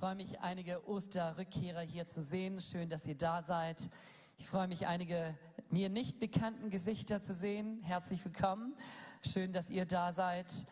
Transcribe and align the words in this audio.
freue 0.00 0.14
mich, 0.14 0.40
einige 0.40 0.88
Osterrückkehrer 0.88 1.82
hier 1.82 2.06
zu 2.06 2.22
sehen. 2.22 2.58
Schön, 2.62 2.88
dass 2.88 3.04
ihr 3.04 3.16
da 3.16 3.42
seid. 3.42 3.90
Ich 4.38 4.48
freue 4.48 4.66
mich, 4.66 4.86
einige 4.86 5.36
mir 5.68 5.90
nicht 5.90 6.18
bekannten 6.18 6.70
Gesichter 6.70 7.20
zu 7.20 7.34
sehen. 7.34 7.82
Herzlich 7.82 8.24
willkommen. 8.24 8.74
Schön, 9.20 9.52
dass 9.52 9.68
ihr 9.68 9.84
da 9.84 10.14
seid. 10.14 10.64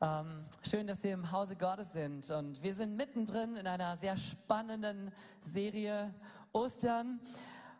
Ähm, 0.00 0.46
schön, 0.68 0.88
dass 0.88 1.04
wir 1.04 1.12
im 1.12 1.30
Hause 1.30 1.54
Gottes 1.54 1.92
sind. 1.92 2.28
Und 2.30 2.60
wir 2.64 2.74
sind 2.74 2.96
mittendrin 2.96 3.54
in 3.54 3.68
einer 3.68 3.96
sehr 3.98 4.16
spannenden 4.16 5.12
Serie 5.42 6.12
Ostern. 6.52 7.20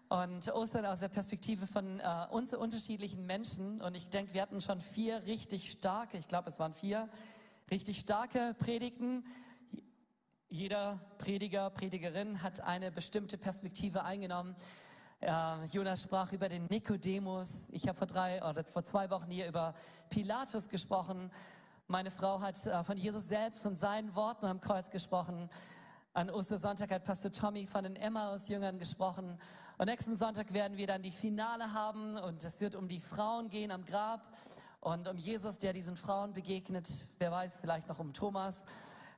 Und 0.08 0.48
Ostern 0.54 0.86
aus 0.86 1.00
der 1.00 1.08
Perspektive 1.08 1.66
von 1.66 1.98
äh, 1.98 2.04
uns 2.30 2.54
unterschiedlichen 2.54 3.26
Menschen. 3.26 3.80
Und 3.80 3.96
ich 3.96 4.06
denke, 4.06 4.34
wir 4.34 4.42
hatten 4.42 4.60
schon 4.60 4.80
vier 4.80 5.26
richtig 5.26 5.72
starke, 5.72 6.16
ich 6.16 6.28
glaube, 6.28 6.48
es 6.48 6.60
waren 6.60 6.74
vier 6.74 7.08
richtig 7.72 7.98
starke 7.98 8.54
Predigten 8.60 9.24
jeder 10.48 11.00
Prediger, 11.18 11.70
Predigerin 11.70 12.42
hat 12.42 12.60
eine 12.60 12.92
bestimmte 12.92 13.36
Perspektive 13.36 14.04
eingenommen. 14.04 14.54
Äh, 15.20 15.64
Jonas 15.72 16.02
sprach 16.02 16.32
über 16.32 16.48
den 16.48 16.66
Nikodemus. 16.66 17.64
Ich 17.72 17.88
habe 17.88 17.98
vor 17.98 18.06
drei 18.06 18.42
oder 18.48 18.62
vor 18.64 18.84
zwei 18.84 19.10
Wochen 19.10 19.30
hier 19.30 19.48
über 19.48 19.74
Pilatus 20.08 20.68
gesprochen. 20.68 21.30
Meine 21.88 22.10
Frau 22.10 22.40
hat 22.40 22.64
äh, 22.66 22.84
von 22.84 22.96
Jesus 22.96 23.26
selbst 23.26 23.66
und 23.66 23.76
seinen 23.76 24.14
Worten 24.14 24.46
am 24.46 24.60
Kreuz 24.60 24.88
gesprochen. 24.90 25.50
An 26.12 26.30
Ostersonntag 26.30 26.92
hat 26.92 27.04
Pastor 27.04 27.32
Tommy 27.32 27.66
von 27.66 27.82
den 27.82 27.96
Emmaus-Jüngern 27.96 28.78
gesprochen. 28.78 29.38
Und 29.78 29.86
nächsten 29.86 30.16
Sonntag 30.16 30.52
werden 30.52 30.76
wir 30.76 30.86
dann 30.86 31.02
die 31.02 31.10
Finale 31.10 31.72
haben 31.72 32.16
und 32.18 32.42
es 32.44 32.60
wird 32.60 32.76
um 32.76 32.88
die 32.88 33.00
Frauen 33.00 33.50
gehen 33.50 33.70
am 33.70 33.84
Grab 33.84 34.22
und 34.80 35.08
um 35.08 35.16
Jesus, 35.16 35.58
der 35.58 35.72
diesen 35.72 35.96
Frauen 35.96 36.32
begegnet. 36.32 36.88
Wer 37.18 37.32
weiß, 37.32 37.58
vielleicht 37.60 37.88
noch 37.88 37.98
um 37.98 38.12
Thomas 38.12 38.64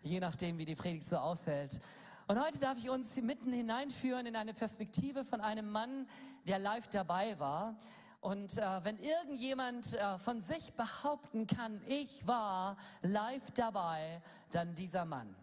je 0.00 0.20
nachdem, 0.20 0.58
wie 0.58 0.64
die 0.64 0.74
Predigt 0.74 1.08
so 1.08 1.16
ausfällt. 1.16 1.80
Und 2.26 2.38
heute 2.38 2.58
darf 2.58 2.78
ich 2.78 2.90
uns 2.90 3.16
mitten 3.16 3.52
hineinführen 3.52 4.26
in 4.26 4.36
eine 4.36 4.54
Perspektive 4.54 5.24
von 5.24 5.40
einem 5.40 5.70
Mann, 5.70 6.06
der 6.46 6.58
live 6.58 6.88
dabei 6.88 7.38
war. 7.38 7.76
Und 8.20 8.58
äh, 8.58 8.84
wenn 8.84 8.98
irgendjemand 8.98 9.94
äh, 9.94 10.18
von 10.18 10.40
sich 10.40 10.72
behaupten 10.74 11.46
kann, 11.46 11.80
ich 11.86 12.26
war 12.26 12.76
live 13.02 13.50
dabei, 13.52 14.20
dann 14.50 14.74
dieser 14.74 15.04
Mann. 15.04 15.34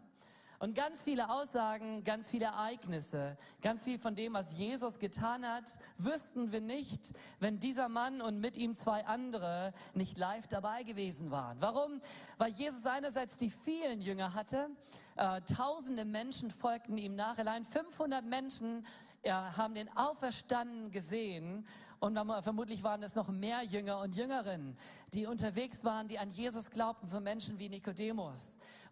Und 0.59 0.73
ganz 0.73 1.03
viele 1.03 1.29
Aussagen, 1.29 2.03
ganz 2.03 2.29
viele 2.29 2.45
Ereignisse, 2.45 3.37
ganz 3.61 3.83
viel 3.83 3.99
von 3.99 4.15
dem, 4.15 4.33
was 4.33 4.57
Jesus 4.57 4.99
getan 4.99 5.45
hat, 5.45 5.77
wüssten 5.97 6.51
wir 6.51 6.61
nicht, 6.61 7.13
wenn 7.39 7.59
dieser 7.59 7.89
Mann 7.89 8.21
und 8.21 8.39
mit 8.39 8.55
ihm 8.55 8.75
zwei 8.75 9.05
andere 9.05 9.73
nicht 9.93 10.17
live 10.17 10.47
dabei 10.47 10.83
gewesen 10.83 11.29
waren. 11.29 11.57
Warum? 11.59 11.99
Weil 12.37 12.51
Jesus 12.51 12.85
einerseits 12.85 13.35
die 13.37 13.49
vielen 13.49 14.01
Jünger 14.01 14.33
hatte, 14.33 14.69
äh, 15.17 15.41
tausende 15.41 16.05
Menschen 16.05 16.51
folgten 16.51 16.97
ihm 16.97 17.15
nach, 17.15 17.37
allein 17.37 17.65
500 17.65 18.23
Menschen 18.23 18.85
äh, 19.23 19.31
haben 19.31 19.73
den 19.73 19.89
Auferstanden 19.97 20.91
gesehen 20.91 21.65
und 21.99 22.17
vermutlich 22.43 22.83
waren 22.83 23.01
es 23.03 23.15
noch 23.15 23.29
mehr 23.29 23.63
Jünger 23.63 23.99
und 23.99 24.15
Jüngerinnen, 24.15 24.77
die 25.13 25.25
unterwegs 25.25 25.83
waren, 25.83 26.07
die 26.07 26.19
an 26.19 26.29
Jesus 26.29 26.69
glaubten, 26.69 27.07
so 27.07 27.19
Menschen 27.19 27.57
wie 27.57 27.69
Nikodemus. 27.69 28.45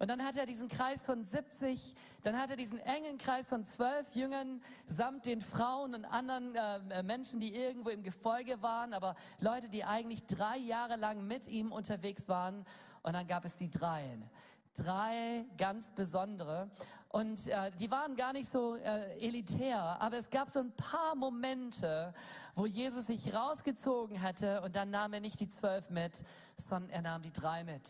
Und 0.04 0.10
dann 0.10 0.22
hat 0.26 0.36
er 0.36 0.46
diesen 0.46 0.68
Kreis 0.68 1.02
von 1.02 1.24
70, 1.24 1.96
dann 2.24 2.38
hat 2.38 2.50
er 2.50 2.58
diesen 2.58 2.78
engen 2.80 3.18
Kreis 3.18 3.48
von 3.48 3.64
zwölf 3.64 4.14
Jüngern 4.14 4.62
samt 4.86 5.26
den 5.28 5.40
Frauen 5.40 5.96
und 5.96 6.04
anderen 6.04 6.54
äh, 6.92 7.04
Menschen, 7.04 7.40
die 7.40 7.56
irgendwo 7.56 7.88
im 7.88 8.04
Gefolge 8.04 8.62
waren, 8.62 8.94
aber 8.94 9.16
Leute, 9.40 9.70
die 9.70 9.86
eigentlich 9.86 10.26
drei 10.26 10.58
Jahre 10.58 10.98
lang 10.98 11.26
mit 11.26 11.48
ihm 11.48 11.72
unterwegs 11.72 12.28
waren. 12.28 12.66
Und 13.02 13.14
dann 13.14 13.28
gab 13.28 13.46
es 13.46 13.56
die 13.56 13.72
Dreien 13.72 14.30
drei 14.74 15.46
ganz 15.58 15.90
besondere. 15.92 16.70
Und 17.08 17.48
äh, 17.48 17.72
die 17.80 17.90
waren 17.90 18.18
gar 18.18 18.34
nicht 18.34 18.52
so 18.52 18.76
äh, 18.76 19.18
elitär, 19.26 19.80
aber 20.02 20.18
es 20.18 20.30
gab 20.30 20.50
so 20.50 20.60
ein 20.60 20.74
paar 20.74 21.16
Momente, 21.16 22.14
wo 22.56 22.66
Jesus 22.66 23.06
sich 23.06 23.34
rausgezogen 23.34 24.22
hatte 24.22 24.62
und 24.64 24.76
dann 24.76 24.90
nahm 24.90 25.14
er 25.14 25.22
nicht 25.22 25.40
die 25.40 25.48
zwölf 25.48 25.90
mit, 25.90 26.26
sondern 26.58 26.90
er 26.90 27.02
nahm 27.04 27.22
die 27.22 27.32
drei 27.32 27.64
mit. 27.64 27.90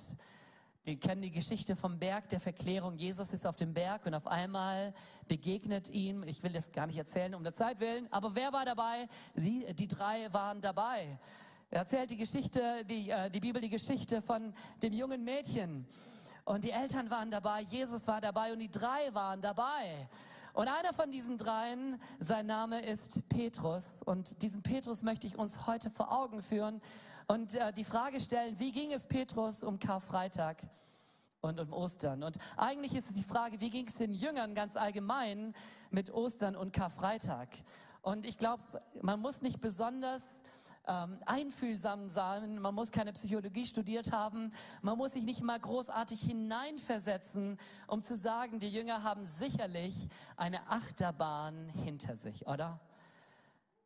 Wir 0.86 1.00
kennen 1.00 1.22
die 1.22 1.32
Geschichte 1.32 1.78
vom 1.78 1.98
Berg 1.98 2.28
der 2.28 2.42
Verklärung. 2.42 2.98
Jesus 2.98 3.32
ist 3.32 3.48
auf 3.48 3.56
dem 3.56 3.74
Berg 3.74 4.06
und 4.06 4.14
auf 4.14 4.28
einmal 4.28 4.94
begegnet 5.30 5.88
ihm, 5.88 6.24
ich 6.24 6.44
will 6.44 6.52
das 6.52 6.70
gar 6.74 6.88
nicht 6.88 6.98
erzählen 6.98 7.34
um 7.36 7.44
der 7.44 7.54
Zeit 7.54 7.80
willen, 7.80 8.12
aber 8.12 8.36
wer 8.36 8.52
war 8.52 8.66
dabei? 8.66 9.08
Die, 9.34 9.66
die 9.76 9.88
drei 9.88 10.28
waren 10.34 10.60
dabei. 10.60 11.18
Er 11.70 11.80
erzählt 11.80 12.12
die 12.12 12.18
Geschichte, 12.18 12.84
die, 12.84 13.10
äh, 13.10 13.30
die 13.30 13.40
Bibel 13.40 13.62
die 13.62 13.70
Geschichte 13.70 14.22
von 14.22 14.54
dem 14.82 14.92
jungen 14.92 15.24
Mädchen. 15.24 15.88
Und 16.44 16.66
die 16.66 16.72
Eltern 16.72 17.10
waren 17.10 17.32
dabei, 17.32 17.62
Jesus 17.62 18.06
war 18.06 18.20
dabei 18.20 18.52
und 18.52 18.60
die 18.60 18.70
drei 18.70 19.14
waren 19.14 19.42
dabei. 19.42 20.10
Und 20.54 20.68
einer 20.68 20.94
von 20.94 21.10
diesen 21.10 21.38
dreien, 21.38 22.00
sein 22.20 22.46
Name 22.46 22.80
ist 22.86 23.28
Petrus. 23.28 23.88
Und 24.06 24.40
diesen 24.44 24.62
Petrus 24.62 25.02
möchte 25.02 25.26
ich 25.26 25.38
uns 25.38 25.66
heute 25.66 25.90
vor 25.90 26.12
Augen 26.12 26.44
führen 26.44 26.80
und 27.28 27.56
äh, 27.56 27.74
die 27.74 27.84
Frage 27.84 28.20
stellen, 28.20 28.60
wie 28.60 28.72
ging 28.72 28.92
es 28.94 29.08
Petrus 29.08 29.64
um 29.64 29.80
Karfreitag? 29.80 30.58
und 31.42 31.60
um 31.60 31.74
Ostern. 31.74 32.24
Und 32.24 32.38
eigentlich 32.56 32.96
ist 32.96 33.08
es 33.08 33.14
die 33.14 33.24
Frage, 33.24 33.60
wie 33.60 33.70
ging 33.70 33.86
es 33.86 33.96
den 33.96 34.14
Jüngern 34.14 34.56
ganz 34.56 34.78
allgemein 34.78 35.54
mit 35.92 36.10
Ostern 36.10 36.56
und 36.56 36.72
Karfreitag? 36.72 37.50
Und 38.02 38.24
ich 38.24 38.38
glaube, 38.38 38.64
man 39.02 39.20
muss 39.20 39.42
nicht 39.42 39.60
besonders 39.60 40.24
ähm, 40.88 41.20
einfühlsam 41.26 42.10
sein, 42.10 42.60
man 42.60 42.76
muss 42.76 42.92
keine 42.92 43.14
Psychologie 43.14 43.66
studiert 43.66 44.12
haben, 44.12 44.52
man 44.82 44.98
muss 44.98 45.14
sich 45.14 45.24
nicht 45.24 45.42
mal 45.42 45.60
großartig 45.60 46.22
hineinversetzen, 46.22 47.58
um 47.88 48.04
zu 48.04 48.16
sagen, 48.16 48.60
die 48.60 48.70
Jünger 48.70 49.04
haben 49.04 49.26
sicherlich 49.26 49.96
eine 50.36 50.68
Achterbahn 50.70 51.70
hinter 51.70 52.16
sich, 52.16 52.48
oder? 52.48 52.80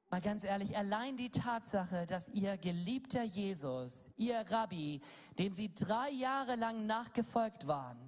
Mal 0.10 0.22
ganz 0.22 0.46
ehrlich, 0.46 0.78
allein 0.78 1.18
die 1.18 1.30
Tatsache, 1.30 2.06
dass 2.06 2.30
ihr 2.30 2.58
geliebter 2.58 3.24
Jesus, 3.24 3.98
ihr 4.16 4.40
Rabbi, 4.50 5.02
dem 5.38 5.54
sie 5.54 5.74
drei 5.74 6.10
Jahre 6.12 6.56
lang 6.56 6.86
nachgefolgt 6.86 7.68
waren, 7.68 8.07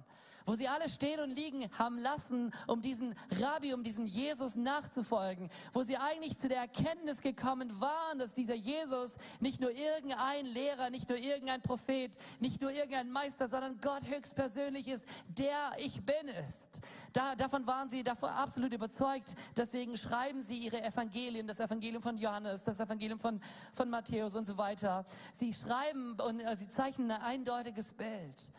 wo 0.50 0.56
sie 0.56 0.66
alle 0.66 0.88
stehen 0.88 1.20
und 1.20 1.30
liegen 1.30 1.70
haben 1.78 1.96
lassen, 1.96 2.52
um 2.66 2.82
diesen 2.82 3.14
Rabbi, 3.40 3.72
um 3.72 3.84
diesen 3.84 4.04
Jesus 4.04 4.56
nachzufolgen, 4.56 5.48
wo 5.72 5.82
sie 5.82 5.96
eigentlich 5.96 6.40
zu 6.40 6.48
der 6.48 6.58
Erkenntnis 6.58 7.20
gekommen 7.20 7.80
waren, 7.80 8.18
dass 8.18 8.34
dieser 8.34 8.56
Jesus 8.56 9.12
nicht 9.38 9.60
nur 9.60 9.70
irgendein 9.70 10.46
Lehrer, 10.46 10.90
nicht 10.90 11.08
nur 11.08 11.18
irgendein 11.18 11.62
Prophet, 11.62 12.18
nicht 12.40 12.60
nur 12.60 12.72
irgendein 12.72 13.12
Meister, 13.12 13.46
sondern 13.46 13.80
Gott 13.80 14.04
höchstpersönlich 14.08 14.88
ist, 14.88 15.04
der 15.28 15.70
ich 15.78 16.04
bin 16.04 16.26
ist. 16.48 16.80
Da, 17.12 17.36
davon 17.36 17.64
waren 17.68 17.88
sie 17.88 18.02
davon 18.02 18.30
absolut 18.30 18.74
überzeugt. 18.74 19.28
Deswegen 19.56 19.96
schreiben 19.96 20.42
sie 20.42 20.58
ihre 20.58 20.82
Evangelien, 20.82 21.46
das 21.46 21.60
Evangelium 21.60 22.02
von 22.02 22.18
Johannes, 22.18 22.64
das 22.64 22.80
Evangelium 22.80 23.20
von, 23.20 23.40
von 23.72 23.88
Matthäus 23.88 24.34
und 24.34 24.48
so 24.48 24.56
weiter. 24.56 25.06
Sie 25.38 25.54
schreiben 25.54 26.16
und 26.18 26.40
äh, 26.40 26.56
sie 26.56 26.68
zeichnen 26.68 27.12
ein 27.12 27.22
eindeutiges 27.22 27.92
Bild. 27.92 28.50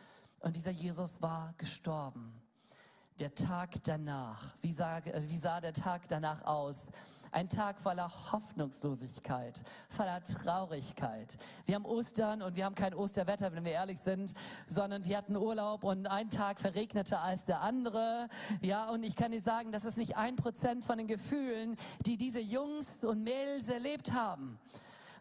Und 0.42 0.56
dieser 0.56 0.72
Jesus 0.72 1.22
war 1.22 1.54
gestorben. 1.58 2.34
Der 3.20 3.34
Tag 3.36 3.84
danach, 3.84 4.56
wie 4.62 4.74
sah, 4.74 5.00
wie 5.04 5.38
sah 5.38 5.62
der 5.62 5.74
Tag 5.74 6.08
danach 6.08 6.44
aus? 6.46 6.88
Ein 7.34 7.48
Tag 7.48 7.80
voller 7.80 8.12
Hoffnungslosigkeit, 8.32 9.58
voller 9.90 10.22
Traurigkeit. 10.22 11.38
Wir 11.66 11.76
haben 11.76 11.86
Ostern 11.86 12.42
und 12.42 12.56
wir 12.56 12.66
haben 12.66 12.76
kein 12.76 12.94
Osterwetter, 12.94 13.54
wenn 13.54 13.64
wir 13.64 13.72
ehrlich 13.72 14.00
sind, 14.00 14.34
sondern 14.68 15.06
wir 15.06 15.16
hatten 15.16 15.38
Urlaub 15.38 15.84
und 15.84 16.08
ein 16.08 16.30
Tag 16.30 16.60
verregnete 16.60 17.20
als 17.20 17.46
der 17.46 17.62
andere. 17.62 18.28
Ja, 18.62 18.90
und 18.90 19.04
ich 19.04 19.16
kann 19.16 19.32
dir 19.32 19.42
sagen, 19.42 19.72
das 19.72 19.86
ist 19.86 19.96
nicht 19.96 20.18
ein 20.18 20.36
Prozent 20.36 20.84
von 20.84 20.98
den 20.98 21.08
Gefühlen, 21.08 21.78
die 22.06 22.18
diese 22.18 22.42
Jungs 22.42 23.04
und 23.04 23.24
Mädels 23.24 23.70
erlebt 23.70 24.12
haben. 24.12 24.60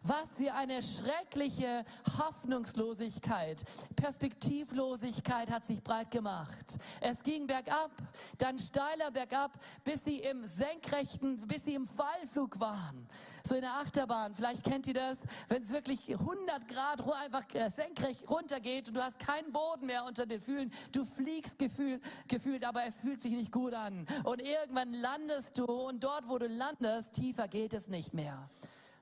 Was 0.03 0.29
für 0.35 0.51
eine 0.55 0.81
schreckliche 0.81 1.85
Hoffnungslosigkeit, 2.17 3.63
Perspektivlosigkeit 3.95 5.51
hat 5.51 5.63
sich 5.63 5.83
breit 5.83 6.09
gemacht. 6.09 6.79
Es 7.01 7.21
ging 7.21 7.45
bergab, 7.45 7.91
dann 8.39 8.57
steiler 8.57 9.11
bergab, 9.11 9.51
bis 9.83 10.03
sie 10.03 10.17
im 10.17 10.47
senkrechten, 10.47 11.47
bis 11.47 11.65
sie 11.65 11.75
im 11.75 11.85
Fallflug 11.85 12.59
waren. 12.59 13.07
So 13.45 13.53
in 13.53 13.61
der 13.61 13.75
Achterbahn, 13.75 14.33
vielleicht 14.33 14.63
kennt 14.63 14.87
ihr 14.87 14.95
das, 14.95 15.19
wenn 15.49 15.61
es 15.61 15.69
wirklich 15.69 16.09
100 16.09 16.67
Grad 16.67 17.01
einfach 17.01 17.43
äh, 17.53 17.69
senkrecht 17.69 18.27
runtergeht 18.27 18.87
und 18.87 18.95
du 18.95 19.03
hast 19.03 19.19
keinen 19.19 19.51
Boden 19.51 19.85
mehr 19.85 20.03
unter 20.05 20.25
den 20.25 20.41
Fühlen. 20.41 20.71
Du 20.91 21.05
fliegst 21.05 21.59
gefühlt, 21.59 22.01
gefühlt, 22.27 22.65
aber 22.65 22.85
es 22.85 22.99
fühlt 22.99 23.21
sich 23.21 23.33
nicht 23.33 23.51
gut 23.51 23.75
an. 23.75 24.07
Und 24.23 24.41
irgendwann 24.41 24.93
landest 24.93 25.59
du 25.59 25.65
und 25.65 26.03
dort, 26.03 26.27
wo 26.27 26.39
du 26.39 26.47
landest, 26.47 27.13
tiefer 27.13 27.47
geht 27.47 27.75
es 27.75 27.87
nicht 27.87 28.15
mehr. 28.15 28.49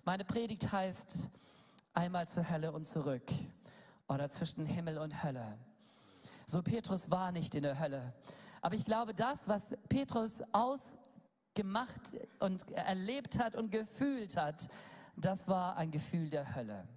Meine 0.09 0.25
Predigt 0.25 0.71
heißt 0.71 1.29
einmal 1.93 2.27
zur 2.27 2.49
Hölle 2.49 2.71
und 2.71 2.87
zurück 2.87 3.31
oder 4.07 4.27
zwischen 4.31 4.65
Himmel 4.65 4.97
und 4.97 5.21
Hölle. 5.21 5.55
So 6.47 6.63
Petrus 6.63 7.11
war 7.11 7.31
nicht 7.31 7.53
in 7.53 7.61
der 7.61 7.79
Hölle. 7.79 8.11
Aber 8.59 8.73
ich 8.73 8.83
glaube, 8.85 9.13
das, 9.13 9.47
was 9.47 9.61
Petrus 9.87 10.41
ausgemacht 10.51 12.17
und 12.39 12.67
erlebt 12.71 13.37
hat 13.37 13.55
und 13.55 13.71
gefühlt 13.71 14.35
hat, 14.35 14.67
das 15.15 15.47
war 15.47 15.77
ein 15.77 15.91
Gefühl 15.91 16.31
der 16.31 16.55
Hölle. 16.55 16.87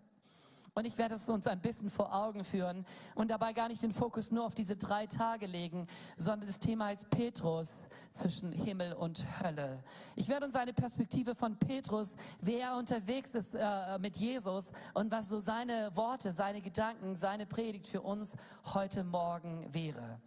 Und 0.74 0.86
ich 0.86 0.96
werde 0.96 1.16
es 1.16 1.28
uns 1.28 1.46
ein 1.46 1.60
bisschen 1.60 1.90
vor 1.90 2.14
Augen 2.14 2.44
führen 2.44 2.86
und 3.14 3.30
dabei 3.30 3.52
gar 3.52 3.68
nicht 3.68 3.82
den 3.82 3.92
Fokus 3.92 4.30
nur 4.30 4.46
auf 4.46 4.54
diese 4.54 4.74
drei 4.74 5.06
Tage 5.06 5.46
legen, 5.46 5.86
sondern 6.16 6.46
das 6.46 6.58
Thema 6.58 6.86
heißt 6.86 7.10
Petrus 7.10 7.70
zwischen 8.12 8.52
Himmel 8.52 8.94
und 8.94 9.26
Hölle. 9.42 9.82
Ich 10.16 10.28
werde 10.28 10.46
uns 10.46 10.54
eine 10.54 10.72
Perspektive 10.72 11.34
von 11.34 11.58
Petrus, 11.58 12.12
wer 12.40 12.68
er 12.70 12.76
unterwegs 12.76 13.34
ist 13.34 13.54
äh, 13.54 13.98
mit 13.98 14.16
Jesus 14.16 14.72
und 14.94 15.10
was 15.10 15.28
so 15.28 15.40
seine 15.40 15.94
Worte, 15.94 16.32
seine 16.32 16.62
Gedanken, 16.62 17.16
seine 17.16 17.44
Predigt 17.44 17.88
für 17.88 18.00
uns 18.00 18.32
heute 18.72 19.04
Morgen 19.04 19.66
wäre. 19.74 20.20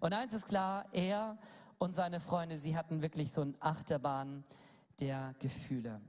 Und 0.00 0.14
eins 0.14 0.32
ist 0.32 0.46
klar, 0.46 0.86
er 0.92 1.36
und 1.76 1.94
seine 1.94 2.18
Freunde, 2.18 2.56
sie 2.56 2.76
hatten 2.76 3.02
wirklich 3.02 3.30
so 3.30 3.42
ein 3.42 3.56
Achterbahn 3.60 4.44
der 5.00 5.34
Gefühle. 5.38 6.00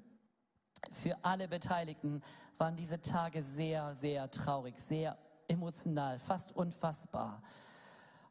Für 0.92 1.18
alle 1.24 1.48
Beteiligten 1.48 2.22
waren 2.58 2.76
diese 2.76 3.02
Tage 3.02 3.44
sehr, 3.44 3.96
sehr 3.96 4.30
traurig, 4.32 4.80
sehr 4.80 5.18
emotional, 5.48 6.20
fast 6.20 6.56
unfassbar. 6.56 7.42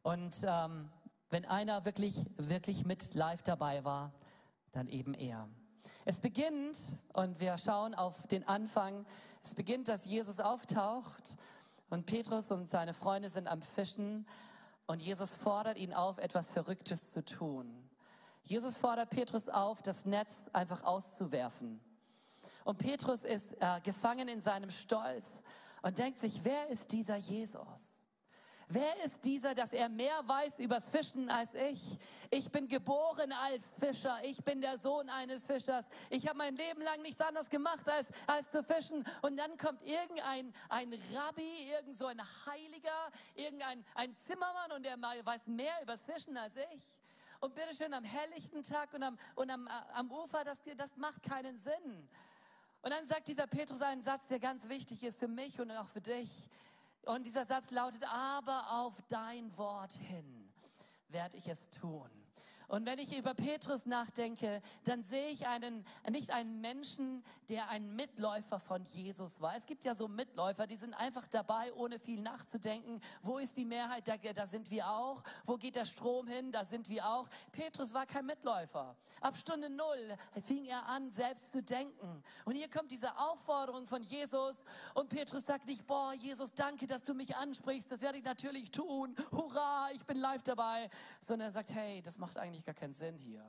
Und 0.02 0.40
ähm, 0.44 0.90
wenn 1.30 1.44
einer 1.44 1.84
wirklich, 1.84 2.26
wirklich 2.36 2.84
mit 2.84 3.14
live 3.14 3.42
dabei 3.42 3.84
war, 3.84 4.12
dann 4.72 4.88
eben 4.88 5.14
er. 5.14 5.48
Es 6.04 6.20
beginnt, 6.20 6.78
und 7.12 7.40
wir 7.40 7.56
schauen 7.58 7.94
auf 7.94 8.26
den 8.26 8.46
Anfang, 8.48 9.06
es 9.42 9.54
beginnt, 9.54 9.88
dass 9.88 10.04
Jesus 10.04 10.40
auftaucht 10.40 11.36
und 11.90 12.06
Petrus 12.06 12.50
und 12.50 12.70
seine 12.70 12.94
Freunde 12.94 13.28
sind 13.28 13.48
am 13.48 13.62
Fischen 13.62 14.26
und 14.86 15.00
Jesus 15.00 15.34
fordert 15.34 15.78
ihn 15.78 15.94
auf, 15.94 16.19
etwas 16.19 16.48
Verrücktes 16.48 17.12
zu 17.12 17.24
tun. 17.24 17.88
Jesus 18.42 18.76
fordert 18.76 19.10
Petrus 19.10 19.48
auf, 19.48 19.82
das 19.82 20.04
Netz 20.04 20.34
einfach 20.52 20.82
auszuwerfen. 20.84 21.80
Und 22.64 22.78
Petrus 22.78 23.24
ist 23.24 23.52
äh, 23.60 23.80
gefangen 23.82 24.28
in 24.28 24.40
seinem 24.40 24.70
Stolz 24.70 25.30
und 25.82 25.98
denkt 25.98 26.18
sich, 26.18 26.40
wer 26.44 26.68
ist 26.68 26.92
dieser 26.92 27.16
Jesus? 27.16 27.92
Wer 28.74 29.04
ist 29.04 29.22
dieser, 29.22 29.54
dass 29.54 29.70
er 29.72 29.90
mehr 29.90 30.26
weiß 30.26 30.58
übers 30.58 30.88
Fischen 30.88 31.28
als 31.28 31.52
ich? 31.52 31.98
Ich 32.30 32.50
bin 32.50 32.68
geboren 32.68 33.30
als 33.30 33.62
Fischer. 33.78 34.16
Ich 34.22 34.42
bin 34.42 34.62
der 34.62 34.78
Sohn 34.78 35.10
eines 35.10 35.44
Fischers. 35.44 35.84
Ich 36.08 36.26
habe 36.26 36.38
mein 36.38 36.56
Leben 36.56 36.80
lang 36.80 37.02
nichts 37.02 37.20
anderes 37.20 37.50
gemacht 37.50 37.86
als, 37.86 38.06
als 38.26 38.50
zu 38.50 38.62
fischen. 38.62 39.04
Und 39.20 39.36
dann 39.36 39.58
kommt 39.58 39.82
irgendein 39.82 40.54
ein 40.70 40.94
Rabbi, 41.14 41.70
irgend 41.70 41.98
so 41.98 42.06
ein 42.06 42.22
Heiliger, 42.46 43.10
irgendein 43.34 43.84
ein 43.94 44.16
Zimmermann 44.26 44.72
und 44.72 44.86
der 44.86 44.96
weiß 44.98 45.48
mehr 45.48 45.74
übers 45.82 46.00
Fischen 46.02 46.38
als 46.38 46.56
ich. 46.56 46.88
Und 47.40 47.54
bitteschön 47.54 47.92
am 47.92 48.04
helllichten 48.04 48.62
Tag 48.62 48.94
und 48.94 49.02
am, 49.02 49.18
und 49.34 49.50
am, 49.50 49.68
am 49.92 50.10
Ufer, 50.10 50.44
das, 50.44 50.62
das 50.78 50.96
macht 50.96 51.22
keinen 51.24 51.58
Sinn. 51.58 52.08
Und 52.82 52.90
dann 52.90 53.06
sagt 53.06 53.29
dieser 53.29 53.46
Petrus 53.46 53.81
einen 53.81 54.02
Satz, 54.02 54.26
der 54.26 54.40
ganz 54.40 54.69
wichtig 54.69 55.02
ist 55.05 55.19
für 55.19 55.29
mich 55.29 55.61
und 55.61 55.70
auch 55.70 55.87
für 55.87 56.00
dich. 56.00 56.49
Und 57.02 57.25
dieser 57.25 57.46
Satz 57.46 57.70
lautet, 57.70 58.05
aber 58.05 58.70
auf 58.70 58.94
dein 59.08 59.56
Wort 59.56 59.93
hin 59.93 60.52
werde 61.08 61.37
ich 61.37 61.46
es 61.46 61.69
tun. 61.70 62.11
Und 62.68 62.86
wenn 62.86 62.98
ich 62.98 63.16
über 63.16 63.34
Petrus 63.34 63.86
nachdenke, 63.86 64.62
dann 64.84 65.02
sehe 65.04 65.28
ich 65.28 65.46
einen, 65.46 65.84
nicht 66.10 66.30
einen 66.30 66.60
Menschen, 66.60 67.22
der 67.48 67.68
ein 67.68 67.94
Mitläufer 67.94 68.60
von 68.60 68.84
Jesus 68.84 69.40
war. 69.40 69.56
Es 69.56 69.66
gibt 69.66 69.84
ja 69.84 69.94
so 69.94 70.08
Mitläufer, 70.08 70.66
die 70.66 70.76
sind 70.76 70.94
einfach 70.94 71.28
dabei, 71.28 71.72
ohne 71.74 71.98
viel 71.98 72.20
nachzudenken. 72.20 73.00
Wo 73.22 73.38
ist 73.38 73.56
die 73.56 73.64
Mehrheit? 73.64 74.08
Da, 74.08 74.16
da 74.16 74.46
sind 74.46 74.70
wir 74.70 74.88
auch. 74.88 75.22
Wo 75.44 75.56
geht 75.56 75.76
der 75.76 75.84
Strom 75.84 76.26
hin? 76.26 76.52
Da 76.52 76.64
sind 76.64 76.88
wir 76.88 77.06
auch. 77.06 77.28
Petrus 77.52 77.92
war 77.92 78.06
kein 78.06 78.26
Mitläufer. 78.26 78.96
Ab 79.20 79.36
Stunde 79.36 79.70
Null 79.70 80.16
fing 80.46 80.64
er 80.64 80.86
an, 80.86 81.12
selbst 81.12 81.52
zu 81.52 81.62
denken. 81.62 82.22
Und 82.44 82.54
hier 82.54 82.68
kommt 82.68 82.90
diese 82.90 83.16
Aufforderung 83.18 83.86
von 83.86 84.02
Jesus. 84.02 84.62
Und 84.94 85.08
Petrus 85.10 85.46
sagt 85.46 85.66
nicht, 85.66 85.86
boah, 85.86 86.12
Jesus, 86.14 86.52
danke, 86.54 86.86
dass 86.86 87.04
du 87.04 87.14
mich 87.14 87.36
ansprichst. 87.36 87.90
Das 87.90 88.00
werde 88.00 88.18
ich 88.18 88.24
natürlich 88.24 88.70
tun. 88.70 89.14
Hurra, 89.30 89.90
ich 89.92 90.04
bin 90.04 90.16
live 90.16 90.42
dabei. 90.42 90.90
Sondern 91.20 91.48
er 91.48 91.52
sagt, 91.52 91.72
hey, 91.72 92.02
das 92.02 92.18
macht 92.18 92.38
eigentlich 92.38 92.61
eigentlich 92.62 92.66
gar 92.66 92.74
keinen 92.74 92.94
Sinn 92.94 93.18
hier. 93.18 93.44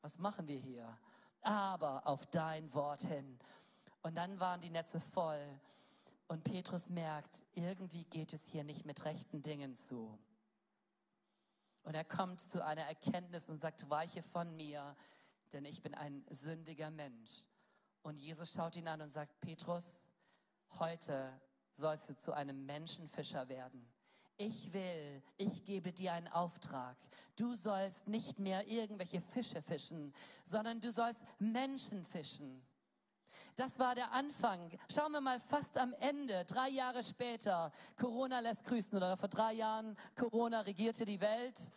Was 0.00 0.18
machen 0.18 0.48
wir 0.48 0.58
hier? 0.58 0.98
Aber 1.42 2.06
auf 2.06 2.24
dein 2.26 2.72
Wort 2.74 3.02
hin. 3.02 3.38
Und 4.02 4.14
dann 4.16 4.40
waren 4.40 4.60
die 4.60 4.70
Netze 4.70 5.00
voll. 5.00 5.60
Und 6.28 6.42
Petrus 6.42 6.88
merkt, 6.88 7.42
irgendwie 7.54 8.04
geht 8.04 8.32
es 8.32 8.44
hier 8.46 8.64
nicht 8.64 8.84
mit 8.86 9.04
rechten 9.04 9.42
Dingen 9.42 9.74
zu. 9.74 10.18
Und 11.82 11.94
er 11.94 12.04
kommt 12.04 12.40
zu 12.40 12.64
einer 12.64 12.82
Erkenntnis 12.82 13.48
und 13.48 13.58
sagt, 13.58 13.88
weiche 13.90 14.22
von 14.22 14.56
mir, 14.56 14.96
denn 15.52 15.64
ich 15.64 15.82
bin 15.82 15.94
ein 15.94 16.24
sündiger 16.30 16.90
Mensch. 16.90 17.44
Und 18.02 18.18
Jesus 18.18 18.52
schaut 18.52 18.76
ihn 18.76 18.88
an 18.88 19.02
und 19.02 19.10
sagt, 19.10 19.38
Petrus, 19.40 19.94
heute 20.78 21.40
sollst 21.72 22.08
du 22.08 22.16
zu 22.16 22.32
einem 22.32 22.66
Menschenfischer 22.66 23.48
werden. 23.48 23.86
Ich 24.38 24.72
will, 24.72 25.22
ich 25.38 25.64
gebe 25.64 25.92
dir 25.92 26.12
einen 26.12 26.28
Auftrag. 26.28 26.96
Du 27.36 27.54
sollst 27.54 28.06
nicht 28.06 28.38
mehr 28.38 28.66
irgendwelche 28.68 29.20
Fische 29.20 29.62
fischen, 29.62 30.12
sondern 30.44 30.80
du 30.80 30.90
sollst 30.90 31.22
Menschen 31.38 32.04
fischen. 32.04 32.62
Das 33.56 33.78
war 33.78 33.94
der 33.94 34.12
Anfang. 34.12 34.70
Schauen 34.94 35.12
wir 35.12 35.22
mal 35.22 35.40
fast 35.40 35.78
am 35.78 35.94
Ende, 36.00 36.44
drei 36.44 36.68
Jahre 36.68 37.02
später. 37.02 37.72
Corona 37.98 38.40
lässt 38.40 38.64
grüßen 38.64 38.94
oder 38.94 39.16
vor 39.16 39.30
drei 39.30 39.54
Jahren, 39.54 39.96
Corona 40.14 40.60
regierte 40.60 41.06
die 41.06 41.22
Welt. 41.22 41.72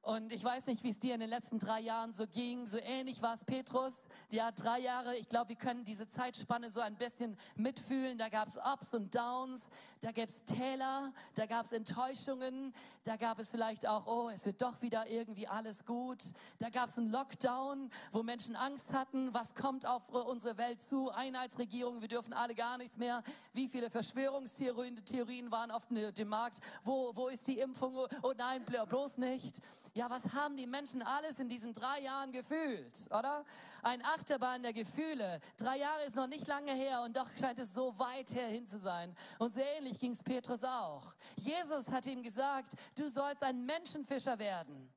Und 0.00 0.32
ich 0.32 0.42
weiß 0.42 0.64
nicht, 0.64 0.82
wie 0.84 0.90
es 0.90 0.98
dir 0.98 1.12
in 1.12 1.20
den 1.20 1.28
letzten 1.28 1.58
drei 1.58 1.80
Jahren 1.80 2.14
so 2.14 2.26
ging. 2.26 2.66
So 2.66 2.78
ähnlich 2.78 3.20
war 3.20 3.34
es 3.34 3.44
Petrus. 3.44 3.92
Ja, 4.30 4.50
drei 4.50 4.80
Jahre. 4.80 5.16
Ich 5.16 5.26
glaube, 5.30 5.48
wir 5.48 5.56
können 5.56 5.86
diese 5.86 6.06
Zeitspanne 6.06 6.70
so 6.70 6.80
ein 6.80 6.96
bisschen 6.96 7.38
mitfühlen. 7.56 8.18
Da 8.18 8.28
gab 8.28 8.48
es 8.48 8.58
Ups 8.58 8.92
und 8.92 9.14
Downs. 9.14 9.62
Da 10.02 10.12
gab 10.12 10.28
es 10.28 10.44
Täler. 10.44 11.14
Da 11.34 11.46
gab 11.46 11.64
es 11.64 11.72
Enttäuschungen. 11.72 12.74
Da 13.04 13.16
gab 13.16 13.38
es 13.38 13.48
vielleicht 13.48 13.88
auch, 13.88 14.06
oh, 14.06 14.28
es 14.28 14.44
wird 14.44 14.60
doch 14.60 14.82
wieder 14.82 15.08
irgendwie 15.08 15.48
alles 15.48 15.82
gut. 15.86 16.22
Da 16.58 16.68
gab 16.68 16.90
es 16.90 16.98
einen 16.98 17.08
Lockdown, 17.08 17.90
wo 18.12 18.22
Menschen 18.22 18.54
Angst 18.54 18.92
hatten. 18.92 19.32
Was 19.32 19.54
kommt 19.54 19.86
auf 19.86 20.06
unsere 20.10 20.58
Welt 20.58 20.82
zu? 20.82 21.10
Einheitsregierung. 21.10 22.02
Wir 22.02 22.08
dürfen 22.08 22.34
alle 22.34 22.54
gar 22.54 22.76
nichts 22.76 22.98
mehr. 22.98 23.22
Wie 23.54 23.66
viele 23.66 23.88
Verschwörungstheorien 23.88 25.50
waren 25.50 25.70
auf 25.70 25.86
dem 25.86 26.28
Markt? 26.28 26.58
Wo, 26.84 27.16
wo 27.16 27.28
ist 27.28 27.46
die 27.46 27.60
Impfung? 27.60 27.96
Oh 28.22 28.34
nein, 28.36 28.62
bloß 28.62 29.16
nicht. 29.16 29.62
Ja, 29.94 30.10
was 30.10 30.22
haben 30.34 30.58
die 30.58 30.66
Menschen 30.66 31.02
alles 31.02 31.38
in 31.38 31.48
diesen 31.48 31.72
drei 31.72 32.00
Jahren 32.02 32.30
gefühlt, 32.30 32.94
oder? 33.08 33.46
Ein 33.82 34.04
Achterbahn 34.04 34.62
der 34.62 34.72
Gefühle. 34.72 35.40
Drei 35.56 35.78
Jahre 35.78 36.02
ist 36.04 36.16
noch 36.16 36.26
nicht 36.26 36.46
lange 36.46 36.72
her 36.72 37.02
und 37.02 37.16
doch 37.16 37.28
scheint 37.38 37.58
es 37.58 37.72
so 37.72 37.98
weit 37.98 38.34
herhin 38.34 38.66
zu 38.66 38.78
sein. 38.78 39.14
Und 39.38 39.54
so 39.54 39.60
ähnlich 39.60 39.98
ging 39.98 40.12
es 40.12 40.22
Petrus 40.22 40.64
auch. 40.64 41.14
Jesus 41.36 41.88
hat 41.88 42.06
ihm 42.06 42.22
gesagt, 42.22 42.72
du 42.96 43.08
sollst 43.08 43.42
ein 43.42 43.64
Menschenfischer 43.64 44.38
werden. 44.38 44.92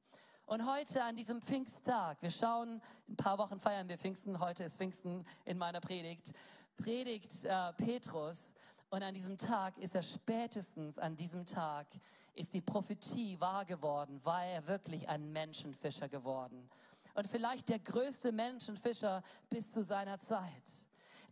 Und 0.45 0.69
heute 0.69 1.03
an 1.03 1.15
diesem 1.15 1.41
Pfingsttag, 1.41 2.21
wir 2.21 2.31
schauen, 2.31 2.81
in 3.07 3.13
ein 3.13 3.15
paar 3.15 3.37
Wochen 3.37 3.59
feiern 3.59 3.87
wir 3.87 3.97
Pfingsten, 3.97 4.39
heute 4.39 4.63
ist 4.63 4.75
Pfingsten 4.75 5.25
in 5.45 5.57
meiner 5.57 5.79
Predigt, 5.79 6.33
predigt 6.77 7.45
äh, 7.45 7.73
Petrus. 7.73 8.51
Und 8.89 9.03
an 9.03 9.13
diesem 9.13 9.37
Tag 9.37 9.77
ist 9.77 9.95
er 9.95 10.03
spätestens 10.03 10.99
an 10.99 11.15
diesem 11.15 11.45
Tag 11.45 11.87
ist 12.33 12.53
die 12.53 12.61
Prophetie 12.61 13.39
wahr 13.39 13.65
geworden, 13.65 14.19
war 14.23 14.45
er 14.45 14.65
wirklich 14.67 15.07
ein 15.09 15.31
Menschenfischer 15.31 16.09
geworden. 16.09 16.69
Und 17.13 17.27
vielleicht 17.27 17.69
der 17.69 17.79
größte 17.79 18.31
Menschenfischer 18.31 19.23
bis 19.49 19.71
zu 19.71 19.83
seiner 19.83 20.19
Zeit. 20.19 20.80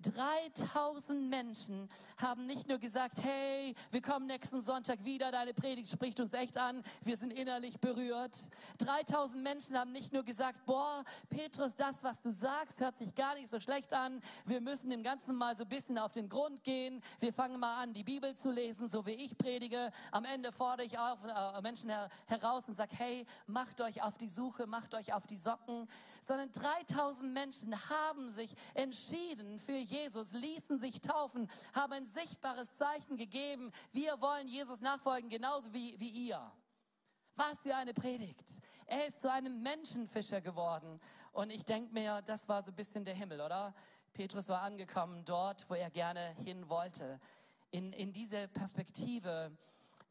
3000 0.01 1.29
Menschen 1.29 1.89
haben 2.17 2.45
nicht 2.45 2.67
nur 2.67 2.77
gesagt, 2.77 3.21
hey, 3.21 3.75
wir 3.91 4.01
kommen 4.01 4.27
nächsten 4.27 4.61
Sonntag 4.61 5.03
wieder, 5.03 5.31
deine 5.31 5.53
Predigt 5.53 5.89
spricht 5.89 6.19
uns 6.19 6.33
echt 6.33 6.57
an, 6.57 6.83
wir 7.03 7.17
sind 7.17 7.31
innerlich 7.31 7.79
berührt. 7.79 8.37
3000 8.79 9.43
Menschen 9.43 9.77
haben 9.77 9.91
nicht 9.91 10.13
nur 10.13 10.23
gesagt, 10.23 10.65
boah, 10.65 11.03
Petrus, 11.29 11.75
das, 11.75 11.95
was 12.01 12.21
du 12.21 12.31
sagst, 12.31 12.79
hört 12.79 12.97
sich 12.97 13.13
gar 13.15 13.35
nicht 13.35 13.49
so 13.49 13.59
schlecht 13.59 13.93
an, 13.93 14.21
wir 14.45 14.61
müssen 14.61 14.89
dem 14.89 15.03
Ganzen 15.03 15.35
mal 15.35 15.55
so 15.55 15.63
ein 15.63 15.69
bisschen 15.69 15.97
auf 15.97 16.13
den 16.13 16.29
Grund 16.29 16.63
gehen, 16.63 17.01
wir 17.19 17.33
fangen 17.33 17.59
mal 17.59 17.81
an, 17.81 17.93
die 17.93 18.03
Bibel 18.03 18.35
zu 18.35 18.51
lesen, 18.51 18.89
so 18.89 19.05
wie 19.05 19.11
ich 19.11 19.37
predige. 19.37 19.91
Am 20.11 20.25
Ende 20.25 20.51
fordere 20.51 20.85
ich 20.85 20.97
auch 20.97 21.17
äh, 21.23 21.61
Menschen 21.61 21.89
her 21.89 22.09
heraus 22.25 22.63
und 22.67 22.75
sage, 22.75 22.95
hey, 22.95 23.25
macht 23.47 23.81
euch 23.81 24.01
auf 24.01 24.17
die 24.17 24.29
Suche, 24.29 24.65
macht 24.67 24.93
euch 24.95 25.13
auf 25.13 25.27
die 25.27 25.37
Socken, 25.37 25.87
sondern 26.29 26.51
3000 26.51 27.33
Menschen 27.33 27.89
haben 27.89 28.29
sich 28.29 28.55
entschieden 28.75 29.57
für 29.57 29.71
Jesus, 29.71 30.31
ließen 30.31 30.79
sich 30.79 31.01
taufen, 31.01 31.49
haben 31.73 31.93
ein 31.93 32.05
sichtbares 32.05 32.71
Zeichen 32.75 33.17
gegeben. 33.17 33.71
Wir 33.93 34.21
wollen 34.21 34.47
Jesus 34.47 34.79
nachfolgen, 34.79 35.31
genauso 35.31 35.73
wie, 35.73 35.99
wie 35.99 36.27
ihr. 36.27 36.39
Was 37.35 37.57
für 37.63 37.75
eine 37.75 37.95
Predigt. 37.95 38.47
Er 38.85 39.07
ist 39.07 39.21
zu 39.21 39.31
einem 39.31 39.63
Menschenfischer 39.63 40.39
geworden. 40.39 41.01
Und 41.31 41.49
ich 41.49 41.65
denke 41.65 41.91
mir, 41.91 42.21
das 42.21 42.47
war 42.47 42.61
so 42.61 42.69
ein 42.69 42.75
bisschen 42.75 43.03
der 43.03 43.15
Himmel, 43.15 43.41
oder? 43.41 43.73
Petrus 44.13 44.47
war 44.49 44.61
angekommen 44.61 45.25
dort, 45.25 45.67
wo 45.67 45.73
er 45.73 45.89
gerne 45.89 46.35
hin 46.43 46.69
wollte. 46.69 47.19
In, 47.71 47.91
in 47.91 48.13
diese 48.13 48.47
Perspektive, 48.49 49.57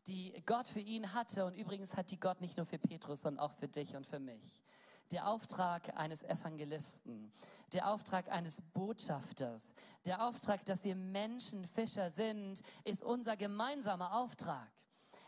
die 0.08 0.34
Gott 0.46 0.66
für 0.66 0.80
ihn 0.80 1.14
hatte. 1.14 1.44
Und 1.44 1.54
übrigens 1.54 1.94
hat 1.94 2.10
die 2.10 2.18
Gott 2.18 2.40
nicht 2.40 2.56
nur 2.56 2.66
für 2.66 2.78
Petrus, 2.78 3.20
sondern 3.20 3.44
auch 3.44 3.52
für 3.52 3.68
dich 3.68 3.94
und 3.94 4.04
für 4.04 4.18
mich. 4.18 4.64
Der 5.10 5.28
Auftrag 5.28 5.96
eines 5.96 6.22
Evangelisten, 6.22 7.32
der 7.72 7.88
Auftrag 7.90 8.28
eines 8.30 8.60
Botschafters, 8.72 9.62
der 10.04 10.26
Auftrag, 10.26 10.64
dass 10.64 10.84
wir 10.84 10.94
Menschenfischer 10.94 12.10
sind, 12.10 12.62
ist 12.84 13.02
unser 13.02 13.36
gemeinsamer 13.36 14.14
Auftrag. 14.14 14.68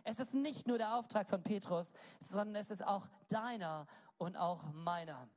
Es 0.05 0.19
ist 0.19 0.33
nicht 0.33 0.67
nur 0.67 0.79
der 0.79 0.97
Auftrag 0.97 1.29
von 1.29 1.43
Petrus, 1.43 1.93
sondern 2.21 2.57
es 2.57 2.71
ist 2.71 2.87
auch 2.87 3.07
deiner 3.29 3.87
und 4.17 4.37
auch 4.37 4.73
meiner. 4.73 5.29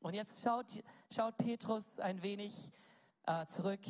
Und 0.00 0.14
jetzt 0.14 0.42
schaut, 0.42 0.66
schaut 1.10 1.36
Petrus 1.38 1.98
ein 1.98 2.22
wenig 2.22 2.70
äh, 3.26 3.46
zurück 3.46 3.80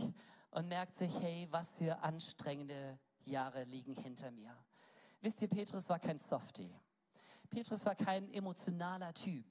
und 0.51 0.69
merkt 0.69 0.95
sich, 0.95 1.13
hey, 1.21 1.49
was 1.51 1.69
für 1.75 1.99
anstrengende 2.03 2.99
Jahre 3.25 3.65
liegen 3.65 3.97
hinter 3.97 4.31
mir. 4.31 4.57
Wisst 5.21 5.41
ihr, 5.43 5.49
Petrus 5.49 5.89
war 5.89 5.99
kein 5.99 6.19
Softie. 6.19 6.71
Petrus 7.53 7.85
war 7.85 7.95
kein 7.95 8.33
emotionaler 8.33 9.13
Typ, 9.13 9.45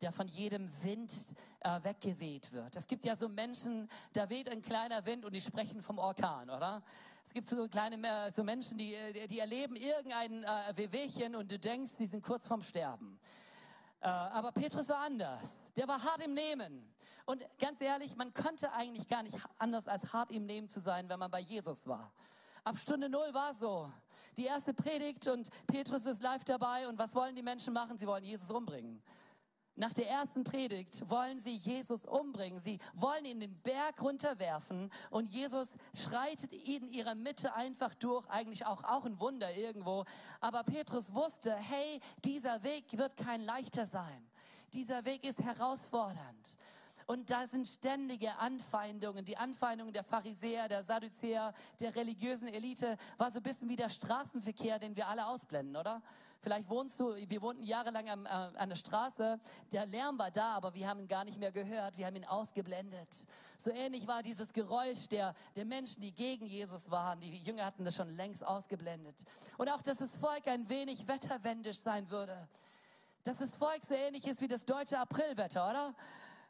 der 0.00 0.10
von 0.10 0.26
jedem 0.26 0.68
Wind 0.82 1.12
äh, 1.60 1.84
weggeweht 1.84 2.50
wird. 2.50 2.74
Es 2.74 2.84
gibt 2.88 3.04
ja 3.04 3.14
so 3.14 3.28
Menschen, 3.28 3.88
da 4.12 4.28
weht 4.28 4.50
ein 4.50 4.60
kleiner 4.60 5.06
Wind 5.06 5.24
und 5.24 5.32
die 5.32 5.40
sprechen 5.40 5.80
vom 5.80 5.98
Orkan, 5.98 6.50
oder? 6.50 6.82
Es 7.24 7.32
gibt 7.32 7.48
so 7.48 7.68
kleine 7.68 7.96
äh, 7.96 8.32
so 8.32 8.42
Menschen, 8.42 8.76
die, 8.76 8.94
äh, 8.94 9.28
die 9.28 9.38
erleben 9.38 9.76
irgendein 9.76 10.42
äh, 10.42 10.76
Wehwehchen 10.76 11.36
und 11.36 11.52
du 11.52 11.56
denkst, 11.56 11.92
sie 11.96 12.06
sind 12.06 12.24
kurz 12.24 12.44
vorm 12.44 12.60
Sterben. 12.60 13.20
Äh, 14.00 14.08
aber 14.08 14.50
Petrus 14.50 14.88
war 14.88 15.04
anders. 15.04 15.56
Der 15.76 15.86
war 15.86 16.02
hart 16.02 16.24
im 16.24 16.34
Nehmen. 16.34 16.92
Und 17.24 17.46
ganz 17.60 17.80
ehrlich, 17.80 18.16
man 18.16 18.34
konnte 18.34 18.72
eigentlich 18.72 19.06
gar 19.06 19.22
nicht 19.22 19.38
anders 19.58 19.86
als 19.86 20.12
hart 20.12 20.32
im 20.32 20.44
Nehmen 20.44 20.68
zu 20.68 20.80
sein, 20.80 21.08
wenn 21.08 21.20
man 21.20 21.30
bei 21.30 21.40
Jesus 21.40 21.86
war. 21.86 22.12
Ab 22.64 22.78
Stunde 22.78 23.08
Null 23.08 23.32
war 23.32 23.54
so. 23.54 23.92
Die 24.36 24.44
erste 24.44 24.74
Predigt 24.74 25.28
und 25.28 25.48
Petrus 25.66 26.06
ist 26.06 26.22
live 26.22 26.44
dabei. 26.44 26.88
Und 26.88 26.98
was 26.98 27.14
wollen 27.14 27.36
die 27.36 27.42
Menschen 27.42 27.72
machen? 27.72 27.98
Sie 27.98 28.06
wollen 28.06 28.24
Jesus 28.24 28.50
umbringen. 28.50 29.02
Nach 29.76 29.92
der 29.92 30.08
ersten 30.08 30.44
Predigt 30.44 31.08
wollen 31.10 31.40
sie 31.40 31.56
Jesus 31.56 32.04
umbringen. 32.04 32.60
Sie 32.60 32.78
wollen 32.94 33.24
ihn 33.24 33.40
den 33.40 33.60
Berg 33.62 34.00
runterwerfen 34.00 34.88
und 35.10 35.26
Jesus 35.26 35.70
schreitet 36.00 36.52
in 36.52 36.88
ihrer 36.92 37.16
Mitte 37.16 37.52
einfach 37.54 37.92
durch. 37.96 38.24
Eigentlich 38.28 38.66
auch, 38.66 38.84
auch 38.84 39.04
ein 39.04 39.18
Wunder 39.18 39.52
irgendwo. 39.56 40.04
Aber 40.40 40.62
Petrus 40.62 41.12
wusste, 41.12 41.56
hey, 41.56 42.00
dieser 42.24 42.62
Weg 42.62 42.96
wird 42.96 43.16
kein 43.16 43.40
leichter 43.40 43.84
sein. 43.86 44.24
Dieser 44.74 45.04
Weg 45.04 45.24
ist 45.24 45.40
herausfordernd. 45.42 46.56
Und 47.06 47.30
da 47.30 47.46
sind 47.46 47.66
ständige 47.66 48.36
Anfeindungen. 48.38 49.24
Die 49.24 49.36
Anfeindungen 49.36 49.92
der 49.92 50.04
Pharisäer, 50.04 50.68
der 50.68 50.82
Sadduzäer, 50.82 51.52
der 51.80 51.94
religiösen 51.94 52.48
Elite 52.48 52.96
war 53.18 53.30
so 53.30 53.40
ein 53.40 53.42
bisschen 53.42 53.68
wie 53.68 53.76
der 53.76 53.90
Straßenverkehr, 53.90 54.78
den 54.78 54.96
wir 54.96 55.08
alle 55.08 55.26
ausblenden, 55.26 55.76
oder? 55.76 56.02
Vielleicht 56.44 56.68
wohnst 56.68 57.00
du, 57.00 57.14
wir 57.14 57.40
wohnten 57.40 57.62
jahrelang 57.62 58.08
am, 58.10 58.26
äh, 58.26 58.28
an 58.28 58.68
der 58.68 58.76
Straße, 58.76 59.40
der 59.72 59.86
Lärm 59.86 60.18
war 60.18 60.30
da, 60.30 60.54
aber 60.54 60.74
wir 60.74 60.86
haben 60.86 61.00
ihn 61.00 61.08
gar 61.08 61.24
nicht 61.24 61.38
mehr 61.38 61.52
gehört, 61.52 61.96
wir 61.96 62.04
haben 62.04 62.16
ihn 62.16 62.26
ausgeblendet. 62.26 63.26
So 63.56 63.70
ähnlich 63.70 64.06
war 64.06 64.22
dieses 64.22 64.52
Geräusch 64.52 65.08
der, 65.08 65.34
der 65.56 65.64
Menschen, 65.64 66.02
die 66.02 66.12
gegen 66.12 66.44
Jesus 66.44 66.90
waren. 66.90 67.18
Die 67.20 67.38
Jünger 67.38 67.64
hatten 67.64 67.86
das 67.86 67.96
schon 67.96 68.10
längst 68.10 68.46
ausgeblendet. 68.46 69.24
Und 69.56 69.70
auch, 69.70 69.80
dass 69.80 69.98
das 69.98 70.14
Volk 70.16 70.46
ein 70.46 70.68
wenig 70.68 71.08
wetterwendisch 71.08 71.78
sein 71.78 72.10
würde. 72.10 72.48
Dass 73.22 73.38
das 73.38 73.54
Volk 73.54 73.82
so 73.82 73.94
ähnlich 73.94 74.26
ist 74.26 74.42
wie 74.42 74.48
das 74.48 74.66
deutsche 74.66 74.98
Aprilwetter, 74.98 75.70
oder? 75.70 75.94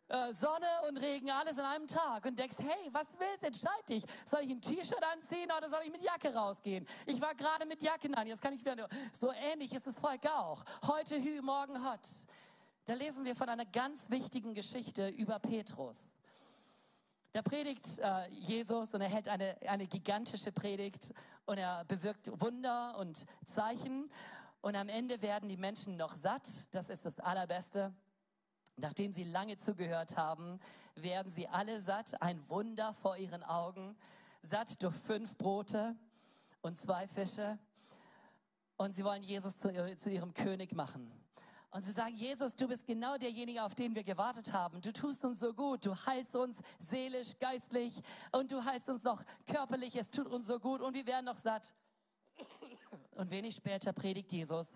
Äh, 0.08 0.34
Sonne 0.34 0.66
und 0.86 0.98
Regen, 0.98 1.30
alles 1.30 1.58
an 1.58 1.64
einem 1.64 1.86
Tag 1.86 2.26
und 2.26 2.38
denkst, 2.38 2.56
hey, 2.58 2.90
was 2.92 3.06
willst 3.18 3.42
du? 3.42 3.46
Entscheid 3.46 3.88
dich. 3.88 4.04
Soll 4.26 4.40
ich 4.42 4.50
ein 4.50 4.60
T-Shirt 4.60 5.02
anziehen 5.02 5.50
oder 5.56 5.68
soll 5.70 5.80
ich 5.84 5.92
mit 5.92 6.02
Jacke 6.02 6.34
rausgehen? 6.34 6.86
Ich 7.06 7.20
war 7.22 7.34
gerade 7.34 7.64
mit 7.64 7.82
Jacke 7.82 8.14
an, 8.14 8.26
jetzt 8.26 8.42
kann 8.42 8.52
ich 8.52 8.62
wieder. 8.64 8.86
So 9.18 9.32
ähnlich 9.32 9.72
ist 9.72 9.86
das 9.86 9.98
Volk 9.98 10.26
auch. 10.26 10.62
Heute 10.86 11.16
hü, 11.16 11.40
morgen 11.40 11.82
hot. 11.88 12.06
Da 12.84 12.92
lesen 12.92 13.24
wir 13.24 13.34
von 13.34 13.48
einer 13.48 13.64
ganz 13.64 14.10
wichtigen 14.10 14.52
Geschichte 14.52 15.08
über 15.08 15.38
Petrus. 15.38 15.98
Da 17.32 17.40
predigt 17.40 17.98
äh, 17.98 18.28
Jesus 18.28 18.92
und 18.92 19.00
er 19.00 19.08
hält 19.08 19.26
eine, 19.26 19.56
eine 19.66 19.86
gigantische 19.86 20.52
Predigt 20.52 21.14
und 21.46 21.56
er 21.56 21.86
bewirkt 21.86 22.30
Wunder 22.42 22.98
und 22.98 23.24
Zeichen. 23.46 24.10
Und 24.60 24.76
am 24.76 24.90
Ende 24.90 25.22
werden 25.22 25.48
die 25.48 25.56
Menschen 25.56 25.96
noch 25.96 26.14
satt. 26.14 26.46
Das 26.72 26.88
ist 26.90 27.06
das 27.06 27.18
Allerbeste. 27.20 27.94
Nachdem 28.76 29.12
sie 29.12 29.24
lange 29.24 29.56
zugehört 29.56 30.16
haben, 30.16 30.58
werden 30.96 31.32
sie 31.32 31.48
alle 31.48 31.80
satt, 31.80 32.20
ein 32.20 32.48
Wunder 32.48 32.92
vor 32.94 33.16
ihren 33.16 33.42
Augen, 33.42 33.96
satt 34.42 34.82
durch 34.82 34.94
fünf 34.94 35.36
Brote 35.36 35.96
und 36.60 36.78
zwei 36.78 37.06
Fische. 37.06 37.58
Und 38.76 38.94
sie 38.94 39.04
wollen 39.04 39.22
Jesus 39.22 39.56
zu, 39.56 39.68
zu 39.96 40.10
ihrem 40.10 40.34
König 40.34 40.72
machen. 40.72 41.12
Und 41.70 41.82
sie 41.82 41.92
sagen, 41.92 42.14
Jesus, 42.14 42.54
du 42.54 42.68
bist 42.68 42.86
genau 42.86 43.16
derjenige, 43.16 43.64
auf 43.64 43.74
den 43.74 43.94
wir 43.94 44.04
gewartet 44.04 44.52
haben. 44.52 44.80
Du 44.80 44.92
tust 44.92 45.24
uns 45.24 45.40
so 45.40 45.52
gut. 45.52 45.84
Du 45.84 45.94
heilst 46.06 46.36
uns 46.36 46.58
seelisch, 46.78 47.36
geistlich 47.40 48.00
und 48.30 48.52
du 48.52 48.64
heilst 48.64 48.88
uns 48.88 49.02
noch 49.02 49.24
körperlich. 49.46 49.96
Es 49.96 50.08
tut 50.10 50.28
uns 50.28 50.46
so 50.46 50.60
gut 50.60 50.80
und 50.80 50.94
wir 50.94 51.06
werden 51.06 51.26
noch 51.26 51.38
satt. 51.38 51.74
Und 53.12 53.30
wenig 53.30 53.56
später 53.56 53.92
predigt 53.92 54.30
Jesus 54.32 54.68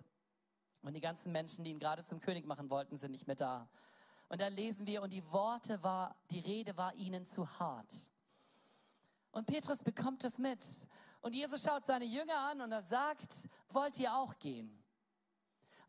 und 0.83 0.95
die 0.95 1.01
ganzen 1.01 1.33
Menschen, 1.33 1.65
die 1.65 1.71
ihn 1.71 1.79
gerade 1.79 2.03
zum 2.03 2.21
König 2.21 2.47
machen 2.47 2.71
wollten, 2.71 2.97
sind 2.97 3.11
nicht 3.11 3.27
mehr 3.27 3.37
da. 3.37 3.69
Und 4.29 4.41
da 4.41 4.49
lesen 4.49 4.87
wir, 4.87 5.03
und 5.03 5.11
die 5.11 5.25
Worte 5.33 5.83
war, 5.83 6.15
die 6.31 6.41
Rede 6.41 6.77
war 6.77 6.95
ihnen 6.95 7.25
zu 7.25 7.49
hart. 7.59 7.93
Und 9.31 9.47
Petrus 9.47 9.79
bekommt 9.83 10.25
es 10.25 10.39
mit. 10.39 10.65
Und 11.21 11.35
Jesus 11.35 11.63
schaut 11.63 11.87
seine 11.87 12.05
Jünger 12.05 12.39
an 12.39 12.61
und 12.61 12.73
er 12.73 12.83
sagt, 12.83 13.49
wollt 13.71 13.99
ihr 13.99 14.15
auch 14.15 14.39
gehen? 14.39 14.83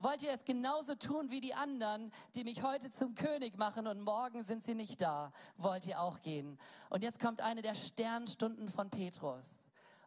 Wollt 0.01 0.23
ihr 0.23 0.31
es 0.31 0.45
genauso 0.45 0.95
tun 0.95 1.29
wie 1.29 1.41
die 1.41 1.53
anderen, 1.53 2.13
die 2.33 2.45
mich 2.45 2.63
heute 2.63 2.89
zum 2.89 3.15
König 3.15 3.57
machen 3.57 3.85
und 3.85 4.01
morgen 4.01 4.43
sind 4.43 4.63
sie 4.63 4.73
nicht 4.73 5.01
da? 5.01 5.33
Wollt 5.57 5.85
ihr 5.87 5.99
auch 5.99 6.21
gehen? 6.21 6.57
Und 6.89 7.03
jetzt 7.03 7.19
kommt 7.19 7.41
eine 7.41 7.61
der 7.61 7.75
Sternstunden 7.75 8.69
von 8.69 8.89
Petrus. 8.89 9.57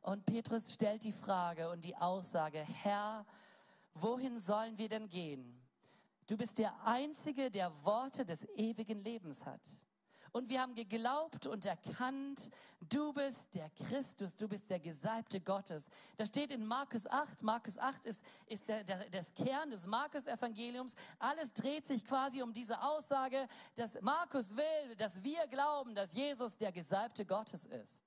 Und 0.00 0.24
Petrus 0.24 0.72
stellt 0.72 1.04
die 1.04 1.12
Frage 1.12 1.68
und 1.68 1.84
die 1.84 1.94
Aussage, 1.96 2.58
Herr, 2.58 3.26
wohin 3.92 4.40
sollen 4.40 4.78
wir 4.78 4.88
denn 4.88 5.10
gehen? 5.10 5.61
Du 6.26 6.36
bist 6.36 6.58
der 6.58 6.72
Einzige, 6.84 7.50
der 7.50 7.72
Worte 7.84 8.24
des 8.24 8.44
ewigen 8.56 8.98
Lebens 8.98 9.44
hat. 9.44 9.60
Und 10.32 10.48
wir 10.48 10.62
haben 10.62 10.74
geglaubt 10.74 11.46
und 11.46 11.66
erkannt, 11.66 12.50
du 12.88 13.12
bist 13.12 13.54
der 13.54 13.68
Christus, 13.70 14.34
du 14.34 14.48
bist 14.48 14.70
der 14.70 14.80
Gesalbte 14.80 15.42
Gottes. 15.42 15.84
Das 16.16 16.30
steht 16.30 16.50
in 16.50 16.64
Markus 16.64 17.06
8. 17.06 17.42
Markus 17.42 17.76
8 17.76 18.06
ist, 18.06 18.22
ist 18.46 18.66
der, 18.66 18.82
der, 18.82 19.10
das 19.10 19.34
Kern 19.34 19.68
des 19.68 19.86
Markus-Evangeliums. 19.86 20.94
Alles 21.18 21.52
dreht 21.52 21.86
sich 21.86 22.02
quasi 22.02 22.40
um 22.40 22.54
diese 22.54 22.80
Aussage, 22.82 23.46
dass 23.74 24.00
Markus 24.00 24.56
will, 24.56 24.96
dass 24.96 25.22
wir 25.22 25.46
glauben, 25.48 25.94
dass 25.94 26.14
Jesus 26.14 26.56
der 26.56 26.72
Gesalbte 26.72 27.26
Gottes 27.26 27.66
ist. 27.66 27.98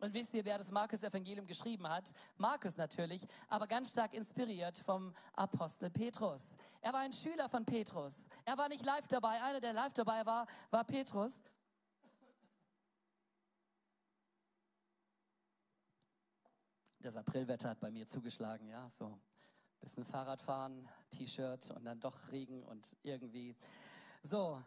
Und 0.00 0.14
wisst 0.14 0.32
ihr, 0.32 0.44
wer 0.44 0.56
das 0.56 0.70
Markus-Evangelium 0.70 1.46
geschrieben 1.46 1.86
hat? 1.86 2.12
Markus 2.38 2.76
natürlich, 2.76 3.20
aber 3.48 3.66
ganz 3.66 3.90
stark 3.90 4.14
inspiriert 4.14 4.78
vom 4.78 5.14
Apostel 5.34 5.90
Petrus. 5.90 6.42
Er 6.80 6.92
war 6.94 7.00
ein 7.00 7.12
Schüler 7.12 7.48
von 7.50 7.66
Petrus. 7.66 8.16
Er 8.46 8.56
war 8.56 8.68
nicht 8.68 8.84
live 8.84 9.06
dabei. 9.08 9.42
Einer, 9.42 9.60
der 9.60 9.74
live 9.74 9.92
dabei 9.92 10.24
war, 10.24 10.46
war 10.70 10.84
Petrus. 10.84 11.34
Das 17.00 17.16
Aprilwetter 17.16 17.70
hat 17.70 17.80
bei 17.80 17.90
mir 17.90 18.06
zugeschlagen, 18.06 18.68
ja, 18.68 18.88
so 18.90 19.18
bisschen 19.80 20.04
Fahrradfahren, 20.04 20.88
T-Shirt 21.10 21.70
und 21.70 21.84
dann 21.84 21.98
doch 22.00 22.30
Regen 22.30 22.62
und 22.64 22.94
irgendwie. 23.02 23.56
So, 24.22 24.62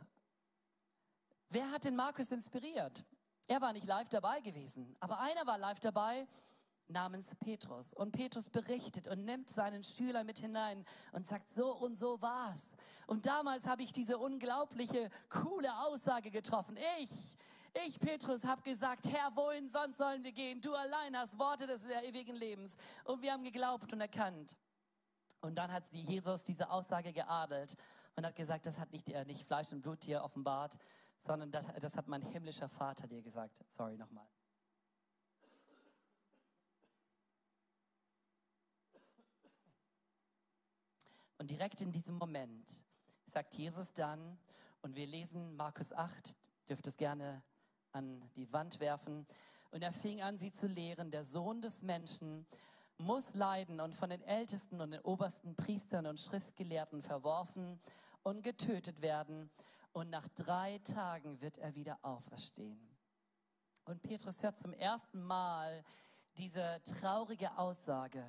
wer 1.49 1.69
hat 1.71 1.85
den 1.85 1.95
Markus 1.95 2.31
inspiriert? 2.31 3.05
Er 3.47 3.62
war 3.62 3.73
nicht 3.73 3.85
live 3.85 4.09
dabei 4.09 4.39
gewesen, 4.39 4.95
aber 5.00 5.19
einer 5.19 5.45
war 5.45 5.57
live 5.57 5.79
dabei 5.79 6.27
namens 6.88 7.35
Petrus. 7.35 7.93
Und 7.93 8.12
Petrus 8.12 8.50
berichtet 8.50 9.07
und 9.07 9.25
nimmt 9.25 9.50
seinen 9.50 9.83
Schüler 9.83 10.23
mit 10.23 10.39
hinein 10.39 10.85
und 11.12 11.27
sagt, 11.27 11.51
so 11.51 11.71
und 11.71 11.97
so 11.97 12.21
war's. 12.21 12.62
Und 13.07 13.25
damals 13.25 13.65
habe 13.65 13.83
ich 13.83 13.91
diese 13.91 14.17
unglaubliche, 14.17 15.09
coole 15.29 15.69
Aussage 15.85 16.31
getroffen. 16.31 16.77
Ich, 17.01 17.12
ich, 17.88 18.00
Petrus, 18.00 18.43
habe 18.43 18.62
gesagt, 18.62 19.07
Herr, 19.07 19.35
wohin 19.35 19.67
sonst 19.67 19.97
sollen 19.97 20.23
wir 20.23 20.31
gehen? 20.31 20.62
Du 20.62 20.73
allein 20.73 21.17
hast 21.17 21.38
Worte 21.38 21.67
des 21.67 21.83
ewigen 21.85 22.35
Lebens. 22.35 22.77
Und 23.03 23.21
wir 23.21 23.33
haben 23.33 23.43
geglaubt 23.43 23.91
und 23.91 24.00
erkannt. 24.00 24.55
Und 25.41 25.55
dann 25.55 25.71
hat 25.71 25.83
Jesus 25.91 26.43
diese 26.43 26.69
Aussage 26.69 27.12
geadelt 27.12 27.75
und 28.15 28.25
hat 28.25 28.35
gesagt, 28.35 28.65
das 28.65 28.79
hat 28.79 28.91
nicht, 28.91 29.09
äh, 29.09 29.25
nicht 29.25 29.45
Fleisch 29.45 29.71
und 29.73 29.81
Blut 29.81 30.05
dir 30.05 30.23
offenbart, 30.23 30.77
sondern 31.23 31.51
das, 31.51 31.65
das 31.79 31.95
hat 31.95 32.07
mein 32.07 32.21
himmlischer 32.21 32.69
Vater 32.69 33.07
dir 33.07 33.21
gesagt. 33.21 33.63
Sorry 33.71 33.97
nochmal. 33.97 34.27
Und 41.37 41.51
direkt 41.51 41.81
in 41.81 41.91
diesem 41.91 42.17
Moment 42.17 42.85
sagt 43.25 43.55
Jesus 43.55 43.91
dann, 43.93 44.37
und 44.81 44.95
wir 44.95 45.07
lesen 45.07 45.55
Markus 45.55 45.91
8, 45.91 46.35
dürft 46.69 46.87
es 46.87 46.97
gerne 46.97 47.43
an 47.91 48.29
die 48.35 48.51
Wand 48.53 48.79
werfen, 48.79 49.27
und 49.71 49.81
er 49.81 49.91
fing 49.91 50.21
an, 50.21 50.37
sie 50.37 50.51
zu 50.51 50.67
lehren, 50.67 51.09
der 51.09 51.25
Sohn 51.25 51.61
des 51.61 51.81
Menschen 51.81 52.45
muss 52.97 53.33
leiden 53.33 53.79
und 53.79 53.95
von 53.95 54.11
den 54.11 54.21
Ältesten 54.21 54.79
und 54.81 54.91
den 54.91 55.01
obersten 55.01 55.55
Priestern 55.55 56.05
und 56.05 56.19
Schriftgelehrten 56.19 57.01
verworfen 57.01 57.79
und 58.21 58.43
getötet 58.43 59.01
werden. 59.01 59.49
Und 59.93 60.09
nach 60.09 60.27
drei 60.29 60.79
Tagen 60.79 61.39
wird 61.39 61.57
er 61.59 61.75
wieder 61.75 62.00
auferstehen. 62.01 62.93
Und 63.85 64.01
Petrus 64.01 64.41
hört 64.41 64.59
zum 64.59 64.73
ersten 64.73 65.21
Mal 65.21 65.83
diese 66.38 66.81
traurige 67.00 67.55
Aussage. 67.57 68.23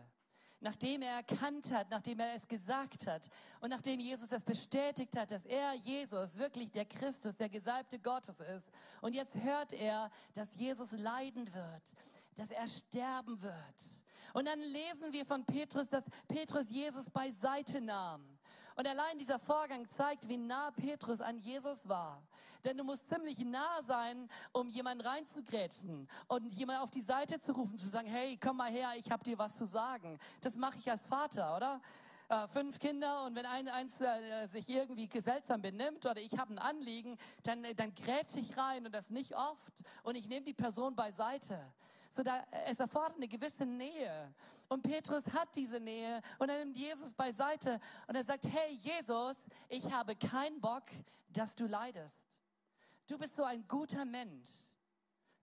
Nachdem 0.60 1.02
er 1.02 1.16
erkannt 1.16 1.70
hat, 1.72 1.90
nachdem 1.90 2.20
er 2.20 2.34
es 2.34 2.46
gesagt 2.48 3.06
hat 3.06 3.28
und 3.60 3.70
nachdem 3.70 4.00
Jesus 4.00 4.30
es 4.30 4.44
bestätigt 4.44 5.16
hat, 5.16 5.30
dass 5.30 5.44
er, 5.44 5.74
Jesus, 5.74 6.36
wirklich 6.36 6.70
der 6.70 6.86
Christus, 6.86 7.36
der 7.36 7.48
Gesalbte 7.48 7.98
Gottes 7.98 8.40
ist. 8.40 8.70
Und 9.00 9.14
jetzt 9.14 9.34
hört 9.34 9.72
er, 9.72 10.10
dass 10.32 10.54
Jesus 10.54 10.92
leiden 10.92 11.52
wird, 11.52 11.94
dass 12.34 12.50
er 12.50 12.66
sterben 12.66 13.40
wird. 13.42 14.04
Und 14.32 14.46
dann 14.46 14.60
lesen 14.60 15.12
wir 15.12 15.24
von 15.24 15.44
Petrus, 15.44 15.88
dass 15.88 16.04
Petrus 16.28 16.68
Jesus 16.70 17.10
beiseite 17.10 17.80
nahm. 17.80 18.33
Und 18.76 18.88
allein 18.88 19.18
dieser 19.18 19.38
Vorgang 19.38 19.88
zeigt, 19.88 20.28
wie 20.28 20.36
nah 20.36 20.70
Petrus 20.72 21.20
an 21.20 21.38
Jesus 21.38 21.88
war. 21.88 22.22
Denn 22.64 22.76
du 22.78 22.84
musst 22.84 23.08
ziemlich 23.08 23.38
nah 23.40 23.82
sein, 23.86 24.28
um 24.52 24.68
jemanden 24.68 25.06
reinzugrätschen 25.06 26.08
und 26.28 26.52
jemanden 26.54 26.82
auf 26.82 26.90
die 26.90 27.02
Seite 27.02 27.38
zu 27.38 27.52
rufen, 27.52 27.78
zu 27.78 27.88
sagen, 27.88 28.08
hey, 28.08 28.38
komm 28.42 28.56
mal 28.56 28.70
her, 28.70 28.92
ich 28.96 29.10
habe 29.10 29.22
dir 29.22 29.38
was 29.38 29.54
zu 29.54 29.66
sagen. 29.66 30.18
Das 30.40 30.56
mache 30.56 30.78
ich 30.78 30.90
als 30.90 31.02
Vater, 31.02 31.56
oder? 31.56 31.80
Äh, 32.30 32.48
fünf 32.48 32.78
Kinder 32.78 33.26
und 33.26 33.34
wenn 33.34 33.44
ein, 33.44 33.68
eins 33.68 34.00
äh, 34.00 34.46
sich 34.46 34.66
irgendwie 34.70 35.08
seltsam 35.20 35.60
benimmt 35.60 36.06
oder 36.06 36.20
ich 36.20 36.38
habe 36.38 36.54
ein 36.54 36.58
Anliegen, 36.58 37.18
dann, 37.42 37.62
dann 37.76 37.94
grätsche 37.94 38.40
ich 38.40 38.56
rein 38.56 38.86
und 38.86 38.94
das 38.94 39.10
nicht 39.10 39.36
oft 39.36 39.72
und 40.04 40.14
ich 40.14 40.26
nehme 40.26 40.46
die 40.46 40.54
Person 40.54 40.94
beiseite. 40.94 41.60
So 42.14 42.22
da, 42.22 42.44
es 42.66 42.78
erfordert 42.78 43.16
eine 43.16 43.28
gewisse 43.28 43.66
Nähe. 43.66 44.32
Und 44.68 44.82
Petrus 44.82 45.24
hat 45.32 45.54
diese 45.56 45.80
Nähe 45.80 46.22
und 46.38 46.48
er 46.48 46.58
nimmt 46.58 46.76
Jesus 46.76 47.12
beiseite 47.12 47.80
und 48.06 48.14
er 48.14 48.24
sagt, 48.24 48.46
hey 48.46 48.72
Jesus, 48.74 49.36
ich 49.68 49.84
habe 49.92 50.14
keinen 50.16 50.60
Bock, 50.60 50.84
dass 51.28 51.54
du 51.54 51.66
leidest. 51.66 52.18
Du 53.06 53.18
bist 53.18 53.36
so 53.36 53.44
ein 53.44 53.66
guter 53.68 54.04
Mensch. 54.04 54.48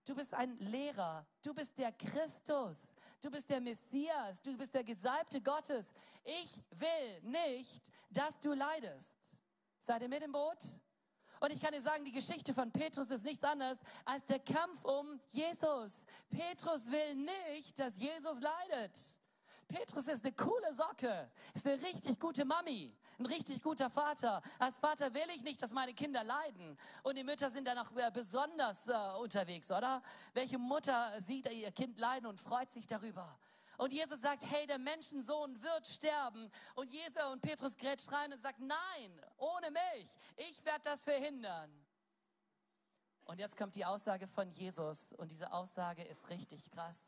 Du 0.04 0.14
bist 0.14 0.34
ein 0.34 0.58
Lehrer. 0.58 1.24
Du 1.44 1.54
bist 1.54 1.78
der 1.78 1.92
Christus. 1.92 2.80
Du 3.20 3.30
bist 3.30 3.48
der 3.48 3.60
Messias. 3.60 4.40
Du 4.42 4.56
bist 4.56 4.74
der 4.74 4.82
Gesalbte 4.82 5.40
Gottes. 5.40 5.86
Ich 6.24 6.58
will 6.70 7.20
nicht, 7.22 7.92
dass 8.10 8.38
du 8.40 8.52
leidest. 8.52 9.12
Seid 9.78 10.02
ihr 10.02 10.08
mit 10.08 10.22
im 10.22 10.32
Boot? 10.32 10.58
Und 11.42 11.52
ich 11.52 11.60
kann 11.60 11.72
dir 11.72 11.82
sagen, 11.82 12.04
die 12.04 12.12
Geschichte 12.12 12.54
von 12.54 12.70
Petrus 12.70 13.10
ist 13.10 13.24
nichts 13.24 13.42
anderes 13.42 13.76
als 14.04 14.24
der 14.26 14.38
Kampf 14.38 14.84
um 14.84 15.20
Jesus. 15.30 15.92
Petrus 16.30 16.88
will 16.88 17.16
nicht, 17.16 17.76
dass 17.80 17.98
Jesus 17.98 18.40
leidet. 18.40 18.96
Petrus 19.66 20.06
ist 20.06 20.24
eine 20.24 20.34
coole 20.34 20.72
Socke, 20.72 21.28
ist 21.52 21.66
eine 21.66 21.82
richtig 21.82 22.20
gute 22.20 22.44
Mami, 22.44 22.96
ein 23.18 23.26
richtig 23.26 23.60
guter 23.60 23.90
Vater. 23.90 24.40
Als 24.60 24.78
Vater 24.78 25.12
will 25.14 25.28
ich 25.34 25.42
nicht, 25.42 25.60
dass 25.60 25.72
meine 25.72 25.94
Kinder 25.94 26.22
leiden. 26.22 26.78
Und 27.02 27.18
die 27.18 27.24
Mütter 27.24 27.50
sind 27.50 27.66
dann 27.66 27.78
auch 27.78 27.90
äh, 27.96 28.12
besonders 28.12 28.86
äh, 28.86 28.92
unterwegs, 29.18 29.68
oder? 29.72 30.00
Welche 30.34 30.58
Mutter 30.58 31.20
sieht 31.22 31.50
ihr 31.50 31.72
Kind 31.72 31.98
leiden 31.98 32.26
und 32.26 32.38
freut 32.38 32.70
sich 32.70 32.86
darüber? 32.86 33.36
Und 33.78 33.92
Jesus 33.92 34.20
sagt, 34.20 34.44
hey, 34.50 34.66
der 34.66 34.78
Menschensohn 34.78 35.62
wird 35.62 35.86
sterben. 35.86 36.50
Und 36.74 36.92
Jesus 36.92 37.22
und 37.32 37.40
Petrus 37.40 37.76
grätscht 37.76 38.10
rein 38.12 38.32
und 38.32 38.40
sagt, 38.40 38.60
nein, 38.60 39.20
ohne 39.36 39.70
mich, 39.70 40.08
ich 40.36 40.64
werde 40.64 40.82
das 40.84 41.02
verhindern. 41.02 41.70
Und 43.24 43.38
jetzt 43.38 43.56
kommt 43.56 43.76
die 43.76 43.84
Aussage 43.84 44.26
von 44.28 44.50
Jesus 44.50 45.12
und 45.12 45.30
diese 45.30 45.52
Aussage 45.52 46.02
ist 46.02 46.28
richtig 46.28 46.70
krass. 46.70 47.00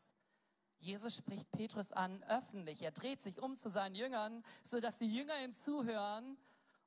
Jesus 0.79 1.15
spricht 1.15 1.51
Petrus 1.51 1.91
an 1.91 2.23
öffentlich. 2.23 2.81
Er 2.81 2.91
dreht 2.91 3.21
sich 3.21 3.41
um 3.41 3.55
zu 3.57 3.69
seinen 3.69 3.95
Jüngern, 3.95 4.43
sodass 4.63 4.97
die 4.97 5.13
Jünger 5.13 5.37
ihm 5.43 5.53
zuhören. 5.53 6.37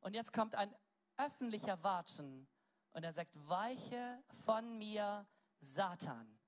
Und 0.00 0.14
jetzt 0.14 0.32
kommt 0.32 0.54
ein 0.54 0.74
öffentlicher 1.16 1.82
Watschen. 1.82 2.46
Und 2.92 3.04
er 3.04 3.12
sagt, 3.12 3.30
weiche 3.48 4.22
von 4.44 4.78
mir, 4.78 5.26
Satan. 5.60 6.38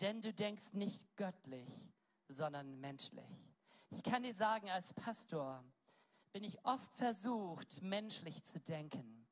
Denn 0.00 0.20
du 0.20 0.32
denkst 0.32 0.72
nicht 0.72 1.16
göttlich, 1.16 1.93
sondern 2.28 2.80
menschlich. 2.80 3.52
Ich 3.90 4.02
kann 4.02 4.22
dir 4.22 4.34
sagen, 4.34 4.70
als 4.70 4.92
Pastor 4.92 5.64
bin 6.32 6.42
ich 6.42 6.64
oft 6.64 6.92
versucht, 6.96 7.82
menschlich 7.82 8.42
zu 8.42 8.60
denken. 8.60 9.23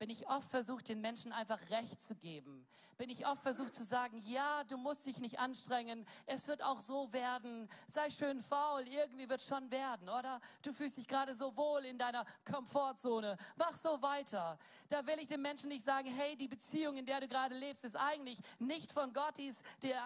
Bin 0.00 0.08
ich 0.08 0.26
oft 0.30 0.48
versucht, 0.48 0.88
den 0.88 1.02
Menschen 1.02 1.30
einfach 1.30 1.60
Recht 1.68 2.00
zu 2.02 2.14
geben 2.14 2.66
bin 3.00 3.08
ich 3.08 3.26
oft 3.26 3.42
versucht 3.42 3.74
zu 3.74 3.82
sagen, 3.82 4.22
ja, 4.26 4.62
du 4.64 4.76
musst 4.76 5.06
dich 5.06 5.20
nicht 5.20 5.38
anstrengen, 5.38 6.06
es 6.26 6.46
wird 6.46 6.62
auch 6.62 6.82
so 6.82 7.10
werden, 7.14 7.66
sei 7.94 8.10
schön 8.10 8.42
faul, 8.42 8.86
irgendwie 8.86 9.26
wird 9.26 9.40
schon 9.40 9.70
werden, 9.70 10.10
oder? 10.10 10.38
Du 10.62 10.70
fühlst 10.74 10.98
dich 10.98 11.08
gerade 11.08 11.34
so 11.34 11.56
wohl 11.56 11.82
in 11.86 11.96
deiner 11.96 12.26
Komfortzone, 12.44 13.38
mach 13.56 13.74
so 13.74 14.02
weiter. 14.02 14.58
Da 14.90 15.06
will 15.06 15.18
ich 15.18 15.28
den 15.28 15.40
Menschen 15.40 15.70
nicht 15.70 15.82
sagen, 15.82 16.14
hey, 16.14 16.36
die 16.36 16.48
Beziehung, 16.48 16.98
in 16.98 17.06
der 17.06 17.20
du 17.20 17.28
gerade 17.28 17.54
lebst, 17.54 17.84
ist 17.84 17.96
eigentlich 17.96 18.38
nicht 18.58 18.92
von 18.92 19.14
Gott, 19.14 19.38
die 19.38 19.46
ist, 19.46 19.62
der, 19.82 19.96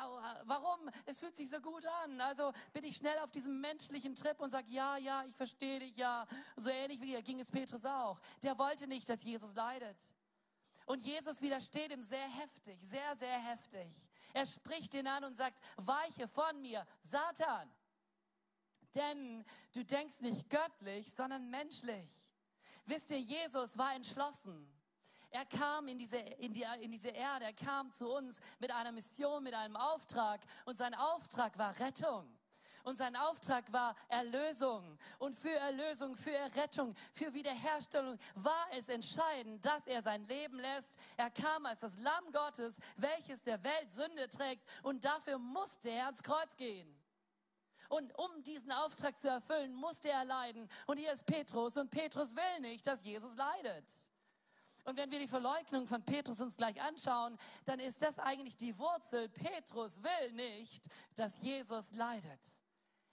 warum? 0.44 0.78
Es 1.04 1.18
fühlt 1.18 1.34
sich 1.34 1.50
so 1.50 1.60
gut 1.60 1.84
an. 2.04 2.20
Also 2.20 2.52
bin 2.72 2.84
ich 2.84 2.94
schnell 2.94 3.18
auf 3.24 3.32
diesem 3.32 3.60
menschlichen 3.60 4.14
Trip 4.14 4.38
und 4.38 4.50
sage, 4.50 4.70
ja, 4.70 4.98
ja, 4.98 5.24
ich 5.26 5.34
verstehe 5.34 5.80
dich, 5.80 5.96
ja. 5.96 6.28
So 6.56 6.70
ähnlich 6.70 7.00
wie 7.00 7.20
ging 7.22 7.40
es 7.40 7.50
Petrus 7.50 7.84
auch. 7.84 8.20
Der 8.44 8.56
wollte 8.56 8.86
nicht, 8.86 9.08
dass 9.08 9.24
Jesus 9.24 9.52
leidet. 9.56 9.83
Und 10.86 11.04
Jesus 11.04 11.40
widersteht 11.40 11.90
ihm 11.92 12.02
sehr 12.02 12.28
heftig, 12.28 12.80
sehr, 12.82 13.16
sehr 13.16 13.38
heftig. 13.38 13.88
Er 14.32 14.46
spricht 14.46 14.94
ihn 14.94 15.06
an 15.06 15.24
und 15.24 15.36
sagt, 15.36 15.58
weiche 15.76 16.28
von 16.28 16.60
mir, 16.60 16.86
Satan. 17.02 17.72
Denn 18.94 19.44
du 19.72 19.84
denkst 19.84 20.20
nicht 20.20 20.48
göttlich, 20.50 21.12
sondern 21.12 21.48
menschlich. 21.50 22.08
Wisst 22.84 23.10
ihr, 23.10 23.20
Jesus 23.20 23.76
war 23.78 23.94
entschlossen. 23.94 24.70
Er 25.30 25.46
kam 25.46 25.88
in 25.88 25.98
diese, 25.98 26.16
in, 26.16 26.52
die, 26.52 26.64
in 26.80 26.92
diese 26.92 27.08
Erde, 27.08 27.46
er 27.46 27.52
kam 27.52 27.90
zu 27.90 28.08
uns 28.08 28.36
mit 28.60 28.70
einer 28.70 28.92
Mission, 28.92 29.42
mit 29.42 29.54
einem 29.54 29.76
Auftrag. 29.76 30.40
Und 30.64 30.78
sein 30.78 30.94
Auftrag 30.94 31.58
war 31.58 31.76
Rettung. 31.80 32.38
Und 32.84 32.98
sein 32.98 33.16
Auftrag 33.16 33.72
war 33.72 33.96
Erlösung. 34.08 34.98
Und 35.18 35.34
für 35.34 35.54
Erlösung, 35.54 36.14
für 36.14 36.32
Errettung, 36.36 36.94
für 37.12 37.32
Wiederherstellung 37.32 38.18
war 38.34 38.66
es 38.72 38.88
entscheidend, 38.90 39.64
dass 39.64 39.86
er 39.86 40.02
sein 40.02 40.22
Leben 40.26 40.60
lässt. 40.60 40.96
Er 41.16 41.30
kam 41.30 41.64
als 41.64 41.80
das 41.80 41.96
Lamm 41.96 42.30
Gottes, 42.30 42.76
welches 42.96 43.42
der 43.42 43.62
Welt 43.64 43.90
Sünde 43.90 44.28
trägt. 44.28 44.68
Und 44.82 45.02
dafür 45.02 45.38
musste 45.38 45.88
er 45.88 46.06
ans 46.06 46.22
Kreuz 46.22 46.54
gehen. 46.56 46.94
Und 47.88 48.16
um 48.18 48.42
diesen 48.42 48.70
Auftrag 48.70 49.18
zu 49.18 49.28
erfüllen, 49.28 49.74
musste 49.74 50.10
er 50.10 50.24
leiden. 50.26 50.68
Und 50.86 50.98
hier 50.98 51.12
ist 51.12 51.24
Petrus. 51.24 51.78
Und 51.78 51.90
Petrus 51.90 52.36
will 52.36 52.60
nicht, 52.60 52.86
dass 52.86 53.02
Jesus 53.02 53.34
leidet. 53.34 53.88
Und 54.84 54.98
wenn 54.98 55.10
wir 55.10 55.20
die 55.20 55.28
Verleugnung 55.28 55.86
von 55.86 56.02
Petrus 56.02 56.42
uns 56.42 56.58
gleich 56.58 56.78
anschauen, 56.82 57.38
dann 57.64 57.80
ist 57.80 58.02
das 58.02 58.18
eigentlich 58.18 58.56
die 58.58 58.78
Wurzel. 58.78 59.30
Petrus 59.30 60.02
will 60.02 60.32
nicht, 60.32 60.86
dass 61.14 61.38
Jesus 61.38 61.90
leidet. 61.92 62.40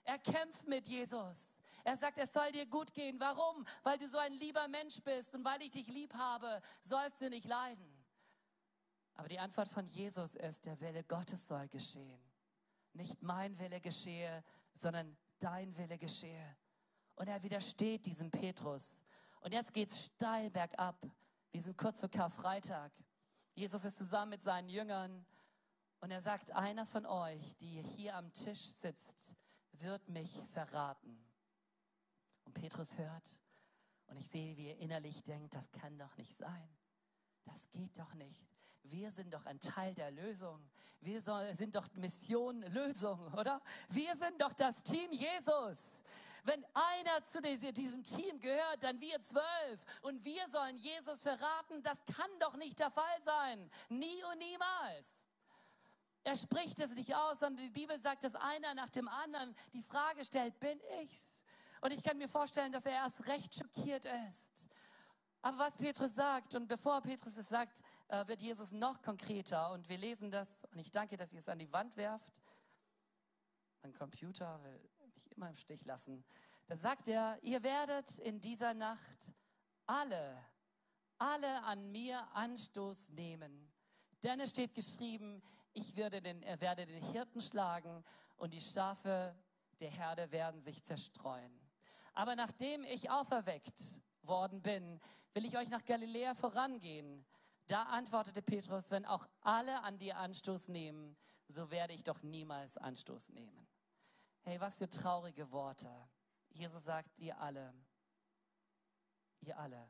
Er 0.04 0.18
kämpft 0.18 0.66
mit 0.66 0.86
Jesus. 0.86 1.38
Er 1.84 1.96
sagt, 1.96 2.18
es 2.18 2.32
soll 2.32 2.52
dir 2.52 2.66
gut 2.66 2.92
gehen. 2.94 3.18
Warum? 3.18 3.66
Weil 3.82 3.98
du 3.98 4.08
so 4.08 4.18
ein 4.18 4.32
lieber 4.32 4.66
Mensch 4.68 5.00
bist 5.02 5.34
und 5.34 5.44
weil 5.44 5.62
ich 5.62 5.70
dich 5.70 5.88
lieb 5.88 6.14
habe, 6.14 6.60
sollst 6.80 7.20
du 7.20 7.28
nicht 7.28 7.46
leiden. 7.46 8.02
Aber 9.14 9.28
die 9.28 9.38
Antwort 9.38 9.68
von 9.68 9.86
Jesus 9.86 10.34
ist, 10.34 10.64
der 10.64 10.80
Wille 10.80 11.04
Gottes 11.04 11.46
soll 11.46 11.68
geschehen. 11.68 12.20
Nicht 12.92 13.22
mein 13.22 13.58
Wille 13.58 13.80
geschehe, 13.80 14.44
sondern 14.74 15.16
dein 15.38 15.76
Wille 15.76 15.98
geschehe. 15.98 16.56
Und 17.16 17.28
er 17.28 17.42
widersteht 17.42 18.06
diesem 18.06 18.30
Petrus. 18.30 18.96
Und 19.40 19.52
jetzt 19.52 19.74
geht's 19.74 20.04
steil 20.04 20.50
bergab. 20.50 20.96
Wir 21.50 21.60
sind 21.60 21.76
kurz 21.76 22.00
vor 22.00 22.08
Karfreitag. 22.08 22.92
Jesus 23.54 23.84
ist 23.84 23.98
zusammen 23.98 24.30
mit 24.30 24.42
seinen 24.42 24.68
Jüngern 24.68 25.26
und 26.00 26.10
er 26.10 26.22
sagt, 26.22 26.50
einer 26.52 26.86
von 26.86 27.06
euch, 27.06 27.56
die 27.56 27.82
hier 27.82 28.16
am 28.16 28.32
Tisch 28.32 28.72
sitzt, 28.80 29.14
wird 29.82 30.08
mich 30.08 30.30
verraten. 30.52 31.18
Und 32.44 32.54
Petrus 32.54 32.96
hört 32.96 33.28
und 34.06 34.16
ich 34.16 34.28
sehe, 34.28 34.56
wie 34.56 34.68
er 34.68 34.78
innerlich 34.78 35.22
denkt, 35.24 35.54
das 35.54 35.70
kann 35.72 35.98
doch 35.98 36.16
nicht 36.16 36.36
sein. 36.36 36.68
Das 37.44 37.70
geht 37.70 37.98
doch 37.98 38.14
nicht. 38.14 38.46
Wir 38.84 39.10
sind 39.10 39.32
doch 39.32 39.46
ein 39.46 39.60
Teil 39.60 39.94
der 39.94 40.10
Lösung. 40.10 40.68
Wir 41.00 41.20
sind 41.20 41.74
doch 41.74 41.92
Mission 41.94 42.62
Lösung, 42.62 43.32
oder? 43.34 43.60
Wir 43.88 44.14
sind 44.16 44.40
doch 44.40 44.52
das 44.52 44.82
Team 44.82 45.10
Jesus. 45.12 45.82
Wenn 46.44 46.64
einer 46.74 47.22
zu 47.22 47.40
diesem 47.40 48.02
Team 48.02 48.40
gehört, 48.40 48.82
dann 48.82 49.00
wir 49.00 49.22
zwölf. 49.22 49.84
Und 50.02 50.24
wir 50.24 50.48
sollen 50.48 50.76
Jesus 50.76 51.22
verraten. 51.22 51.82
Das 51.82 52.04
kann 52.04 52.30
doch 52.40 52.56
nicht 52.56 52.78
der 52.78 52.90
Fall 52.90 53.22
sein. 53.24 53.70
Nie 53.88 54.22
und 54.24 54.38
niemals. 54.38 55.14
Er 56.24 56.36
spricht 56.36 56.78
es 56.80 56.94
nicht 56.94 57.14
aus, 57.14 57.40
sondern 57.40 57.64
die 57.64 57.70
Bibel 57.70 57.98
sagt, 57.98 58.24
dass 58.24 58.34
einer 58.36 58.74
nach 58.74 58.90
dem 58.90 59.08
anderen 59.08 59.54
die 59.72 59.82
Frage 59.82 60.24
stellt, 60.24 60.58
bin 60.60 60.80
ich's? 61.02 61.24
Und 61.80 61.92
ich 61.92 62.02
kann 62.02 62.16
mir 62.16 62.28
vorstellen, 62.28 62.70
dass 62.70 62.86
er 62.86 62.92
erst 62.92 63.26
recht 63.26 63.54
schockiert 63.54 64.04
ist. 64.04 64.68
Aber 65.44 65.58
was 65.58 65.76
Petrus 65.76 66.14
sagt, 66.14 66.54
und 66.54 66.68
bevor 66.68 67.00
Petrus 67.00 67.36
es 67.36 67.48
sagt, 67.48 67.82
äh, 68.06 68.24
wird 68.28 68.40
Jesus 68.40 68.70
noch 68.70 69.02
konkreter. 69.02 69.72
Und 69.72 69.88
wir 69.88 69.98
lesen 69.98 70.30
das, 70.30 70.48
und 70.70 70.78
ich 70.78 70.92
danke, 70.92 71.16
dass 71.16 71.32
ihr 71.32 71.40
es 71.40 71.48
an 71.48 71.58
die 71.58 71.72
Wand 71.72 71.96
werft. 71.96 72.40
Mein 73.82 73.92
Computer 73.92 74.62
will 74.62 74.80
mich 75.12 75.32
immer 75.32 75.48
im 75.48 75.56
Stich 75.56 75.84
lassen. 75.84 76.24
Da 76.68 76.76
sagt 76.76 77.08
er, 77.08 77.36
ihr 77.42 77.64
werdet 77.64 78.20
in 78.20 78.40
dieser 78.40 78.74
Nacht 78.74 79.34
alle, 79.86 80.44
alle 81.18 81.64
an 81.64 81.90
mir 81.90 82.24
Anstoß 82.34 83.08
nehmen. 83.08 83.72
Denn 84.22 84.38
es 84.38 84.50
steht 84.50 84.74
geschrieben, 84.74 85.42
ich 85.74 85.96
werde 85.96 86.20
den, 86.20 86.42
er 86.42 86.60
werde 86.60 86.86
den 86.86 87.02
Hirten 87.12 87.40
schlagen 87.40 88.04
und 88.36 88.52
die 88.52 88.60
Schafe 88.60 89.34
der 89.80 89.90
Herde 89.90 90.30
werden 90.30 90.60
sich 90.60 90.82
zerstreuen. 90.84 91.60
Aber 92.14 92.36
nachdem 92.36 92.84
ich 92.84 93.10
auferweckt 93.10 93.74
worden 94.22 94.62
bin, 94.62 95.00
will 95.34 95.44
ich 95.44 95.56
euch 95.56 95.68
nach 95.68 95.84
Galiläa 95.84 96.34
vorangehen. 96.34 97.24
Da 97.66 97.84
antwortete 97.84 98.42
Petrus, 98.42 98.90
wenn 98.90 99.06
auch 99.06 99.26
alle 99.40 99.82
an 99.82 99.98
dir 99.98 100.18
Anstoß 100.18 100.68
nehmen, 100.68 101.16
so 101.48 101.70
werde 101.70 101.94
ich 101.94 102.04
doch 102.04 102.22
niemals 102.22 102.76
Anstoß 102.76 103.30
nehmen. 103.30 103.66
Hey, 104.42 104.60
was 104.60 104.78
für 104.78 104.88
traurige 104.88 105.50
Worte. 105.52 105.90
Jesus 106.50 106.84
sagt, 106.84 107.16
ihr 107.18 107.38
alle, 107.40 107.72
ihr 109.40 109.56
alle. 109.58 109.88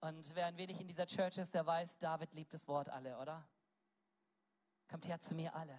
Und 0.00 0.34
wer 0.34 0.46
ein 0.46 0.56
wenig 0.56 0.80
in 0.80 0.86
dieser 0.86 1.06
Church 1.06 1.38
ist, 1.38 1.54
der 1.54 1.66
weiß, 1.66 1.98
David 1.98 2.32
liebt 2.34 2.52
das 2.52 2.68
Wort 2.68 2.88
alle, 2.88 3.18
oder? 3.18 3.46
Kommt 4.88 5.06
her 5.08 5.20
zu 5.20 5.34
mir 5.34 5.54
alle. 5.54 5.78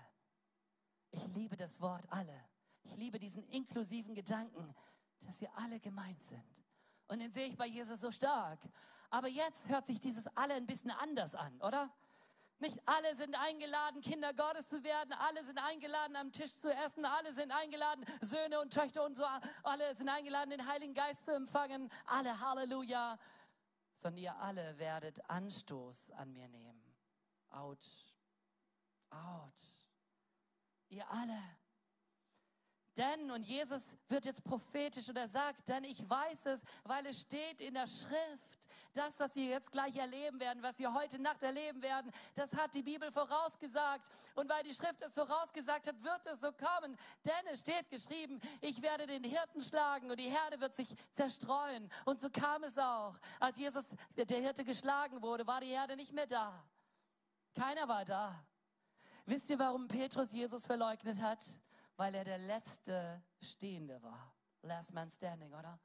Ich 1.12 1.26
liebe 1.28 1.56
das 1.56 1.80
Wort 1.82 2.06
alle. 2.10 2.44
Ich 2.84 2.96
liebe 2.96 3.20
diesen 3.20 3.44
inklusiven 3.44 4.16
Gedanken, 4.16 4.76
dass 5.26 5.42
wir 5.42 5.56
alle 5.58 5.80
gemeint 5.80 6.22
sind. 6.24 6.64
Und 7.08 7.20
den 7.20 7.32
sehe 7.32 7.48
ich 7.48 7.58
bei 7.58 7.66
Jesus 7.66 8.02
so 8.02 8.12
stark. 8.12 8.60
Aber 9.10 9.28
jetzt 9.28 9.68
hört 9.70 9.86
sich 9.86 10.00
dieses 10.00 10.28
alle 10.36 10.56
ein 10.56 10.68
bisschen 10.68 10.92
anders 10.92 11.34
an, 11.36 11.60
oder? 11.62 11.90
Nicht 12.60 12.80
alle 12.88 13.16
sind 13.16 13.40
eingeladen, 13.40 14.02
Kinder 14.02 14.34
Gottes 14.34 14.68
zu 14.68 14.84
werden. 14.84 15.14
Alle 15.14 15.46
sind 15.46 15.60
eingeladen, 15.60 16.16
am 16.16 16.32
Tisch 16.32 16.60
zu 16.60 16.74
essen. 16.74 17.06
Alle 17.06 17.34
sind 17.34 17.52
eingeladen, 17.52 18.04
Söhne 18.22 18.60
und 18.60 18.74
Töchter 18.74 19.06
und 19.06 19.16
so. 19.16 19.26
Alle 19.64 19.96
sind 19.96 20.10
eingeladen, 20.10 20.50
den 20.50 20.68
Heiligen 20.68 20.96
Geist 20.96 21.24
zu 21.24 21.34
empfangen. 21.34 21.92
Alle, 22.08 22.40
Halleluja. 22.40 23.20
Sondern 23.96 24.24
ihr 24.24 24.36
alle 24.38 24.78
werdet 24.80 25.30
Anstoß 25.30 26.12
an 26.12 26.34
mir 26.34 26.48
nehmen. 26.50 26.82
Autsch. 27.50 28.17
Autsch. 29.10 29.88
Ihr 30.90 31.10
alle. 31.10 31.42
Denn, 32.98 33.30
und 33.30 33.44
Jesus 33.44 33.84
wird 34.08 34.26
jetzt 34.26 34.44
prophetisch 34.44 35.08
und 35.08 35.18
er 35.18 35.28
sagt, 35.28 35.68
denn 35.70 35.84
ich 35.84 36.10
weiß 36.10 36.46
es, 36.46 36.62
weil 36.84 37.06
es 37.06 37.22
steht 37.22 37.62
in 37.62 37.76
der 37.76 37.86
Schrift, 37.86 38.68
das, 38.98 39.20
was 39.20 39.36
wir 39.36 39.46
jetzt 39.46 39.72
gleich 39.72 39.96
erleben 39.96 40.40
werden, 40.40 40.64
was 40.64 40.80
wir 40.80 40.92
heute 40.92 41.22
Nacht 41.22 41.44
erleben 41.44 41.82
werden, 41.84 42.12
das 42.34 42.52
hat 42.54 42.74
die 42.74 42.82
Bibel 42.82 43.12
vorausgesagt. 43.12 44.10
Und 44.34 44.50
weil 44.50 44.64
die 44.64 44.74
Schrift 44.74 45.02
es 45.02 45.14
vorausgesagt 45.14 45.88
hat, 45.88 46.04
wird 46.04 46.26
es 46.26 46.42
so 46.42 46.52
kommen. 46.52 46.98
Denn 47.24 47.48
es 47.52 47.60
steht 47.60 47.90
geschrieben, 47.90 48.42
ich 48.62 48.82
werde 48.82 49.06
den 49.06 49.24
Hirten 49.24 49.62
schlagen 49.62 50.10
und 50.10 50.20
die 50.20 50.30
Herde 50.30 50.60
wird 50.60 50.76
sich 50.76 50.96
zerstreuen. 51.14 51.92
Und 52.06 52.20
so 52.20 52.30
kam 52.32 52.64
es 52.64 52.78
auch. 52.78 53.16
Als 53.40 53.58
Jesus, 53.58 53.86
der 54.16 54.26
Hirte, 54.26 54.64
geschlagen 54.64 55.22
wurde, 55.22 55.46
war 55.46 55.62
die 55.62 55.68
Herde 55.68 55.96
nicht 55.96 56.14
mehr 56.14 56.28
da. 56.28 56.64
Keiner 57.54 57.88
war 57.88 58.04
da. 58.04 58.44
Wisst 59.28 59.52
ihr, 59.52 59.60
warum 59.60 59.88
Petrus 59.88 60.32
Jesus 60.32 60.66
verleugnet 60.66 61.22
hat? 61.22 61.46
weil 61.98 62.14
er 62.14 62.24
der 62.24 62.38
letzte 62.38 63.22
Stehende 63.42 64.02
war. 64.02 64.34
Last 64.62 64.94
man 64.94 65.10
standing, 65.10 65.54
oder? 65.54 65.80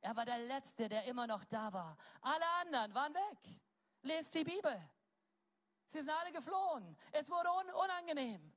Er 0.00 0.16
war 0.16 0.24
der 0.24 0.38
Letzte, 0.38 0.88
der 0.88 1.04
immer 1.04 1.26
noch 1.26 1.44
da 1.44 1.72
war. 1.72 1.96
Alle 2.20 2.46
anderen 2.62 2.94
waren 2.94 3.14
weg. 3.14 3.60
Lest 4.02 4.34
die 4.34 4.44
Bibel. 4.44 4.90
Sie 5.86 5.98
sind 5.98 6.10
alle 6.10 6.32
geflohen. 6.32 6.96
Es 7.12 7.28
wurde 7.28 7.48
un 7.50 7.70
unangenehm. 7.74 8.52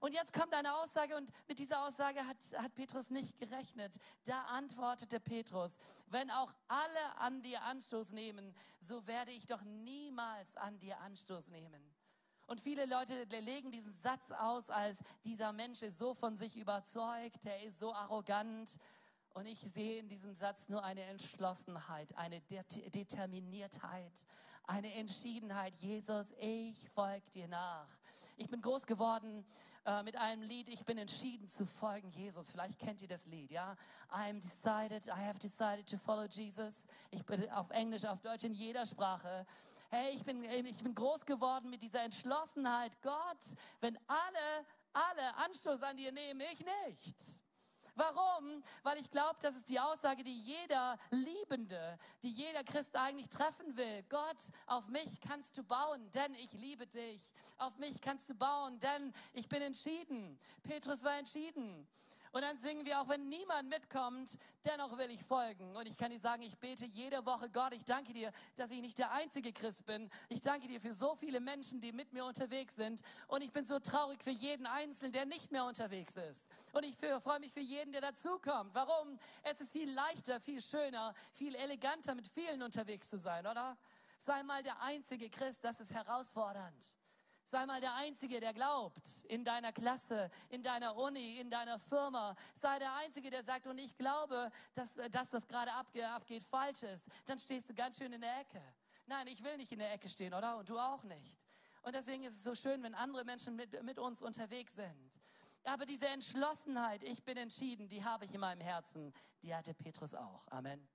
Und 0.00 0.12
jetzt 0.12 0.32
kommt 0.32 0.52
eine 0.52 0.74
Aussage 0.74 1.16
und 1.16 1.30
mit 1.46 1.58
dieser 1.58 1.86
Aussage 1.86 2.26
hat, 2.26 2.36
hat 2.56 2.74
Petrus 2.74 3.08
nicht 3.08 3.38
gerechnet. 3.38 3.96
Da 4.24 4.42
antwortete 4.46 5.20
Petrus, 5.20 5.78
wenn 6.08 6.30
auch 6.30 6.52
alle 6.66 7.16
an 7.18 7.40
dir 7.42 7.62
Anstoß 7.62 8.10
nehmen, 8.10 8.54
so 8.80 9.06
werde 9.06 9.30
ich 9.30 9.46
doch 9.46 9.62
niemals 9.62 10.56
an 10.56 10.78
dir 10.80 10.98
Anstoß 11.00 11.48
nehmen. 11.48 11.91
Und 12.46 12.60
viele 12.60 12.86
Leute 12.86 13.24
legen 13.40 13.70
diesen 13.70 13.92
Satz 14.02 14.30
aus, 14.32 14.68
als 14.68 14.98
dieser 15.24 15.52
Mensch 15.52 15.82
ist 15.82 15.98
so 15.98 16.14
von 16.14 16.36
sich 16.36 16.56
überzeugt, 16.56 17.46
er 17.46 17.62
ist 17.62 17.78
so 17.78 17.94
arrogant. 17.94 18.78
Und 19.34 19.46
ich 19.46 19.60
sehe 19.60 20.00
in 20.00 20.08
diesem 20.08 20.34
Satz 20.34 20.68
nur 20.68 20.84
eine 20.84 21.02
Entschlossenheit, 21.04 22.14
eine 22.16 22.40
Determiniertheit, 22.42 24.26
eine 24.64 24.92
Entschiedenheit. 24.94 25.74
Jesus, 25.76 26.26
ich 26.38 26.90
folge 26.90 27.30
dir 27.30 27.48
nach. 27.48 27.88
Ich 28.36 28.50
bin 28.50 28.60
groß 28.60 28.86
geworden 28.86 29.46
äh, 29.84 30.02
mit 30.02 30.16
einem 30.16 30.42
Lied, 30.42 30.68
ich 30.68 30.84
bin 30.84 30.98
entschieden 30.98 31.48
zu 31.48 31.66
folgen 31.66 32.10
Jesus. 32.10 32.50
Vielleicht 32.50 32.78
kennt 32.78 33.02
ihr 33.02 33.08
das 33.08 33.26
Lied, 33.26 33.50
ja? 33.50 33.74
I 34.10 34.30
am 34.30 34.40
decided, 34.40 35.06
I 35.06 35.26
have 35.26 35.38
decided 35.38 35.88
to 35.88 35.96
follow 35.96 36.26
Jesus. 36.26 36.74
Ich 37.10 37.24
bin 37.24 37.50
auf 37.50 37.70
Englisch, 37.70 38.04
auf 38.04 38.20
Deutsch, 38.20 38.44
in 38.44 38.52
jeder 38.52 38.86
Sprache 38.86 39.46
hey, 39.92 40.14
ich 40.14 40.24
bin, 40.24 40.42
ich 40.42 40.82
bin 40.82 40.94
groß 40.94 41.26
geworden 41.26 41.68
mit 41.68 41.82
dieser 41.82 42.02
Entschlossenheit. 42.02 43.00
Gott, 43.02 43.44
wenn 43.80 43.98
alle, 44.06 44.66
alle 44.94 45.36
Anstoß 45.36 45.82
an 45.82 45.98
dir 45.98 46.10
nehmen, 46.10 46.40
ich 46.40 46.60
nicht. 46.60 47.16
Warum? 47.94 48.64
Weil 48.82 48.96
ich 48.96 49.10
glaube, 49.10 49.36
das 49.42 49.54
ist 49.54 49.68
die 49.68 49.78
Aussage, 49.78 50.24
die 50.24 50.40
jeder 50.40 50.98
Liebende, 51.10 51.98
die 52.22 52.30
jeder 52.30 52.64
Christ 52.64 52.96
eigentlich 52.96 53.28
treffen 53.28 53.76
will. 53.76 54.02
Gott, 54.08 54.38
auf 54.64 54.88
mich 54.88 55.20
kannst 55.20 55.58
du 55.58 55.62
bauen, 55.62 56.10
denn 56.12 56.32
ich 56.36 56.52
liebe 56.54 56.86
dich. 56.86 57.20
Auf 57.58 57.76
mich 57.76 58.00
kannst 58.00 58.30
du 58.30 58.34
bauen, 58.34 58.78
denn 58.78 59.12
ich 59.34 59.46
bin 59.46 59.60
entschieden. 59.60 60.40
Petrus 60.62 61.04
war 61.04 61.18
entschieden. 61.18 61.86
Und 62.32 62.40
dann 62.40 62.58
singen 62.58 62.86
wir 62.86 62.98
auch, 62.98 63.08
wenn 63.08 63.28
niemand 63.28 63.68
mitkommt, 63.68 64.38
dennoch 64.64 64.96
will 64.96 65.10
ich 65.10 65.22
folgen. 65.22 65.76
Und 65.76 65.86
ich 65.86 65.98
kann 65.98 66.10
dir 66.10 66.18
sagen, 66.18 66.42
ich 66.42 66.58
bete 66.58 66.86
jede 66.86 67.26
Woche, 67.26 67.50
Gott, 67.50 67.74
ich 67.74 67.84
danke 67.84 68.14
dir, 68.14 68.32
dass 68.56 68.70
ich 68.70 68.80
nicht 68.80 68.98
der 68.98 69.12
einzige 69.12 69.52
Christ 69.52 69.84
bin. 69.84 70.10
Ich 70.30 70.40
danke 70.40 70.66
dir 70.66 70.80
für 70.80 70.94
so 70.94 71.14
viele 71.14 71.40
Menschen, 71.40 71.82
die 71.82 71.92
mit 71.92 72.14
mir 72.14 72.24
unterwegs 72.24 72.74
sind. 72.74 73.02
Und 73.28 73.42
ich 73.42 73.52
bin 73.52 73.66
so 73.66 73.78
traurig 73.78 74.22
für 74.22 74.30
jeden 74.30 74.66
Einzelnen, 74.66 75.12
der 75.12 75.26
nicht 75.26 75.52
mehr 75.52 75.66
unterwegs 75.66 76.16
ist. 76.16 76.46
Und 76.72 76.86
ich 76.86 76.96
freue 77.22 77.38
mich 77.38 77.52
für 77.52 77.60
jeden, 77.60 77.92
der 77.92 78.00
dazukommt. 78.00 78.74
Warum? 78.74 79.18
Es 79.42 79.60
ist 79.60 79.70
viel 79.70 79.92
leichter, 79.92 80.40
viel 80.40 80.62
schöner, 80.62 81.14
viel 81.32 81.54
eleganter, 81.54 82.14
mit 82.14 82.26
vielen 82.28 82.62
unterwegs 82.62 83.10
zu 83.10 83.18
sein, 83.18 83.46
oder? 83.46 83.76
Sei 84.18 84.42
mal 84.42 84.62
der 84.62 84.80
einzige 84.80 85.28
Christ, 85.28 85.62
das 85.64 85.80
ist 85.80 85.92
herausfordernd. 85.92 87.01
Sei 87.52 87.66
mal 87.66 87.82
der 87.82 87.94
Einzige, 87.96 88.40
der 88.40 88.54
glaubt 88.54 89.06
in 89.28 89.44
deiner 89.44 89.74
Klasse, 89.74 90.30
in 90.48 90.62
deiner 90.62 90.96
Uni, 90.96 91.38
in 91.38 91.50
deiner 91.50 91.78
Firma. 91.78 92.34
Sei 92.54 92.78
der 92.78 92.94
Einzige, 92.94 93.28
der 93.28 93.44
sagt, 93.44 93.66
und 93.66 93.76
ich 93.76 93.94
glaube, 93.98 94.50
dass 94.72 94.96
äh, 94.96 95.10
das, 95.10 95.30
was 95.34 95.46
gerade 95.46 95.70
abgeht, 95.74 96.44
falsch 96.44 96.82
ist. 96.82 97.04
Dann 97.26 97.38
stehst 97.38 97.68
du 97.68 97.74
ganz 97.74 97.98
schön 97.98 98.10
in 98.10 98.22
der 98.22 98.40
Ecke. 98.40 98.62
Nein, 99.04 99.26
ich 99.26 99.44
will 99.44 99.58
nicht 99.58 99.70
in 99.70 99.80
der 99.80 99.92
Ecke 99.92 100.08
stehen, 100.08 100.32
oder? 100.32 100.56
Und 100.56 100.70
du 100.70 100.78
auch 100.78 101.02
nicht. 101.02 101.36
Und 101.82 101.94
deswegen 101.94 102.24
ist 102.24 102.36
es 102.36 102.42
so 102.42 102.54
schön, 102.54 102.82
wenn 102.82 102.94
andere 102.94 103.22
Menschen 103.26 103.54
mit, 103.54 103.82
mit 103.82 103.98
uns 103.98 104.22
unterwegs 104.22 104.74
sind. 104.74 105.20
Aber 105.64 105.84
diese 105.84 106.08
Entschlossenheit, 106.08 107.02
ich 107.02 107.22
bin 107.22 107.36
entschieden, 107.36 107.86
die 107.86 108.02
habe 108.02 108.24
ich 108.24 108.32
in 108.32 108.40
meinem 108.40 108.62
Herzen, 108.62 109.12
die 109.42 109.54
hatte 109.54 109.74
Petrus 109.74 110.14
auch. 110.14 110.48
Amen. 110.48 110.88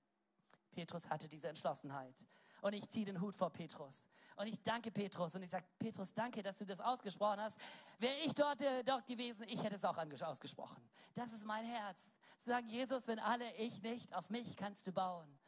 Petrus 0.72 1.08
hatte 1.08 1.28
diese 1.28 1.46
Entschlossenheit. 1.46 2.16
Und 2.60 2.72
ich 2.72 2.88
ziehe 2.88 3.06
den 3.06 3.20
Hut 3.20 3.34
vor 3.34 3.50
Petrus. 3.50 4.06
Und 4.36 4.46
ich 4.46 4.62
danke 4.62 4.92
Petrus 4.92 5.34
und 5.34 5.42
ich 5.42 5.50
sage, 5.50 5.66
Petrus, 5.78 6.12
danke, 6.12 6.42
dass 6.42 6.58
du 6.58 6.64
das 6.64 6.80
ausgesprochen 6.80 7.40
hast. 7.40 7.58
Wäre 7.98 8.18
ich 8.24 8.32
dort, 8.34 8.60
äh, 8.60 8.84
dort 8.84 9.06
gewesen, 9.06 9.44
ich 9.48 9.62
hätte 9.62 9.74
es 9.74 9.84
auch 9.84 9.96
ausgesprochen. 9.96 10.88
Das 11.14 11.32
ist 11.32 11.44
mein 11.44 11.64
Herz. 11.64 12.00
Zu 12.38 12.50
sagen, 12.50 12.68
Jesus, 12.68 13.06
wenn 13.08 13.18
alle, 13.18 13.52
ich 13.56 13.82
nicht, 13.82 14.14
auf 14.14 14.30
mich 14.30 14.56
kannst 14.56 14.86
du 14.86 14.92
bauen. 14.92 15.38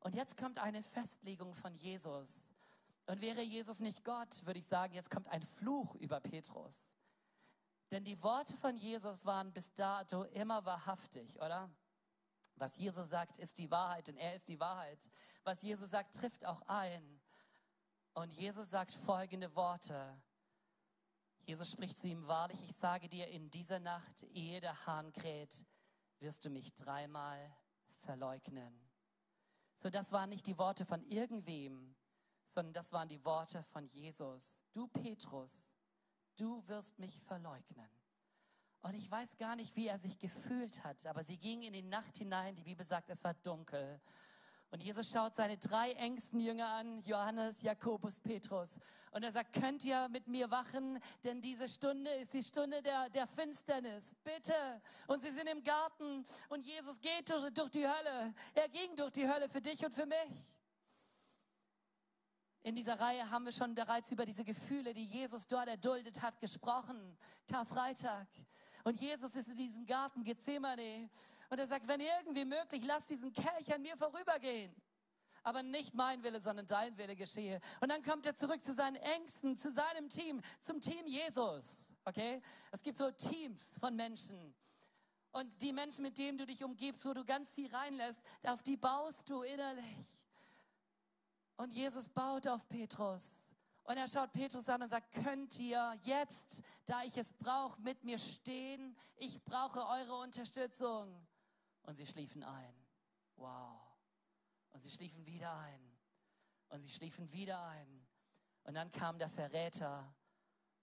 Und 0.00 0.14
jetzt 0.14 0.36
kommt 0.36 0.58
eine 0.58 0.82
Festlegung 0.82 1.54
von 1.54 1.74
Jesus. 1.74 2.44
Und 3.06 3.20
wäre 3.20 3.42
Jesus 3.42 3.80
nicht 3.80 4.04
Gott, 4.04 4.46
würde 4.46 4.60
ich 4.60 4.66
sagen, 4.66 4.94
jetzt 4.94 5.10
kommt 5.10 5.28
ein 5.28 5.42
Fluch 5.42 5.96
über 5.96 6.20
Petrus. 6.20 6.84
Denn 7.90 8.04
die 8.04 8.22
Worte 8.22 8.56
von 8.56 8.76
Jesus 8.76 9.24
waren 9.24 9.52
bis 9.52 9.74
dato 9.74 10.22
immer 10.24 10.64
wahrhaftig, 10.64 11.34
oder? 11.40 11.68
Was 12.54 12.76
Jesus 12.76 13.08
sagt, 13.08 13.38
ist 13.38 13.58
die 13.58 13.70
Wahrheit, 13.70 14.06
denn 14.06 14.16
er 14.16 14.36
ist 14.36 14.46
die 14.46 14.60
Wahrheit. 14.60 15.10
Was 15.44 15.62
Jesus 15.62 15.90
sagt, 15.90 16.14
trifft 16.14 16.44
auch 16.44 16.62
ein. 16.62 17.20
Und 18.14 18.32
Jesus 18.32 18.70
sagt 18.70 18.92
folgende 18.92 19.54
Worte. 19.54 20.20
Jesus 21.42 21.70
spricht 21.70 21.98
zu 21.98 22.06
ihm, 22.06 22.26
wahrlich, 22.26 22.62
ich 22.62 22.76
sage 22.76 23.08
dir, 23.08 23.28
in 23.28 23.50
dieser 23.50 23.78
Nacht, 23.78 24.22
ehe 24.34 24.60
der 24.60 24.86
Hahn 24.86 25.12
kräht, 25.12 25.66
wirst 26.18 26.44
du 26.44 26.50
mich 26.50 26.74
dreimal 26.74 27.54
verleugnen. 28.02 28.78
So, 29.76 29.88
das 29.88 30.12
waren 30.12 30.28
nicht 30.28 30.46
die 30.46 30.58
Worte 30.58 30.84
von 30.84 31.02
irgendwem, 31.04 31.96
sondern 32.48 32.74
das 32.74 32.92
waren 32.92 33.08
die 33.08 33.24
Worte 33.24 33.62
von 33.64 33.86
Jesus. 33.86 34.52
Du, 34.72 34.86
Petrus, 34.88 35.66
du 36.36 36.66
wirst 36.68 36.98
mich 36.98 37.22
verleugnen. 37.22 37.88
Und 38.82 38.94
ich 38.94 39.10
weiß 39.10 39.36
gar 39.36 39.56
nicht, 39.56 39.76
wie 39.76 39.88
er 39.88 39.98
sich 39.98 40.18
gefühlt 40.18 40.84
hat, 40.84 41.06
aber 41.06 41.22
sie 41.22 41.38
ging 41.38 41.62
in 41.62 41.72
die 41.72 41.82
Nacht 41.82 42.16
hinein. 42.16 42.54
Die 42.54 42.64
Bibel 42.64 42.84
sagt, 42.84 43.10
es 43.10 43.22
war 43.22 43.34
dunkel. 43.34 44.00
Und 44.72 44.82
Jesus 44.82 45.10
schaut 45.10 45.34
seine 45.34 45.58
drei 45.58 45.92
engsten 45.92 46.38
Jünger 46.38 46.68
an, 46.68 47.02
Johannes, 47.02 47.60
Jakobus, 47.62 48.20
Petrus. 48.20 48.78
Und 49.10 49.24
er 49.24 49.32
sagt, 49.32 49.52
könnt 49.52 49.84
ihr 49.84 50.08
mit 50.08 50.28
mir 50.28 50.48
wachen? 50.50 51.00
Denn 51.24 51.40
diese 51.40 51.68
Stunde 51.68 52.10
ist 52.12 52.32
die 52.32 52.44
Stunde 52.44 52.80
der, 52.80 53.10
der 53.10 53.26
Finsternis. 53.26 54.14
Bitte. 54.22 54.54
Und 55.08 55.22
sie 55.22 55.32
sind 55.32 55.48
im 55.48 55.64
Garten 55.64 56.24
und 56.48 56.64
Jesus 56.64 57.00
geht 57.00 57.28
durch, 57.28 57.52
durch 57.52 57.70
die 57.70 57.86
Hölle. 57.86 58.32
Er 58.54 58.68
ging 58.68 58.94
durch 58.94 59.10
die 59.10 59.28
Hölle 59.28 59.48
für 59.48 59.60
dich 59.60 59.84
und 59.84 59.92
für 59.92 60.06
mich. 60.06 60.46
In 62.62 62.76
dieser 62.76 63.00
Reihe 63.00 63.28
haben 63.28 63.46
wir 63.46 63.52
schon 63.52 63.74
bereits 63.74 64.12
über 64.12 64.24
diese 64.24 64.44
Gefühle, 64.44 64.94
die 64.94 65.06
Jesus 65.06 65.46
dort 65.48 65.66
erduldet 65.66 66.22
hat, 66.22 66.38
gesprochen. 66.40 67.16
Karfreitag. 67.48 68.28
Und 68.84 69.00
Jesus 69.00 69.34
ist 69.34 69.48
in 69.48 69.56
diesem 69.56 69.86
Garten 69.86 70.22
Gethsemane 70.22 71.10
und 71.50 71.58
er 71.58 71.66
sagt, 71.66 71.86
wenn 71.88 72.00
irgendwie 72.00 72.44
möglich, 72.44 72.82
lass 72.84 73.04
diesen 73.04 73.32
Kelch 73.32 73.74
an 73.74 73.82
mir 73.82 73.96
vorübergehen. 73.96 74.72
Aber 75.42 75.62
nicht 75.64 75.94
mein 75.94 76.22
Wille, 76.22 76.40
sondern 76.40 76.66
dein 76.66 76.96
Wille 76.96 77.16
geschehe. 77.16 77.60
Und 77.80 77.88
dann 77.88 78.02
kommt 78.04 78.24
er 78.24 78.36
zurück 78.36 78.62
zu 78.64 78.72
seinen 78.72 78.96
Ängsten, 78.96 79.56
zu 79.56 79.72
seinem 79.72 80.08
Team, 80.08 80.40
zum 80.60 80.80
Team 80.80 81.06
Jesus. 81.06 81.92
Okay? 82.04 82.40
Es 82.70 82.82
gibt 82.82 82.98
so 82.98 83.10
Teams 83.10 83.68
von 83.80 83.96
Menschen. 83.96 84.54
Und 85.32 85.50
die 85.60 85.72
Menschen, 85.72 86.02
mit 86.02 86.18
denen 86.18 86.38
du 86.38 86.46
dich 86.46 86.62
umgibst, 86.62 87.04
wo 87.04 87.14
du 87.14 87.24
ganz 87.24 87.50
viel 87.50 87.74
reinlässt, 87.74 88.20
auf 88.44 88.62
die 88.62 88.76
baust 88.76 89.28
du 89.28 89.42
innerlich. 89.42 90.06
Und 91.56 91.72
Jesus 91.72 92.08
baut 92.08 92.46
auf 92.46 92.68
Petrus. 92.68 93.28
Und 93.84 93.96
er 93.96 94.06
schaut 94.06 94.32
Petrus 94.32 94.68
an 94.68 94.82
und 94.82 94.88
sagt, 94.88 95.10
könnt 95.24 95.58
ihr 95.58 95.98
jetzt, 96.04 96.62
da 96.86 97.02
ich 97.02 97.16
es 97.16 97.32
brauche, 97.32 97.80
mit 97.80 98.04
mir 98.04 98.18
stehen? 98.18 98.96
Ich 99.16 99.42
brauche 99.42 99.84
eure 99.84 100.16
Unterstützung 100.18 101.26
und 101.82 101.94
sie 101.94 102.06
schliefen 102.06 102.42
ein. 102.42 102.74
Wow. 103.36 103.80
Und 104.70 104.80
sie 104.80 104.90
schliefen 104.90 105.26
wieder 105.26 105.54
ein. 105.56 105.80
Und 106.68 106.80
sie 106.80 106.88
schliefen 106.88 107.32
wieder 107.32 107.62
ein. 107.62 108.06
Und 108.64 108.74
dann 108.74 108.92
kam 108.92 109.18
der 109.18 109.30
Verräter 109.30 110.14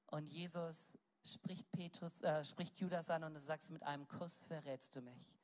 und 0.07 0.27
Jesus 0.27 0.91
spricht 1.23 1.71
Petrus, 1.71 2.21
äh, 2.21 2.43
spricht 2.43 2.79
Judas 2.79 3.09
an 3.09 3.23
und 3.23 3.33
du 3.33 3.41
sagst, 3.41 3.69
mit 3.69 3.83
einem 3.83 4.07
Kuss 4.07 4.43
verrätst 4.47 4.95
du 4.95 5.01
mich. 5.01 5.37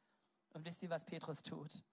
Und 0.54 0.66
wisst 0.66 0.82
ihr, 0.84 0.90
was 0.90 1.04
Petrus 1.04 1.42
tut? 1.42 1.84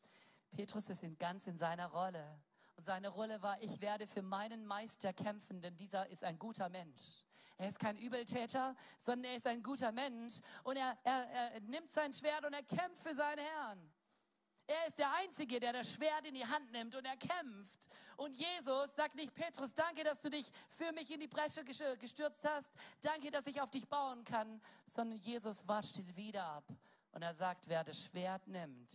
Petrus 0.50 0.88
ist 0.88 1.02
in, 1.02 1.16
ganz 1.18 1.46
in 1.46 1.58
seiner 1.58 1.86
Rolle. 1.86 2.40
Und 2.76 2.84
seine 2.84 3.08
Rolle 3.08 3.42
war, 3.42 3.60
ich 3.62 3.80
werde 3.80 4.06
für 4.06 4.22
meinen 4.22 4.66
Meister 4.66 5.12
kämpfen, 5.12 5.60
denn 5.60 5.76
dieser 5.76 6.08
ist 6.08 6.24
ein 6.24 6.38
guter 6.38 6.68
Mensch. 6.68 7.26
Er 7.60 7.68
ist 7.68 7.78
kein 7.78 7.98
Übeltäter, 7.98 8.74
sondern 8.98 9.32
er 9.32 9.36
ist 9.36 9.46
ein 9.46 9.62
guter 9.62 9.92
Mensch 9.92 10.40
und 10.64 10.76
er, 10.76 10.96
er, 11.04 11.30
er 11.30 11.60
nimmt 11.60 11.90
sein 11.90 12.10
Schwert 12.10 12.42
und 12.46 12.54
er 12.54 12.62
kämpft 12.62 13.02
für 13.02 13.14
seinen 13.14 13.44
Herrn. 13.44 13.92
Er 14.66 14.86
ist 14.86 14.98
der 14.98 15.12
Einzige, 15.12 15.60
der 15.60 15.74
das 15.74 15.92
Schwert 15.92 16.24
in 16.24 16.32
die 16.32 16.46
Hand 16.46 16.72
nimmt 16.72 16.96
und 16.96 17.04
er 17.04 17.18
kämpft. 17.18 17.90
Und 18.16 18.32
Jesus 18.32 18.94
sagt 18.94 19.14
nicht, 19.14 19.34
Petrus, 19.34 19.74
danke, 19.74 20.04
dass 20.04 20.22
du 20.22 20.30
dich 20.30 20.50
für 20.70 20.90
mich 20.92 21.10
in 21.10 21.20
die 21.20 21.28
Bresche 21.28 21.62
gestürzt 21.62 22.42
hast. 22.44 22.70
Danke, 23.02 23.30
dass 23.30 23.46
ich 23.46 23.60
auf 23.60 23.68
dich 23.68 23.86
bauen 23.86 24.24
kann. 24.24 24.62
Sondern 24.86 25.18
Jesus 25.18 25.68
wascht 25.68 25.98
ihn 25.98 26.16
wieder 26.16 26.44
ab. 26.44 26.64
Und 27.12 27.20
er 27.20 27.34
sagt, 27.34 27.68
wer 27.68 27.84
das 27.84 28.04
Schwert 28.04 28.46
nimmt, 28.46 28.90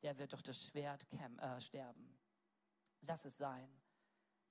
der 0.00 0.16
wird 0.16 0.32
durch 0.32 0.42
das 0.42 0.64
Schwert 0.64 1.06
äh, 1.12 1.60
sterben. 1.60 2.16
Lass 3.02 3.26
es 3.26 3.36
sein. 3.36 3.68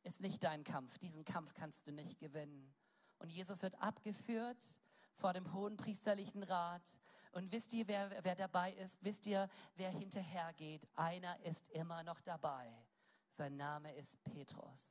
Ist 0.03 0.21
nicht 0.21 0.43
dein 0.43 0.63
Kampf. 0.63 0.99
Diesen 0.99 1.25
Kampf 1.25 1.55
kannst 1.55 1.87
du 1.87 1.91
nicht 1.91 2.19
gewinnen. 2.19 2.75
Und 3.19 3.29
Jesus 3.29 3.61
wird 3.61 3.81
abgeführt 3.81 4.63
vor 5.15 5.33
dem 5.33 5.53
hohen 5.53 5.77
priesterlichen 5.77 6.43
Rat. 6.43 6.83
Und 7.31 7.51
wisst 7.51 7.73
ihr, 7.73 7.87
wer, 7.87 8.23
wer 8.23 8.35
dabei 8.35 8.73
ist? 8.73 8.97
Wisst 9.03 9.27
ihr, 9.27 9.49
wer 9.75 9.89
hinterhergeht? 9.89 10.87
Einer 10.95 11.39
ist 11.41 11.69
immer 11.69 12.03
noch 12.03 12.21
dabei. 12.21 12.71
Sein 13.31 13.57
Name 13.57 13.93
ist 13.95 14.21
Petrus. 14.23 14.87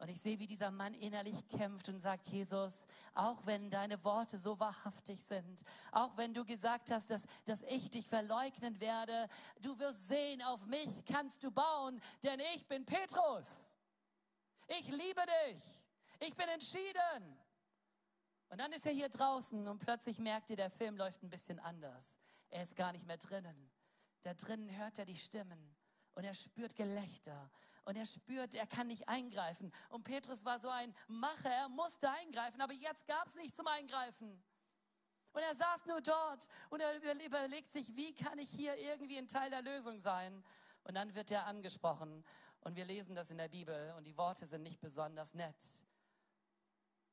Und 0.00 0.08
ich 0.08 0.20
sehe, 0.20 0.38
wie 0.38 0.46
dieser 0.46 0.70
Mann 0.70 0.94
innerlich 0.94 1.46
kämpft 1.48 1.90
und 1.90 2.00
sagt, 2.00 2.28
Jesus, 2.28 2.72
auch 3.12 3.44
wenn 3.44 3.68
deine 3.70 4.02
Worte 4.02 4.38
so 4.38 4.58
wahrhaftig 4.58 5.20
sind, 5.22 5.62
auch 5.92 6.16
wenn 6.16 6.32
du 6.32 6.42
gesagt 6.44 6.90
hast, 6.90 7.10
dass, 7.10 7.22
dass 7.44 7.60
ich 7.68 7.90
dich 7.90 8.06
verleugnen 8.06 8.80
werde, 8.80 9.28
du 9.60 9.78
wirst 9.78 10.08
sehen, 10.08 10.40
auf 10.40 10.64
mich 10.64 11.04
kannst 11.04 11.42
du 11.42 11.50
bauen, 11.50 12.00
denn 12.22 12.40
ich 12.54 12.66
bin 12.66 12.86
Petrus. 12.86 13.50
Ich 14.68 14.88
liebe 14.88 15.22
dich. 15.46 15.62
Ich 16.20 16.34
bin 16.34 16.48
entschieden. 16.48 17.39
Und 18.50 18.58
dann 18.58 18.72
ist 18.72 18.84
er 18.84 18.92
hier 18.92 19.08
draußen 19.08 19.66
und 19.68 19.78
plötzlich 19.78 20.18
merkt 20.18 20.50
ihr, 20.50 20.56
der 20.56 20.70
Film 20.70 20.96
läuft 20.96 21.22
ein 21.22 21.30
bisschen 21.30 21.60
anders. 21.60 22.18
Er 22.50 22.62
ist 22.62 22.74
gar 22.76 22.92
nicht 22.92 23.06
mehr 23.06 23.16
drinnen. 23.16 23.70
Da 24.22 24.34
drinnen 24.34 24.76
hört 24.76 24.98
er 24.98 25.04
die 25.04 25.16
Stimmen 25.16 25.74
und 26.14 26.24
er 26.24 26.34
spürt 26.34 26.74
Gelächter 26.74 27.50
und 27.84 27.96
er 27.96 28.04
spürt, 28.04 28.54
er 28.56 28.66
kann 28.66 28.88
nicht 28.88 29.08
eingreifen. 29.08 29.72
Und 29.88 30.02
Petrus 30.02 30.44
war 30.44 30.58
so 30.58 30.68
ein 30.68 30.94
Macher, 31.06 31.48
er 31.50 31.68
musste 31.68 32.10
eingreifen, 32.10 32.60
aber 32.60 32.72
jetzt 32.72 33.06
gab 33.06 33.26
es 33.28 33.36
nichts 33.36 33.56
zum 33.56 33.68
Eingreifen. 33.68 34.42
Und 35.32 35.42
er 35.42 35.54
saß 35.54 35.86
nur 35.86 36.00
dort 36.00 36.48
und 36.70 36.80
er 36.80 36.96
überlegt 37.24 37.70
sich, 37.70 37.94
wie 37.94 38.12
kann 38.14 38.38
ich 38.40 38.50
hier 38.50 38.76
irgendwie 38.76 39.16
ein 39.16 39.28
Teil 39.28 39.50
der 39.50 39.62
Lösung 39.62 40.00
sein? 40.00 40.44
Und 40.82 40.94
dann 40.94 41.14
wird 41.14 41.30
er 41.30 41.46
angesprochen 41.46 42.24
und 42.62 42.74
wir 42.74 42.84
lesen 42.84 43.14
das 43.14 43.30
in 43.30 43.38
der 43.38 43.48
Bibel 43.48 43.94
und 43.96 44.04
die 44.04 44.16
Worte 44.16 44.48
sind 44.48 44.64
nicht 44.64 44.80
besonders 44.80 45.34
nett 45.34 45.56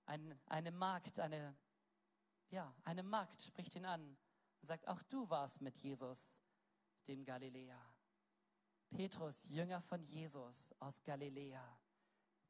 ein, 0.07 0.39
eine 0.47 0.71
Magd, 0.71 1.19
eine, 1.19 1.55
ja, 2.49 2.73
eine 2.83 3.03
Magd 3.03 3.41
spricht 3.43 3.75
ihn 3.75 3.85
an 3.85 4.17
und 4.61 4.67
sagt, 4.67 4.87
auch 4.87 5.03
du 5.03 5.29
warst 5.29 5.61
mit 5.61 5.77
Jesus, 5.77 6.33
dem 7.07 7.23
Galiläer. 7.23 7.79
Petrus, 8.89 9.43
Jünger 9.47 9.81
von 9.81 10.01
Jesus 10.01 10.73
aus 10.79 11.03
Galiläa. 11.03 11.77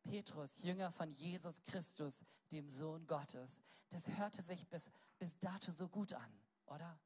Petrus, 0.03 0.57
Jünger 0.59 0.91
von 0.91 1.09
Jesus 1.09 1.61
Christus, 1.63 2.23
dem 2.51 2.69
Sohn 2.69 3.05
Gottes. 3.07 3.61
Das 3.89 4.07
hörte 4.07 4.41
sich 4.41 4.67
bis, 4.69 4.89
bis 5.17 5.37
dato 5.39 5.71
so 5.71 5.89
gut 5.89 6.13
an, 6.13 6.41
oder? 6.67 6.99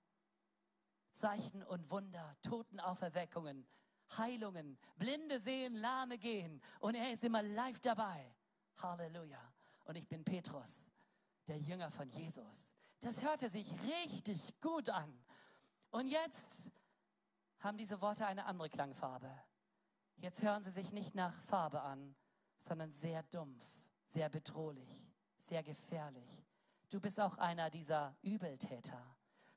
Zeichen 1.13 1.63
und 1.63 1.89
Wunder, 1.89 2.35
Totenauferweckungen, 2.41 3.67
Heilungen, 4.17 4.77
Blinde 4.97 5.39
sehen, 5.39 5.75
Lahme 5.75 6.17
gehen. 6.17 6.61
Und 6.79 6.95
er 6.95 7.13
ist 7.13 7.23
immer 7.23 7.41
live 7.41 7.79
dabei. 7.79 8.35
Halleluja 8.77 9.50
und 9.85 9.95
ich 9.95 10.07
bin 10.07 10.23
Petrus, 10.23 10.71
der 11.47 11.57
Jünger 11.57 11.91
von 11.91 12.09
Jesus. 12.09 12.73
Das 13.01 13.21
hörte 13.21 13.49
sich 13.49 13.67
richtig 13.83 14.59
gut 14.61 14.89
an. 14.89 15.11
Und 15.89 16.07
jetzt 16.07 16.71
haben 17.59 17.77
diese 17.77 18.01
Worte 18.01 18.25
eine 18.25 18.45
andere 18.45 18.69
Klangfarbe. 18.69 19.31
Jetzt 20.17 20.43
hören 20.43 20.63
sie 20.63 20.71
sich 20.71 20.91
nicht 20.91 21.15
nach 21.15 21.33
Farbe 21.43 21.81
an, 21.81 22.15
sondern 22.57 22.91
sehr 22.91 23.23
dumpf, 23.23 23.65
sehr 24.09 24.29
bedrohlich, 24.29 25.11
sehr 25.37 25.63
gefährlich. 25.63 26.45
Du 26.89 26.99
bist 26.99 27.19
auch 27.19 27.37
einer 27.37 27.69
dieser 27.69 28.15
Übeltäter. 28.21 29.01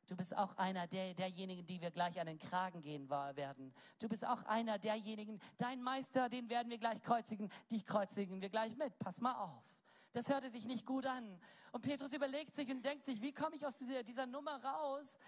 Du 0.06 0.16
bist 0.16 0.36
auch 0.36 0.56
einer 0.56 0.86
der, 0.86 1.14
derjenigen, 1.14 1.66
die 1.66 1.80
wir 1.80 1.90
gleich 1.90 2.20
an 2.20 2.26
den 2.26 2.38
Kragen 2.38 2.82
gehen 2.82 3.08
werden. 3.08 3.74
Du 3.98 4.08
bist 4.08 4.24
auch 4.24 4.42
einer 4.44 4.78
derjenigen, 4.78 5.40
dein 5.56 5.82
Meister, 5.82 6.28
den 6.28 6.48
werden 6.48 6.70
wir 6.70 6.78
gleich 6.78 7.00
kreuzigen, 7.02 7.50
dich 7.70 7.84
kreuzigen 7.86 8.40
wir 8.40 8.50
gleich 8.50 8.76
mit. 8.76 8.98
Pass 8.98 9.20
mal 9.20 9.34
auf. 9.34 9.73
Das 10.14 10.28
hörte 10.28 10.48
sich 10.48 10.64
nicht 10.64 10.86
gut 10.86 11.06
an. 11.06 11.40
Und 11.72 11.80
Petrus 11.82 12.12
überlegt 12.12 12.54
sich 12.54 12.70
und 12.70 12.82
denkt 12.84 13.04
sich, 13.04 13.20
wie 13.20 13.32
komme 13.32 13.56
ich 13.56 13.66
aus 13.66 13.74
dieser, 13.74 14.04
dieser 14.04 14.26
Nummer 14.26 14.64
raus? 14.64 15.18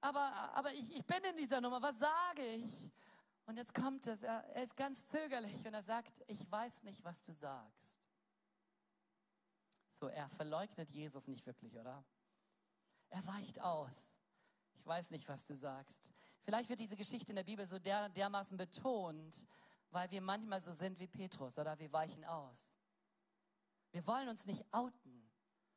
Aber, 0.00 0.32
aber 0.54 0.72
ich, 0.72 0.96
ich 0.96 1.04
bin 1.04 1.22
in 1.24 1.36
dieser 1.36 1.60
Nummer, 1.60 1.80
was 1.82 1.98
sage 1.98 2.42
ich? 2.42 2.90
Und 3.44 3.58
jetzt 3.58 3.74
kommt 3.74 4.06
es, 4.06 4.22
er, 4.22 4.42
er 4.54 4.62
ist 4.62 4.76
ganz 4.76 5.06
zögerlich 5.08 5.66
und 5.66 5.74
er 5.74 5.82
sagt, 5.82 6.24
ich 6.26 6.50
weiß 6.50 6.84
nicht, 6.84 7.04
was 7.04 7.22
du 7.22 7.32
sagst. 7.32 7.94
So, 9.90 10.08
er 10.08 10.30
verleugnet 10.30 10.88
Jesus 10.88 11.28
nicht 11.28 11.44
wirklich, 11.44 11.78
oder? 11.78 12.02
Er 13.10 13.26
weicht 13.26 13.60
aus. 13.60 14.08
Ich 14.72 14.86
weiß 14.86 15.10
nicht, 15.10 15.28
was 15.28 15.44
du 15.44 15.54
sagst. 15.54 16.14
Vielleicht 16.44 16.70
wird 16.70 16.80
diese 16.80 16.96
Geschichte 16.96 17.32
in 17.32 17.36
der 17.36 17.44
Bibel 17.44 17.66
so 17.66 17.78
der, 17.78 18.08
dermaßen 18.08 18.56
betont, 18.56 19.46
weil 19.90 20.10
wir 20.10 20.22
manchmal 20.22 20.62
so 20.62 20.72
sind 20.72 20.98
wie 20.98 21.08
Petrus, 21.08 21.58
oder 21.58 21.78
wir 21.78 21.92
weichen 21.92 22.24
aus. 22.24 22.73
Wir 23.94 24.04
wollen 24.08 24.28
uns 24.28 24.44
nicht 24.44 24.64
outen. 24.72 25.22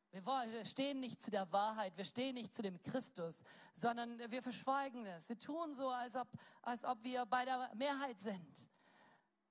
Wir, 0.09 0.65
stehen 0.65 0.99
nicht 0.99 1.21
zu 1.21 1.29
der 1.29 1.51
Wahrheit, 1.51 1.95
wir 1.97 2.03
stehen 2.03 2.33
nicht 2.33 2.51
zu 2.51 2.63
dem 2.63 2.81
Christus, 2.81 3.43
sondern 3.73 4.17
wir 4.31 4.41
verschweigen 4.41 5.05
es. 5.05 5.29
Wir 5.29 5.37
tun 5.37 5.75
so, 5.75 5.89
als 5.89 6.15
ob, 6.15 6.27
als 6.63 6.83
ob 6.83 7.03
wir 7.03 7.27
bei 7.27 7.45
der 7.45 7.69
Mehrheit 7.75 8.19
sind. 8.19 8.67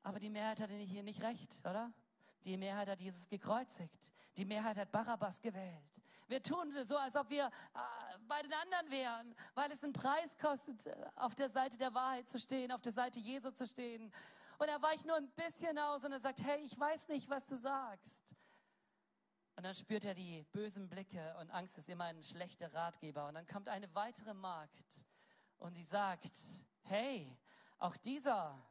Aber 0.03 0.19
die 0.19 0.31
Mehrheit 0.31 0.61
hat 0.61 0.71
hier 0.71 1.05
nicht 1.05 1.23
recht, 1.23 1.61
oder? 1.61 1.93
Die 2.43 2.57
Mehrheit 2.57 2.89
hat 2.89 3.01
Jesus 3.01 3.29
gekreuzigt. 3.29 4.13
Die 4.37 4.45
Mehrheit 4.45 4.77
hat 4.77 4.91
Barabbas 4.91 5.41
gewählt. 5.41 6.03
Wir 6.27 6.43
tun 6.43 6.75
so, 6.87 6.97
als 6.97 7.15
ob 7.15 7.31
wir 7.31 7.45
äh, 7.47 8.19
bei 8.27 8.43
den 8.43 8.53
anderen 8.53 8.91
wären, 8.91 9.35
weil 9.55 9.71
es 9.71 9.81
einen 9.85 9.93
Preis 9.93 10.37
kostet, 10.39 10.87
äh, 10.87 11.07
auf 11.15 11.37
der 11.37 11.51
Seite 11.51 11.79
der 11.79 11.95
Wahrheit 11.95 12.29
zu 12.29 12.41
stehen, 12.41 12.73
auf 12.73 12.83
der 12.83 12.93
Seite 12.93 13.21
Jesu 13.21 13.53
zu 13.53 13.65
stehen. 13.65 14.13
Und 14.59 14.67
er 14.67 14.83
weicht 14.83 15.05
nur 15.05 15.15
ein 15.15 15.31
bisschen 15.31 15.79
aus 15.79 16.03
und 16.03 16.11
er 16.11 16.21
sagt, 16.21 16.43
hey, 16.43 16.63
ich 16.63 16.77
weiß 16.77 17.07
nicht, 17.07 17.31
was 17.31 17.47
du 17.47 17.57
sagst. 17.57 18.36
Und 19.57 19.65
dann 19.65 19.75
spürt 19.75 20.05
er 20.05 20.15
die 20.15 20.45
bösen 20.53 20.89
Blicke 20.89 21.35
und 21.41 21.51
Angst 21.51 21.79
ist 21.79 21.89
immer 21.89 22.05
ein 22.05 22.23
schlechter 22.23 22.73
Ratgeber. 22.75 23.27
Und 23.27 23.35
dann 23.35 23.47
kommt 23.47 23.69
eine 23.69 23.93
weitere 23.95 24.35
Magd 24.35 25.05
und 25.57 25.73
sie 25.73 25.85
sagt, 25.85 26.31
hey, 26.83 27.35
auch 27.79 27.97
dieser 27.97 28.63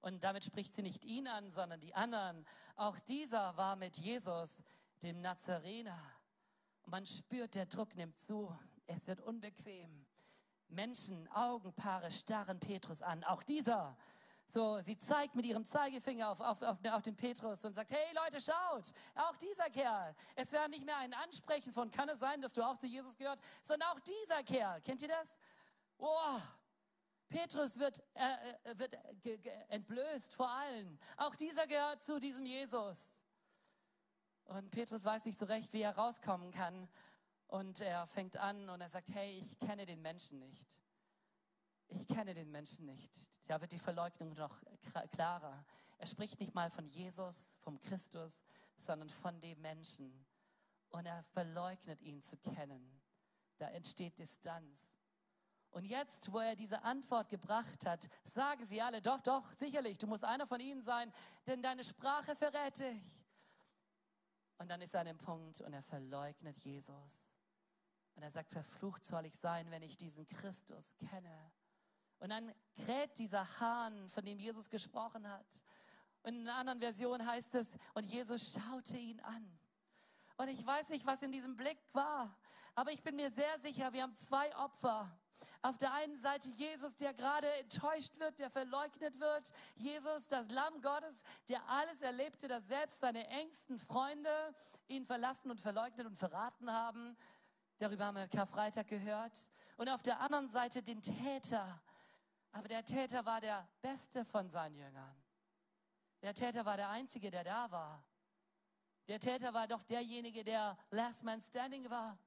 Und 0.00 0.22
damit 0.22 0.44
spricht 0.44 0.72
sie 0.74 0.82
nicht 0.82 1.04
ihn 1.04 1.26
an, 1.26 1.50
sondern 1.50 1.80
die 1.80 1.94
anderen. 1.94 2.46
Auch 2.76 2.98
dieser 3.00 3.56
war 3.56 3.76
mit 3.76 3.96
Jesus, 3.96 4.62
dem 5.02 5.20
Nazarener. 5.20 6.00
Und 6.82 6.92
man 6.92 7.06
spürt, 7.06 7.54
der 7.54 7.66
Druck 7.66 7.94
nimmt 7.94 8.18
zu. 8.18 8.56
Es 8.86 9.06
wird 9.06 9.20
unbequem. 9.20 10.06
Menschen, 10.68 11.28
Augenpaare 11.28 12.10
starren 12.10 12.60
Petrus 12.60 13.02
an. 13.02 13.24
Auch 13.24 13.42
dieser. 13.42 13.96
So, 14.50 14.80
sie 14.80 14.96
zeigt 14.96 15.34
mit 15.34 15.44
ihrem 15.44 15.66
Zeigefinger 15.66 16.30
auf, 16.30 16.40
auf, 16.40 16.62
auf, 16.62 16.78
auf 16.82 17.02
den 17.02 17.16
Petrus 17.16 17.62
und 17.66 17.74
sagt, 17.74 17.90
hey 17.90 18.14
Leute, 18.14 18.40
schaut, 18.40 18.94
auch 19.14 19.36
dieser 19.36 19.68
Kerl. 19.68 20.14
Es 20.36 20.50
wäre 20.52 20.70
nicht 20.70 20.86
mehr 20.86 20.96
ein 20.96 21.12
Ansprechen 21.12 21.70
von, 21.70 21.90
kann 21.90 22.08
es 22.08 22.18
sein, 22.18 22.40
dass 22.40 22.54
du 22.54 22.62
auch 22.62 22.78
zu 22.78 22.86
Jesus 22.86 23.14
gehört, 23.18 23.38
sondern 23.62 23.90
auch 23.90 24.00
dieser 24.00 24.42
Kerl. 24.42 24.80
Kennt 24.80 25.02
ihr 25.02 25.08
das? 25.08 25.38
Boah, 25.98 26.42
Petrus 27.28 27.78
wird, 27.78 28.02
äh, 28.14 28.70
äh 28.70 28.78
wird 28.78 28.96
entblößt 29.68 30.32
vor 30.32 30.48
allen. 30.48 30.98
Auch 31.18 31.34
dieser 31.34 31.66
gehört 31.66 32.02
zu 32.02 32.18
diesem 32.18 32.46
Jesus. 32.46 32.98
Und 34.44 34.70
Petrus 34.70 35.04
weiß 35.04 35.26
nicht 35.26 35.38
so 35.38 35.44
recht, 35.44 35.74
wie 35.74 35.82
er 35.82 35.94
rauskommen 35.94 36.52
kann. 36.52 36.88
Und 37.48 37.82
er 37.82 38.06
fängt 38.06 38.38
an 38.38 38.70
und 38.70 38.80
er 38.80 38.88
sagt, 38.88 39.10
hey, 39.12 39.38
ich 39.38 39.58
kenne 39.58 39.84
den 39.84 40.00
Menschen 40.00 40.38
nicht. 40.38 40.77
Ich 41.88 42.06
kenne 42.06 42.34
den 42.34 42.50
Menschen 42.50 42.86
nicht. 42.86 43.28
Da 43.46 43.60
wird 43.60 43.72
die 43.72 43.78
Verleugnung 43.78 44.34
noch 44.34 44.62
klarer. 45.12 45.64
Er 45.98 46.06
spricht 46.06 46.38
nicht 46.38 46.54
mal 46.54 46.70
von 46.70 46.86
Jesus, 46.86 47.48
vom 47.60 47.80
Christus, 47.80 48.40
sondern 48.78 49.08
von 49.08 49.40
dem 49.40 49.60
Menschen. 49.60 50.26
Und 50.90 51.06
er 51.06 51.22
verleugnet 51.32 52.00
ihn 52.02 52.22
zu 52.22 52.36
kennen. 52.36 53.00
Da 53.58 53.68
entsteht 53.68 54.18
Distanz. 54.18 54.90
Und 55.70 55.84
jetzt, 55.84 56.32
wo 56.32 56.38
er 56.38 56.56
diese 56.56 56.82
Antwort 56.82 57.28
gebracht 57.28 57.84
hat, 57.84 58.08
sagen 58.24 58.64
sie 58.64 58.80
alle, 58.80 59.02
doch, 59.02 59.20
doch, 59.20 59.52
sicherlich, 59.52 59.98
du 59.98 60.06
musst 60.06 60.24
einer 60.24 60.46
von 60.46 60.60
ihnen 60.60 60.82
sein, 60.82 61.12
denn 61.46 61.62
deine 61.62 61.84
Sprache 61.84 62.34
verrät 62.36 62.78
dich. 62.78 63.02
Und 64.58 64.68
dann 64.68 64.80
ist 64.80 64.94
er 64.94 65.00
an 65.00 65.06
dem 65.06 65.18
Punkt 65.18 65.60
und 65.60 65.72
er 65.72 65.82
verleugnet 65.82 66.58
Jesus. 66.58 67.20
Und 68.14 68.22
er 68.22 68.30
sagt, 68.30 68.50
verflucht 68.50 69.04
soll 69.04 69.26
ich 69.26 69.36
sein, 69.36 69.70
wenn 69.70 69.82
ich 69.82 69.96
diesen 69.96 70.26
Christus 70.26 70.96
kenne. 70.96 71.52
Und 72.20 72.30
dann 72.30 72.52
kräht 72.84 73.18
dieser 73.18 73.60
Hahn, 73.60 74.10
von 74.10 74.24
dem 74.24 74.38
Jesus 74.38 74.68
gesprochen 74.68 75.28
hat. 75.28 75.46
Und 76.22 76.34
in 76.34 76.48
einer 76.48 76.58
anderen 76.58 76.80
Version 76.80 77.24
heißt 77.24 77.54
es, 77.54 77.68
und 77.94 78.04
Jesus 78.04 78.52
schaute 78.52 78.96
ihn 78.96 79.20
an. 79.20 79.58
Und 80.36 80.48
ich 80.48 80.64
weiß 80.64 80.88
nicht, 80.88 81.06
was 81.06 81.22
in 81.22 81.32
diesem 81.32 81.56
Blick 81.56 81.78
war, 81.92 82.36
aber 82.74 82.92
ich 82.92 83.02
bin 83.02 83.16
mir 83.16 83.30
sehr 83.30 83.58
sicher, 83.58 83.92
wir 83.92 84.02
haben 84.02 84.16
zwei 84.16 84.54
Opfer. 84.56 85.10
Auf 85.62 85.76
der 85.76 85.92
einen 85.92 86.16
Seite 86.18 86.48
Jesus, 86.50 86.94
der 86.94 87.12
gerade 87.12 87.50
enttäuscht 87.54 88.16
wird, 88.20 88.38
der 88.38 88.48
verleugnet 88.48 89.18
wird. 89.18 89.50
Jesus, 89.74 90.28
das 90.28 90.48
Lamm 90.50 90.80
Gottes, 90.80 91.22
der 91.48 91.60
alles 91.68 92.00
erlebte, 92.02 92.46
dass 92.46 92.66
selbst 92.68 93.00
seine 93.00 93.26
engsten 93.26 93.78
Freunde 93.80 94.30
ihn 94.86 95.04
verlassen 95.04 95.50
und 95.50 95.60
verleugnet 95.60 96.06
und 96.06 96.16
verraten 96.16 96.72
haben. 96.72 97.16
Darüber 97.78 98.06
haben 98.06 98.16
wir 98.16 98.28
Karfreitag 98.28 98.86
gehört. 98.86 99.50
Und 99.76 99.88
auf 99.88 100.02
der 100.02 100.20
anderen 100.20 100.48
Seite 100.48 100.82
den 100.82 101.02
Täter. 101.02 101.80
Aber 102.52 102.68
der 102.68 102.84
Täter 102.84 103.24
war 103.24 103.40
der 103.40 103.68
beste 103.80 104.24
von 104.24 104.50
seinen 104.50 104.74
Jüngern. 104.74 105.16
Der 106.22 106.34
Täter 106.34 106.64
war 106.64 106.76
der 106.76 106.88
Einzige, 106.88 107.30
der 107.30 107.44
da 107.44 107.70
war. 107.70 108.04
Der 109.06 109.20
Täter 109.20 109.54
war 109.54 109.68
doch 109.68 109.82
derjenige, 109.84 110.44
der 110.44 110.76
Last 110.90 111.22
Man 111.22 111.40
Standing 111.40 111.88
war. 111.88 112.18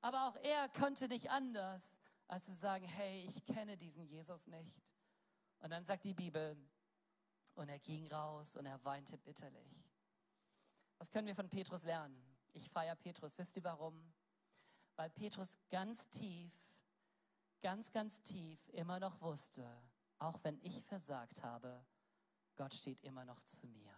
Aber 0.00 0.28
auch 0.28 0.36
er 0.36 0.68
konnte 0.70 1.08
nicht 1.08 1.30
anders, 1.30 1.96
als 2.28 2.44
zu 2.44 2.54
sagen, 2.54 2.86
hey, 2.86 3.26
ich 3.28 3.44
kenne 3.44 3.76
diesen 3.76 4.04
Jesus 4.04 4.46
nicht. 4.46 4.82
Und 5.58 5.70
dann 5.70 5.84
sagt 5.84 6.04
die 6.04 6.14
Bibel, 6.14 6.56
und 7.56 7.68
er 7.68 7.78
ging 7.78 8.06
raus 8.08 8.54
und 8.56 8.66
er 8.66 8.82
weinte 8.84 9.16
bitterlich. 9.18 9.82
Was 10.98 11.10
können 11.10 11.26
wir 11.26 11.34
von 11.34 11.48
Petrus 11.48 11.84
lernen? 11.84 12.22
Ich 12.52 12.70
feiere 12.70 12.96
Petrus. 12.96 13.36
Wisst 13.36 13.56
ihr 13.56 13.64
warum? 13.64 14.12
Weil 14.94 15.10
Petrus 15.10 15.58
ganz 15.70 16.08
tief, 16.08 16.52
ganz, 17.60 17.92
ganz 17.92 18.22
tief 18.22 18.58
immer 18.68 19.00
noch 19.00 19.20
wusste, 19.20 19.66
auch 20.18 20.42
wenn 20.42 20.58
ich 20.62 20.82
versagt 20.84 21.42
habe, 21.42 21.84
Gott 22.56 22.74
steht 22.74 23.02
immer 23.02 23.24
noch 23.24 23.42
zu 23.44 23.66
mir. 23.66 23.94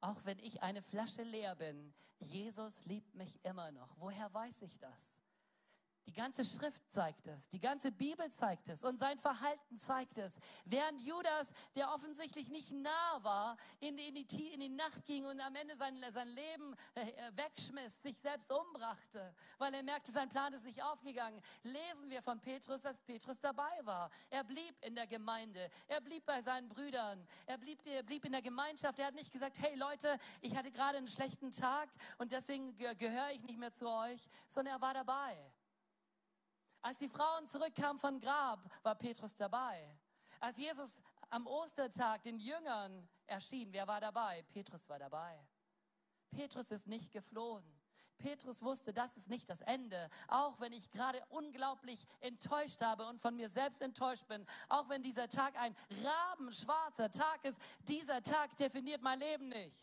Auch 0.00 0.24
wenn 0.24 0.38
ich 0.38 0.62
eine 0.62 0.82
Flasche 0.82 1.22
leer 1.22 1.54
bin, 1.54 1.94
Jesus 2.18 2.84
liebt 2.84 3.14
mich 3.14 3.44
immer 3.44 3.70
noch. 3.70 3.94
Woher 3.98 4.32
weiß 4.32 4.62
ich 4.62 4.78
das? 4.78 5.11
Die 6.06 6.12
ganze 6.12 6.44
Schrift 6.44 6.82
zeigt 6.90 7.26
es, 7.28 7.48
die 7.50 7.60
ganze 7.60 7.92
Bibel 7.92 8.28
zeigt 8.32 8.68
es 8.68 8.82
und 8.82 8.98
sein 8.98 9.18
Verhalten 9.18 9.78
zeigt 9.78 10.18
es. 10.18 10.32
Während 10.64 11.00
Judas, 11.00 11.48
der 11.76 11.92
offensichtlich 11.92 12.48
nicht 12.48 12.72
nah 12.72 13.22
war, 13.22 13.56
in 13.78 13.96
die, 13.96 14.08
in 14.08 14.14
die, 14.14 14.48
in 14.48 14.60
die 14.60 14.68
Nacht 14.68 15.04
ging 15.04 15.24
und 15.24 15.40
am 15.40 15.54
Ende 15.54 15.76
sein, 15.76 16.04
sein 16.10 16.28
Leben 16.28 16.74
äh, 16.94 17.02
äh, 17.02 17.36
wegschmiss, 17.36 18.02
sich 18.02 18.18
selbst 18.18 18.52
umbrachte, 18.52 19.32
weil 19.58 19.72
er 19.74 19.82
merkte, 19.84 20.10
sein 20.10 20.28
Plan 20.28 20.52
ist 20.52 20.64
nicht 20.64 20.82
aufgegangen, 20.82 21.40
lesen 21.62 22.10
wir 22.10 22.20
von 22.20 22.40
Petrus, 22.40 22.82
dass 22.82 23.00
Petrus 23.00 23.38
dabei 23.38 23.78
war. 23.84 24.10
Er 24.28 24.42
blieb 24.42 24.74
in 24.84 24.96
der 24.96 25.06
Gemeinde, 25.06 25.70
er 25.86 26.00
blieb 26.00 26.26
bei 26.26 26.42
seinen 26.42 26.68
Brüdern, 26.68 27.24
er 27.46 27.58
blieb, 27.58 27.78
er 27.86 28.02
blieb 28.02 28.24
in 28.24 28.32
der 28.32 28.42
Gemeinschaft. 28.42 28.98
Er 28.98 29.06
hat 29.06 29.14
nicht 29.14 29.32
gesagt, 29.32 29.60
hey 29.60 29.76
Leute, 29.76 30.18
ich 30.40 30.56
hatte 30.56 30.72
gerade 30.72 30.98
einen 30.98 31.08
schlechten 31.08 31.52
Tag 31.52 31.88
und 32.18 32.32
deswegen 32.32 32.76
gehöre 32.76 33.30
ich 33.30 33.42
nicht 33.44 33.58
mehr 33.58 33.72
zu 33.72 33.88
euch, 33.88 34.28
sondern 34.48 34.74
er 34.74 34.80
war 34.80 34.94
dabei. 34.94 35.51
Als 36.82 36.98
die 36.98 37.08
Frauen 37.08 37.48
zurückkamen 37.48 37.98
von 37.98 38.20
Grab, 38.20 38.60
war 38.82 38.96
Petrus 38.96 39.34
dabei. 39.34 39.96
Als 40.40 40.56
Jesus 40.56 40.96
am 41.30 41.46
Ostertag 41.46 42.22
den 42.22 42.40
Jüngern 42.40 43.08
erschien, 43.26 43.72
wer 43.72 43.86
war 43.86 44.00
dabei? 44.00 44.42
Petrus 44.52 44.88
war 44.88 44.98
dabei. 44.98 45.46
Petrus 46.32 46.70
ist 46.72 46.88
nicht 46.88 47.12
geflohen. 47.12 47.64
Petrus 48.18 48.62
wusste, 48.62 48.92
das 48.92 49.16
ist 49.16 49.28
nicht 49.28 49.48
das 49.48 49.60
Ende. 49.62 50.10
Auch 50.28 50.58
wenn 50.60 50.72
ich 50.72 50.90
gerade 50.90 51.24
unglaublich 51.28 52.06
enttäuscht 52.20 52.80
habe 52.80 53.06
und 53.06 53.20
von 53.20 53.36
mir 53.36 53.48
selbst 53.48 53.80
enttäuscht 53.80 54.26
bin, 54.26 54.46
auch 54.68 54.88
wenn 54.88 55.02
dieser 55.02 55.28
Tag 55.28 55.56
ein 55.56 55.76
rabenschwarzer 56.04 57.10
Tag 57.10 57.44
ist, 57.44 57.58
dieser 57.88 58.22
Tag 58.22 58.56
definiert 58.56 59.02
mein 59.02 59.18
Leben 59.18 59.48
nicht. 59.48 59.76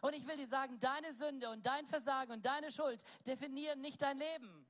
Und 0.00 0.14
ich 0.14 0.26
will 0.26 0.36
dir 0.36 0.48
sagen, 0.48 0.78
deine 0.78 1.12
Sünde 1.12 1.50
und 1.50 1.64
dein 1.66 1.86
Versagen 1.86 2.32
und 2.32 2.44
deine 2.44 2.70
Schuld 2.70 3.02
definieren 3.26 3.80
nicht 3.80 4.00
dein 4.02 4.18
Leben. 4.18 4.65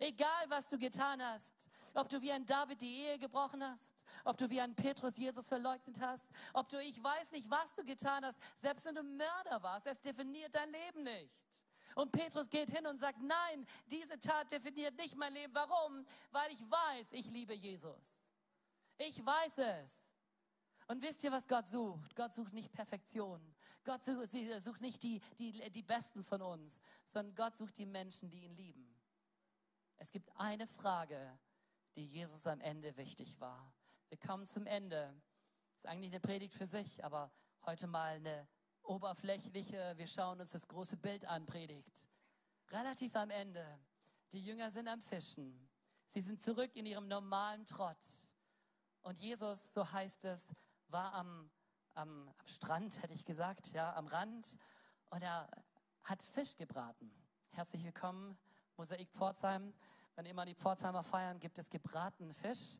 Egal, 0.00 0.48
was 0.48 0.66
du 0.68 0.78
getan 0.78 1.22
hast. 1.22 1.68
Ob 1.94 2.08
du 2.08 2.20
wie 2.22 2.32
ein 2.32 2.46
David 2.46 2.80
die 2.80 3.02
Ehe 3.02 3.18
gebrochen 3.18 3.62
hast, 3.62 3.90
ob 4.24 4.38
du 4.38 4.48
wie 4.48 4.60
ein 4.60 4.74
Petrus 4.74 5.16
Jesus 5.16 5.46
verleugnet 5.48 6.00
hast, 6.00 6.28
ob 6.52 6.68
du, 6.68 6.80
ich 6.80 7.02
weiß 7.02 7.32
nicht, 7.32 7.50
was 7.50 7.74
du 7.74 7.84
getan 7.84 8.24
hast, 8.24 8.38
selbst 8.58 8.86
wenn 8.86 8.94
du 8.94 9.02
Mörder 9.02 9.62
warst, 9.62 9.86
es 9.86 10.00
definiert 10.00 10.54
dein 10.54 10.70
Leben 10.70 11.02
nicht. 11.02 11.34
Und 11.96 12.12
Petrus 12.12 12.48
geht 12.48 12.70
hin 12.70 12.86
und 12.86 12.98
sagt, 12.98 13.20
nein, 13.20 13.66
diese 13.86 14.18
Tat 14.18 14.50
definiert 14.52 14.96
nicht 14.96 15.16
mein 15.16 15.34
Leben. 15.34 15.52
Warum? 15.52 16.06
Weil 16.30 16.52
ich 16.52 16.62
weiß, 16.62 17.08
ich 17.12 17.26
liebe 17.26 17.54
Jesus. 17.54 18.16
Ich 18.96 19.24
weiß 19.24 19.58
es. 19.58 19.92
Und 20.86 21.02
wisst 21.02 21.22
ihr, 21.24 21.32
was 21.32 21.46
Gott 21.46 21.68
sucht? 21.68 22.14
Gott 22.14 22.34
sucht 22.34 22.52
nicht 22.52 22.72
Perfektion. 22.72 23.40
Gott 23.84 24.04
sucht 24.04 24.80
nicht 24.80 25.02
die, 25.02 25.20
die, 25.38 25.70
die 25.70 25.82
Besten 25.82 26.22
von 26.22 26.40
uns, 26.42 26.80
sondern 27.06 27.34
Gott 27.34 27.56
sucht 27.56 27.76
die 27.78 27.86
Menschen, 27.86 28.30
die 28.30 28.44
ihn 28.44 28.54
lieben. 28.54 28.99
Es 30.00 30.10
gibt 30.10 30.34
eine 30.36 30.66
Frage, 30.66 31.38
die 31.94 32.06
Jesus 32.06 32.46
am 32.46 32.60
Ende 32.62 32.96
wichtig 32.96 33.38
war. 33.38 33.70
Wir 34.08 34.16
kommen 34.16 34.46
zum 34.46 34.66
Ende. 34.66 35.14
Ist 35.76 35.86
eigentlich 35.86 36.10
eine 36.10 36.20
Predigt 36.20 36.54
für 36.54 36.66
sich, 36.66 37.04
aber 37.04 37.30
heute 37.66 37.86
mal 37.86 38.14
eine 38.16 38.48
oberflächliche, 38.82 39.92
wir 39.98 40.06
schauen 40.06 40.40
uns 40.40 40.52
das 40.52 40.66
große 40.66 40.96
Bild 40.96 41.26
an, 41.26 41.44
Predigt. 41.44 42.08
Relativ 42.70 43.14
am 43.14 43.28
Ende. 43.28 43.78
Die 44.32 44.42
Jünger 44.42 44.70
sind 44.70 44.88
am 44.88 45.02
Fischen. 45.02 45.68
Sie 46.08 46.22
sind 46.22 46.42
zurück 46.42 46.74
in 46.76 46.86
ihrem 46.86 47.06
normalen 47.06 47.66
Trott. 47.66 47.98
Und 49.02 49.18
Jesus, 49.18 49.70
so 49.74 49.92
heißt 49.92 50.24
es, 50.24 50.48
war 50.88 51.12
am, 51.12 51.50
am, 51.92 52.34
am 52.38 52.46
Strand, 52.46 53.02
hätte 53.02 53.12
ich 53.12 53.26
gesagt, 53.26 53.72
ja, 53.72 53.94
am 53.94 54.06
Rand. 54.06 54.56
Und 55.10 55.20
er 55.20 55.50
hat 56.04 56.22
Fisch 56.22 56.56
gebraten. 56.56 57.12
Herzlich 57.50 57.84
willkommen 57.84 58.38
Mosaik 58.80 59.10
Pforzheim. 59.12 59.74
Wenn 60.16 60.24
immer 60.24 60.46
die 60.46 60.54
Pforzheimer 60.54 61.02
feiern, 61.02 61.38
gibt 61.38 61.58
es 61.58 61.68
gebratenen 61.68 62.32
Fisch. 62.32 62.78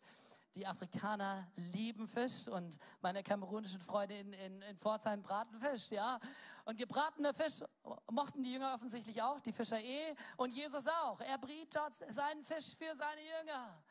Die 0.55 0.67
Afrikaner 0.67 1.47
lieben 1.57 2.09
Fisch 2.09 2.49
und 2.49 2.79
meine 3.03 3.23
kamerunischen 3.23 3.79
Freunde 3.81 4.19
in, 4.19 4.33
in, 4.33 4.63
in 4.63 4.79
Pforzheim 4.79 5.23
braten 5.23 5.61
Fisch, 5.61 5.91
ja. 5.91 6.19
Und 6.65 6.79
gebratener 6.79 7.35
Fisch 7.35 7.63
mochten 8.11 8.43
die 8.43 8.55
Jünger 8.55 8.73
offensichtlich 8.73 9.21
auch, 9.21 9.41
die 9.41 9.53
Fischer 9.53 9.79
eh 9.79 10.15
und 10.39 10.55
Jesus 10.55 10.87
auch. 10.89 11.21
Er 11.21 11.37
briet 11.37 11.77
dort 11.77 11.93
seinen 12.09 12.45
Fisch 12.45 12.75
für 12.79 12.97
seine 12.97 13.21
Jünger. 13.21 13.83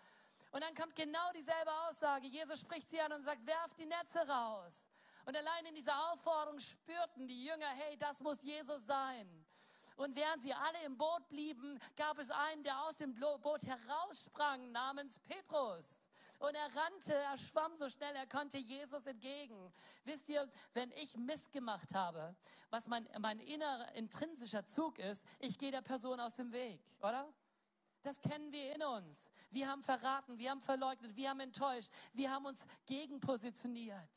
Und 0.50 0.64
dann 0.64 0.74
kommt 0.74 0.96
genau 0.96 1.32
dieselbe 1.36 1.72
Aussage. 1.88 2.26
Jesus 2.26 2.62
spricht 2.62 2.90
sie 2.90 3.00
an 3.00 3.14
und 3.14 3.22
sagt, 3.22 3.46
werft 3.46 3.78
die 3.78 3.86
Netze 3.86 4.28
raus. 4.28 4.84
Und 5.26 5.38
allein 5.38 5.64
in 5.68 5.76
dieser 5.76 6.12
Aufforderung 6.12 6.60
spürten 6.60 7.28
die 7.28 7.46
Jünger, 7.46 7.70
hey, 7.76 7.96
das 7.98 8.20
muss 8.20 8.42
Jesus 8.42 8.84
sein. 8.88 9.39
Und 10.00 10.16
während 10.16 10.42
sie 10.42 10.54
alle 10.54 10.82
im 10.86 10.98
Boot 10.98 11.28
blieben, 11.28 11.78
gab 11.98 12.18
es 12.20 12.32
einen, 12.32 12.64
der 12.64 12.82
aus 12.84 12.96
dem 12.96 13.14
Boot 13.16 13.68
heraussprang, 13.68 14.72
namens 14.72 15.20
Petrus. 15.20 16.00
Und 16.38 16.56
er 16.56 16.74
rannte, 16.74 17.14
er 17.14 17.38
schwamm 17.38 17.76
so 17.76 17.90
schnell, 17.90 18.16
er 18.16 18.26
konnte 18.26 18.58
Jesus 18.60 19.06
entgegen. 19.06 19.74
Wisst 20.06 20.30
ihr, 20.30 20.50
wenn 20.74 20.90
ich 20.94 21.18
Mist 21.18 21.52
gemacht 21.52 21.94
habe, 21.94 22.34
was 22.70 22.88
mein, 22.88 23.10
mein 23.20 23.40
innerer, 23.40 23.94
intrinsischer 23.94 24.66
Zug 24.66 25.00
ist, 25.00 25.22
ich 25.38 25.58
gehe 25.58 25.72
der 25.72 25.82
Person 25.82 26.22
aus 26.22 26.38
dem 26.38 26.54
Weg, 26.54 26.82
oder? 27.02 27.28
Das 28.02 28.22
kennen 28.22 28.54
wir 28.54 28.74
in 28.74 28.82
uns. 28.82 29.26
Wir 29.52 29.68
haben 29.68 29.84
verraten, 29.84 30.38
wir 30.38 30.52
haben 30.52 30.62
verleugnet, 30.62 31.14
wir 31.18 31.30
haben 31.30 31.42
enttäuscht, 31.42 31.92
wir 32.14 32.32
haben 32.32 32.46
uns 32.46 32.66
gegenpositioniert. 32.86 34.10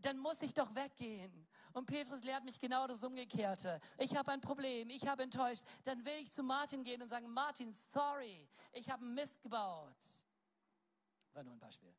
Dann 0.00 0.16
muss 0.16 0.40
ich 0.40 0.54
doch 0.54 0.74
weggehen. 0.74 1.46
Und 1.72 1.86
Petrus 1.86 2.22
lehrt 2.22 2.44
mich 2.44 2.58
genau 2.60 2.86
das 2.86 3.02
Umgekehrte. 3.02 3.80
Ich 3.98 4.16
habe 4.16 4.32
ein 4.32 4.40
Problem, 4.40 4.90
ich 4.90 5.06
habe 5.06 5.22
enttäuscht. 5.22 5.62
Dann 5.84 6.04
will 6.04 6.16
ich 6.22 6.32
zu 6.32 6.42
Martin 6.42 6.84
gehen 6.84 7.02
und 7.02 7.08
sagen, 7.08 7.28
Martin, 7.32 7.74
sorry, 7.92 8.48
ich 8.72 8.88
habe 8.90 9.04
Mist 9.04 9.40
gebaut. 9.42 9.96
War 11.32 11.42
nur 11.44 11.52
ein 11.52 11.60
Beispiel. 11.60 11.94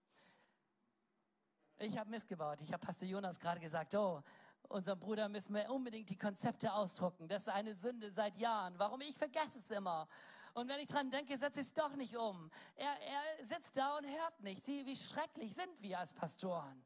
Ich 1.77 1.97
habe 1.97 2.09
Mist 2.09 2.27
gebaut. 2.27 2.59
Ich 2.61 2.73
habe 2.73 2.85
Pastor 2.85 3.07
Jonas 3.07 3.39
gerade 3.39 3.59
gesagt, 3.59 3.95
oh, 3.95 4.21
unserem 4.67 4.99
Bruder 4.99 5.29
müssen 5.29 5.53
wir 5.55 5.69
unbedingt 5.69 6.09
die 6.09 6.17
Konzepte 6.17 6.73
ausdrucken. 6.73 7.27
Das 7.27 7.43
ist 7.43 7.49
eine 7.49 7.73
Sünde 7.73 8.11
seit 8.11 8.37
Jahren. 8.37 8.77
Warum? 8.77 9.01
Ich 9.01 9.17
vergesse 9.17 9.59
es 9.59 9.71
immer. 9.71 10.07
Und 10.53 10.67
wenn 10.67 10.79
ich 10.79 10.87
dran 10.87 11.09
denke, 11.09 11.37
setze 11.37 11.61
ich 11.61 11.67
es 11.67 11.73
doch 11.73 11.95
nicht 11.95 12.15
um. 12.17 12.51
Er, 12.75 12.91
er 13.01 13.45
sitzt 13.45 13.77
da 13.77 13.97
und 13.97 14.05
hört 14.05 14.41
nicht. 14.41 14.67
Wie, 14.67 14.85
wie 14.85 14.95
schrecklich 14.95 15.53
sind 15.53 15.81
wir 15.81 15.99
als 15.99 16.13
Pastoren. 16.13 16.83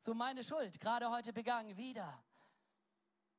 So 0.00 0.14
meine 0.14 0.44
Schuld, 0.44 0.78
gerade 0.80 1.10
heute 1.10 1.32
begangen, 1.32 1.76
wieder. 1.76 2.22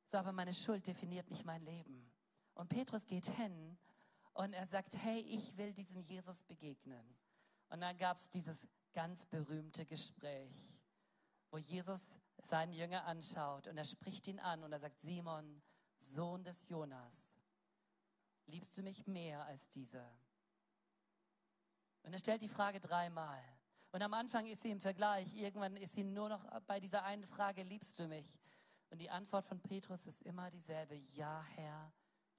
So, 0.08 0.16
aber 0.16 0.32
meine 0.32 0.54
Schuld 0.54 0.86
definiert 0.86 1.30
nicht 1.30 1.44
mein 1.44 1.62
Leben. 1.62 2.10
Und 2.54 2.68
Petrus 2.68 3.06
geht 3.06 3.26
hin 3.26 3.78
und 4.32 4.54
er 4.54 4.66
sagt, 4.66 4.96
hey, 4.96 5.20
ich 5.20 5.56
will 5.58 5.74
diesem 5.74 6.00
Jesus 6.00 6.42
begegnen. 6.42 7.14
Und 7.68 7.82
dann 7.82 7.96
gab 7.98 8.16
es 8.16 8.30
dieses 8.30 8.66
ganz 8.94 9.26
berühmte 9.26 9.84
Gespräch, 9.84 10.54
wo 11.50 11.58
Jesus 11.58 12.08
seinen 12.42 12.72
Jünger 12.72 13.04
anschaut 13.04 13.66
und 13.66 13.76
er 13.76 13.84
spricht 13.84 14.26
ihn 14.28 14.40
an 14.40 14.64
und 14.64 14.72
er 14.72 14.80
sagt, 14.80 14.98
Simon, 15.00 15.60
Sohn 15.98 16.42
des 16.42 16.66
Jonas, 16.68 17.36
liebst 18.46 18.76
du 18.78 18.82
mich 18.82 19.06
mehr 19.06 19.44
als 19.44 19.68
dieser? 19.68 20.10
Und 22.02 22.14
er 22.14 22.18
stellt 22.18 22.40
die 22.40 22.48
Frage 22.48 22.80
dreimal. 22.80 23.42
Und 23.92 24.02
am 24.02 24.14
Anfang 24.14 24.46
ist 24.46 24.62
sie 24.62 24.70
im 24.70 24.80
Vergleich, 24.80 25.34
irgendwann 25.36 25.76
ist 25.76 25.92
sie 25.92 26.04
nur 26.04 26.30
noch 26.30 26.44
bei 26.62 26.80
dieser 26.80 27.04
einen 27.04 27.26
Frage, 27.26 27.62
liebst 27.62 27.98
du 27.98 28.06
mich? 28.06 28.38
Und 28.90 28.98
die 28.98 29.10
Antwort 29.10 29.44
von 29.44 29.60
Petrus 29.60 30.06
ist 30.06 30.22
immer 30.22 30.50
dieselbe, 30.50 30.94
ja 30.94 31.42
Herr, 31.54 31.92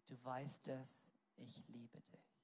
du 0.07 0.23
weißt 0.23 0.67
es, 0.69 0.99
ich 1.35 1.67
liebe 1.67 2.01
dich. 2.01 2.35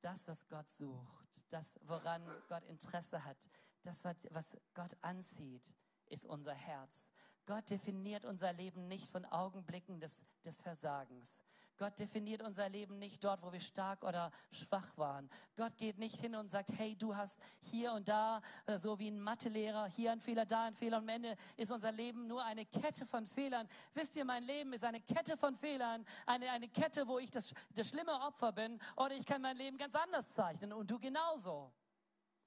Das, 0.00 0.26
was 0.26 0.46
Gott 0.48 0.68
sucht, 0.70 1.44
das, 1.50 1.72
woran 1.82 2.22
Gott 2.48 2.64
Interesse 2.64 3.24
hat, 3.24 3.38
das, 3.82 4.04
was 4.04 4.56
Gott 4.74 4.96
anzieht, 5.00 5.74
ist 6.06 6.26
unser 6.26 6.54
Herz. 6.54 7.06
Gott 7.46 7.70
definiert 7.70 8.24
unser 8.24 8.52
Leben 8.52 8.88
nicht 8.88 9.08
von 9.10 9.24
Augenblicken 9.26 10.00
des, 10.00 10.22
des 10.44 10.58
Versagens. 10.60 11.34
Gott 11.76 11.98
definiert 11.98 12.42
unser 12.42 12.68
Leben 12.68 12.98
nicht 12.98 13.22
dort, 13.24 13.42
wo 13.42 13.52
wir 13.52 13.60
stark 13.60 14.04
oder 14.04 14.30
schwach 14.52 14.96
waren. 14.96 15.28
Gott 15.56 15.76
geht 15.76 15.98
nicht 15.98 16.20
hin 16.20 16.34
und 16.36 16.48
sagt, 16.48 16.70
hey, 16.76 16.94
du 16.96 17.16
hast 17.16 17.38
hier 17.60 17.92
und 17.92 18.08
da, 18.08 18.40
äh, 18.66 18.78
so 18.78 18.98
wie 18.98 19.08
ein 19.08 19.20
Mathelehrer, 19.20 19.86
hier 19.86 20.12
ein 20.12 20.20
Fehler, 20.20 20.46
da 20.46 20.64
ein 20.64 20.74
Fehler. 20.74 20.98
Und 20.98 21.04
am 21.04 21.08
Ende 21.08 21.36
ist 21.56 21.72
unser 21.72 21.92
Leben 21.92 22.26
nur 22.26 22.44
eine 22.44 22.64
Kette 22.66 23.06
von 23.06 23.26
Fehlern. 23.26 23.68
Wisst 23.94 24.14
ihr, 24.16 24.24
mein 24.24 24.44
Leben 24.44 24.72
ist 24.72 24.84
eine 24.84 25.00
Kette 25.00 25.36
von 25.36 25.56
Fehlern, 25.56 26.04
eine, 26.26 26.50
eine 26.50 26.68
Kette, 26.68 27.06
wo 27.08 27.18
ich 27.18 27.30
das, 27.30 27.52
das 27.74 27.88
schlimme 27.88 28.12
Opfer 28.20 28.52
bin 28.52 28.80
oder 28.96 29.14
ich 29.14 29.26
kann 29.26 29.42
mein 29.42 29.56
Leben 29.56 29.76
ganz 29.76 29.94
anders 29.94 30.30
zeichnen 30.32 30.72
und 30.72 30.90
du 30.90 30.98
genauso. 30.98 31.72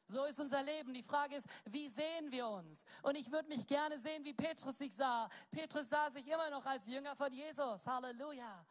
So 0.10 0.24
ist 0.24 0.40
unser 0.40 0.64
Leben. 0.64 0.94
Die 0.94 1.04
Frage 1.04 1.36
ist, 1.36 1.48
wie 1.66 1.90
sehen 1.90 2.32
wir 2.32 2.48
uns? 2.48 2.86
Und 3.02 3.16
ich 3.16 3.30
würde 3.30 3.50
mich 3.50 3.68
gerne 3.68 4.00
sehen, 4.00 4.24
wie 4.24 4.34
Petrus 4.34 4.78
sich 4.78 4.96
sah. 4.96 5.30
Petrus 5.52 5.90
sah 5.90 6.10
sich 6.10 6.26
immer 6.28 6.50
noch 6.50 6.66
als 6.66 6.88
Jünger 6.88 7.16
von 7.16 7.32
Jesus. 7.32 7.86
Halleluja. 7.86 8.66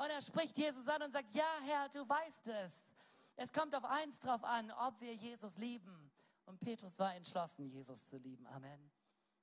Und 0.00 0.08
er 0.08 0.22
spricht 0.22 0.56
Jesus 0.56 0.88
an 0.88 1.02
und 1.02 1.12
sagt, 1.12 1.34
ja 1.34 1.58
Herr, 1.62 1.86
du 1.90 2.08
weißt 2.08 2.48
es. 2.48 2.80
Es 3.36 3.52
kommt 3.52 3.74
auf 3.74 3.84
eins 3.84 4.18
drauf 4.18 4.42
an, 4.44 4.70
ob 4.70 4.98
wir 5.02 5.14
Jesus 5.14 5.58
lieben. 5.58 6.10
Und 6.46 6.58
Petrus 6.58 6.98
war 6.98 7.14
entschlossen, 7.14 7.66
Jesus 7.66 8.06
zu 8.06 8.16
lieben. 8.16 8.46
Amen. 8.46 8.90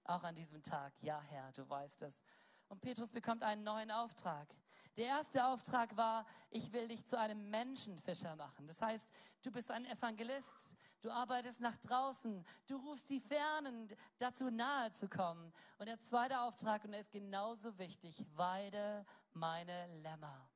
Auch 0.06 0.24
an 0.24 0.34
diesem 0.34 0.64
Tag, 0.64 0.94
ja 1.04 1.22
Herr, 1.22 1.52
du 1.52 1.70
weißt 1.70 2.02
es. 2.02 2.24
Und 2.70 2.82
Petrus 2.82 3.12
bekommt 3.12 3.44
einen 3.44 3.64
neuen 3.64 3.92
Auftrag. 3.92 4.48
Der 4.96 5.06
erste 5.06 5.46
Auftrag 5.46 5.96
war, 5.96 6.26
ich 6.50 6.74
will 6.74 6.88
dich 6.88 7.06
zu 7.06 7.20
einem 7.20 7.52
Menschenfischer 7.52 8.36
machen. 8.36 8.66
Das 8.66 8.82
heißt, 8.82 9.08
du 9.44 9.52
bist 9.52 9.70
ein 9.70 9.86
Evangelist. 9.86 10.76
Du 11.02 11.12
arbeitest 11.12 11.62
nach 11.62 11.78
draußen. 11.78 12.44
Du 12.66 12.78
rufst 12.78 13.12
die 13.12 13.20
Fernen 13.20 13.88
dazu 14.18 14.50
nahe 14.50 14.92
zu 14.92 15.08
kommen. 15.08 15.54
Und 15.78 15.86
der 15.86 16.00
zweite 16.00 16.40
Auftrag, 16.40 16.84
und 16.84 16.94
der 16.94 17.02
ist 17.02 17.12
genauso 17.12 17.78
wichtig, 17.78 18.26
weide 18.34 19.06
meine 19.38 19.88
Lämmer. 20.02 20.50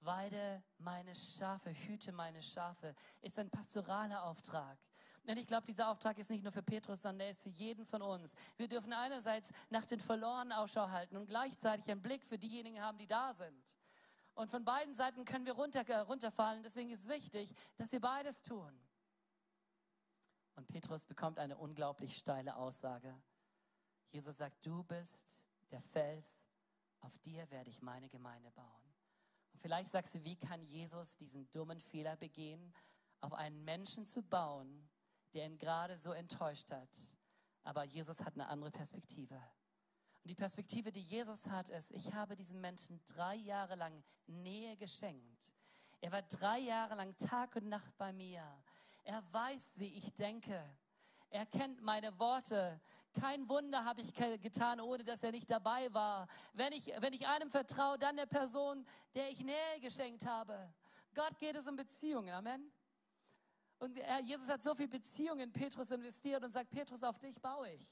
Weide 0.00 0.62
meine 0.78 1.14
Schafe, 1.14 1.70
hüte 1.70 2.12
meine 2.12 2.42
Schafe, 2.42 2.94
ist 3.20 3.38
ein 3.38 3.50
pastoraler 3.50 4.24
Auftrag. 4.24 4.78
Und 5.26 5.36
ich 5.36 5.46
glaube, 5.46 5.66
dieser 5.66 5.88
Auftrag 5.88 6.18
ist 6.18 6.30
nicht 6.30 6.42
nur 6.42 6.52
für 6.52 6.62
Petrus, 6.62 7.02
sondern 7.02 7.20
er 7.20 7.30
ist 7.30 7.42
für 7.42 7.50
jeden 7.50 7.84
von 7.84 8.02
uns. 8.02 8.34
Wir 8.56 8.66
dürfen 8.66 8.92
einerseits 8.92 9.50
nach 9.68 9.84
den 9.84 10.00
Verlorenen 10.00 10.52
Ausschau 10.52 10.88
halten 10.88 11.16
und 11.16 11.26
gleichzeitig 11.26 11.90
einen 11.90 12.02
Blick 12.02 12.24
für 12.24 12.38
diejenigen 12.38 12.80
haben, 12.80 12.98
die 12.98 13.06
da 13.06 13.32
sind. 13.34 13.78
Und 14.34 14.48
von 14.50 14.64
beiden 14.64 14.94
Seiten 14.94 15.24
können 15.24 15.44
wir 15.44 15.52
runter, 15.52 15.86
äh, 15.88 15.98
runterfallen. 15.98 16.62
Deswegen 16.62 16.90
ist 16.90 17.02
es 17.02 17.08
wichtig, 17.08 17.54
dass 17.76 17.92
wir 17.92 18.00
beides 18.00 18.40
tun. 18.40 18.72
Und 20.56 20.66
Petrus 20.66 21.04
bekommt 21.04 21.38
eine 21.38 21.58
unglaublich 21.58 22.16
steile 22.16 22.56
Aussage. 22.56 23.14
Jesus 24.10 24.38
sagt, 24.38 24.64
du 24.66 24.82
bist 24.82 25.16
der 25.70 25.82
Fels, 25.82 26.39
auf 27.00 27.16
dir 27.18 27.50
werde 27.50 27.70
ich 27.70 27.82
meine 27.82 28.08
Gemeinde 28.08 28.50
bauen. 28.52 28.94
Und 29.52 29.60
vielleicht 29.60 29.90
sagst 29.90 30.14
du, 30.14 30.24
wie 30.24 30.36
kann 30.36 30.62
Jesus 30.62 31.16
diesen 31.16 31.50
dummen 31.50 31.80
Fehler 31.80 32.16
begehen, 32.16 32.72
auf 33.20 33.32
einen 33.34 33.64
Menschen 33.64 34.06
zu 34.06 34.22
bauen, 34.22 34.88
der 35.34 35.46
ihn 35.46 35.58
gerade 35.58 35.98
so 35.98 36.12
enttäuscht 36.12 36.70
hat. 36.70 36.88
Aber 37.62 37.84
Jesus 37.84 38.20
hat 38.20 38.34
eine 38.34 38.48
andere 38.48 38.70
Perspektive. 38.70 39.34
Und 39.34 40.28
die 40.28 40.34
Perspektive, 40.34 40.92
die 40.92 41.02
Jesus 41.02 41.46
hat, 41.46 41.68
ist, 41.68 41.90
ich 41.92 42.12
habe 42.12 42.36
diesem 42.36 42.60
Menschen 42.60 43.02
drei 43.04 43.34
Jahre 43.34 43.74
lang 43.74 44.02
Nähe 44.26 44.76
geschenkt. 44.76 45.52
Er 46.00 46.12
war 46.12 46.22
drei 46.22 46.58
Jahre 46.58 46.94
lang 46.94 47.16
Tag 47.18 47.56
und 47.56 47.68
Nacht 47.68 47.96
bei 47.98 48.12
mir. 48.12 48.42
Er 49.04 49.22
weiß, 49.32 49.72
wie 49.76 49.98
ich 49.98 50.12
denke. 50.14 50.62
Er 51.30 51.46
kennt 51.46 51.82
meine 51.82 52.18
Worte. 52.18 52.80
Kein 53.12 53.48
Wunder 53.48 53.84
habe 53.84 54.00
ich 54.00 54.14
getan, 54.14 54.80
ohne 54.80 55.02
dass 55.02 55.22
er 55.22 55.32
nicht 55.32 55.50
dabei 55.50 55.92
war. 55.92 56.28
Wenn 56.52 56.72
ich, 56.72 56.86
wenn 56.98 57.12
ich 57.12 57.26
einem 57.26 57.50
vertraue, 57.50 57.98
dann 57.98 58.16
der 58.16 58.26
Person, 58.26 58.86
der 59.14 59.30
ich 59.30 59.42
Nähe 59.42 59.80
geschenkt 59.80 60.24
habe. 60.26 60.72
Gott 61.14 61.38
geht 61.38 61.56
es 61.56 61.66
um 61.66 61.76
Beziehungen. 61.76 62.32
Amen. 62.32 62.72
Und 63.78 63.98
er, 63.98 64.20
Jesus 64.20 64.48
hat 64.48 64.62
so 64.62 64.74
viel 64.74 64.88
Beziehungen 64.88 65.40
in 65.40 65.52
Petrus 65.52 65.90
investiert 65.90 66.44
und 66.44 66.52
sagt, 66.52 66.70
Petrus, 66.70 67.02
auf 67.02 67.18
dich 67.18 67.40
baue 67.40 67.70
ich. 67.72 67.88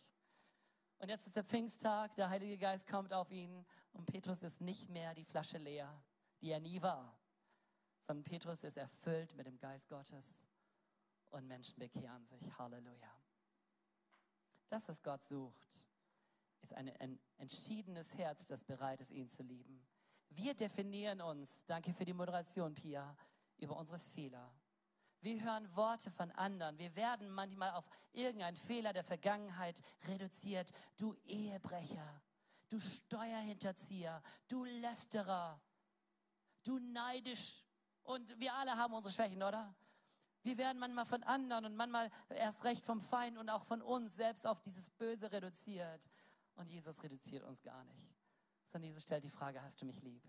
Und 0.99 1.09
jetzt 1.09 1.27
ist 1.27 1.37
der 1.37 1.45
Pfingsttag, 1.45 2.15
der 2.17 2.29
Heilige 2.29 2.59
Geist 2.59 2.87
kommt 2.87 3.13
auf 3.13 3.31
ihn 3.31 3.65
und 3.93 4.05
Petrus 4.07 4.43
ist 4.43 4.61
nicht 4.61 4.89
mehr 4.89 5.15
die 5.15 5.25
Flasche 5.25 5.59
leer, 5.59 6.03
die 6.41 6.51
er 6.51 6.61
nie 6.61 6.83
war, 6.83 7.17
sondern 8.03 8.25
Petrus 8.25 8.65
ist 8.65 8.77
erfüllt 8.77 9.35
mit 9.35 9.47
dem 9.47 9.59
Geist 9.59 9.89
Gottes 9.89 10.45
und 11.31 11.47
Menschen 11.47 11.79
bekehren 11.79 12.25
sich. 12.27 12.43
Halleluja. 12.59 13.13
Das, 14.69 14.89
was 14.89 15.03
Gott 15.03 15.23
sucht, 15.25 15.87
ist 16.63 16.75
ein, 16.75 16.89
ein 17.01 17.19
entschiedenes 17.39 18.15
Herz, 18.17 18.47
das 18.47 18.65
bereit 18.65 19.01
ist, 19.01 19.11
ihn 19.11 19.29
zu 19.29 19.43
lieben. 19.43 19.87
Wir 20.31 20.55
definieren 20.55 21.21
uns, 21.21 21.61
danke 21.67 21.95
für 21.95 22.05
die 22.05 22.13
Moderation, 22.13 22.75
Pia, 22.75 23.17
über 23.57 23.77
unsere 23.77 23.99
Fehler. 23.99 24.53
Wir 25.21 25.43
hören 25.43 25.75
Worte 25.75 26.11
von 26.13 26.31
anderen. 26.33 26.79
Wir 26.79 26.95
werden 26.95 27.31
manchmal 27.31 27.73
auf 27.73 27.89
irgendeinen 28.13 28.57
Fehler 28.57 28.93
der 28.93 29.03
Vergangenheit 29.03 29.83
reduziert. 30.07 30.71
Du 30.97 31.15
Ehebrecher, 31.25 32.23
du 32.69 32.79
Steuerhinterzieher, 32.79 34.23
du 34.47 34.65
Lästerer, 34.65 35.61
du 36.63 36.79
neidisch. 36.79 37.65
Und 38.05 38.39
wir 38.39 38.55
alle 38.55 38.77
haben 38.77 38.95
unsere 38.95 39.13
Schwächen, 39.13 39.43
oder? 39.43 39.75
Wir 40.43 40.57
werden 40.57 40.79
manchmal 40.79 41.05
von 41.05 41.23
anderen 41.25 41.65
und 41.65 41.77
manchmal 41.77 42.11
erst 42.31 42.65
recht 42.65 42.85
vom 42.85 43.01
Feind 43.01 43.39
und 43.39 43.51
auch 43.51 43.65
von 43.65 43.83
uns 43.83 44.15
selbst 44.17 44.47
auf 44.47 44.61
dieses 44.61 44.89
Böse 44.91 45.31
reduziert. 45.33 46.09
Und 46.55 46.69
Jesus 46.69 47.03
reduziert 47.03 47.45
uns 47.45 47.63
gar 47.63 47.85
nicht. 47.85 48.17
Sondern 48.69 48.89
Jesus 48.89 49.03
stellt 49.03 49.25
die 49.25 49.31
Frage, 49.31 49.63
hast 49.63 49.81
du 49.81 49.87
mich 49.87 50.01
lieb? 50.03 50.25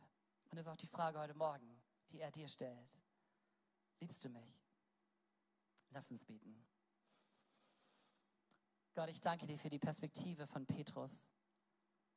Und 0.49 0.57
das 0.57 0.66
ist 0.66 0.72
auch 0.72 0.78
die 0.78 0.88
Frage 0.88 1.20
heute 1.20 1.36
Morgen, 1.36 1.82
die 2.12 2.20
er 2.20 2.32
dir 2.32 2.47
stellt. 2.47 2.99
Liebst 3.99 4.24
du 4.24 4.30
mich? 4.30 4.60
Lass 5.91 6.10
uns 6.12 6.24
beten. 6.24 6.66
Gott, 8.95 9.10
ich 9.10 9.22
danke 9.22 9.45
dir 9.45 9.57
für 9.57 9.70
die 9.70 9.80
Perspektive 9.80 10.47
von 10.47 10.66
Petrus. 10.66 11.30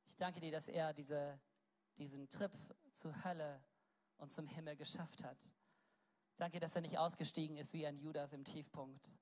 Ich 0.06 0.16
danke 0.16 0.40
dir, 0.40 0.50
dass 0.50 0.68
er 0.68 0.92
diese, 0.92 1.40
diesen 1.96 2.28
Trip 2.28 2.52
zur 2.90 3.24
Hölle 3.24 3.62
und 4.18 4.32
zum 4.32 4.46
Himmel 4.46 4.76
geschafft 4.76 5.24
hat. 5.24 5.38
Danke, 6.42 6.58
dass 6.58 6.74
er 6.74 6.80
nicht 6.80 6.98
ausgestiegen 6.98 7.56
ist 7.56 7.72
wie 7.72 7.86
ein 7.86 7.96
Judas 7.96 8.32
im 8.32 8.42
Tiefpunkt, 8.42 9.16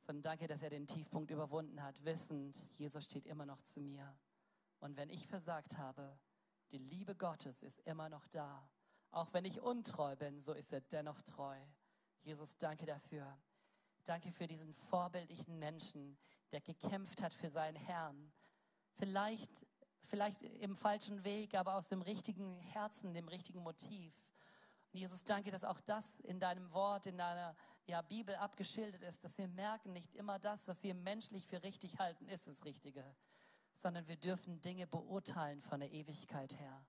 sondern 0.00 0.22
danke, 0.22 0.48
dass 0.48 0.62
er 0.62 0.70
den 0.70 0.88
Tiefpunkt 0.88 1.30
überwunden 1.30 1.80
hat, 1.80 2.04
wissend, 2.04 2.56
Jesus 2.76 3.04
steht 3.04 3.24
immer 3.28 3.46
noch 3.46 3.62
zu 3.62 3.78
mir. 3.78 4.18
Und 4.80 4.96
wenn 4.96 5.10
ich 5.10 5.28
versagt 5.28 5.78
habe, 5.78 6.18
die 6.72 6.78
Liebe 6.78 7.14
Gottes 7.14 7.62
ist 7.62 7.78
immer 7.86 8.08
noch 8.08 8.26
da. 8.26 8.68
Auch 9.12 9.32
wenn 9.32 9.44
ich 9.44 9.60
untreu 9.60 10.16
bin, 10.16 10.40
so 10.40 10.52
ist 10.52 10.72
er 10.72 10.80
dennoch 10.80 11.22
treu. 11.22 11.56
Jesus, 12.22 12.56
danke 12.58 12.84
dafür. 12.84 13.38
Danke 14.02 14.32
für 14.32 14.48
diesen 14.48 14.74
vorbildlichen 14.74 15.56
Menschen, 15.56 16.18
der 16.50 16.62
gekämpft 16.62 17.22
hat 17.22 17.32
für 17.32 17.48
seinen 17.48 17.76
Herrn. 17.76 18.32
Vielleicht, 18.96 19.64
vielleicht 20.02 20.42
im 20.42 20.74
falschen 20.74 21.22
Weg, 21.22 21.54
aber 21.54 21.76
aus 21.76 21.86
dem 21.86 22.02
richtigen 22.02 22.58
Herzen, 22.58 23.14
dem 23.14 23.28
richtigen 23.28 23.62
Motiv. 23.62 24.12
Jesus, 24.92 25.22
danke, 25.22 25.50
dass 25.50 25.64
auch 25.64 25.80
das 25.80 26.18
in 26.20 26.40
deinem 26.40 26.72
Wort, 26.72 27.06
in 27.06 27.16
deiner 27.16 27.54
ja, 27.86 28.02
Bibel 28.02 28.34
abgeschildert 28.34 29.02
ist, 29.02 29.22
dass 29.22 29.38
wir 29.38 29.46
merken, 29.46 29.92
nicht 29.92 30.14
immer 30.14 30.38
das, 30.38 30.66
was 30.66 30.82
wir 30.82 30.94
menschlich 30.94 31.46
für 31.46 31.62
richtig 31.62 31.98
halten, 31.98 32.26
ist 32.28 32.46
das 32.46 32.64
Richtige, 32.64 33.04
sondern 33.74 34.08
wir 34.08 34.16
dürfen 34.16 34.60
Dinge 34.60 34.86
beurteilen 34.86 35.62
von 35.62 35.80
der 35.80 35.92
Ewigkeit 35.92 36.58
her. 36.58 36.84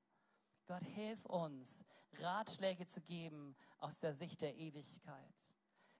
Gott, 0.65 0.83
hilf 0.83 1.25
uns, 1.25 1.85
Ratschläge 2.19 2.87
zu 2.87 3.01
geben 3.01 3.55
aus 3.77 3.99
der 3.99 4.13
Sicht 4.13 4.41
der 4.41 4.55
Ewigkeit. 4.55 5.51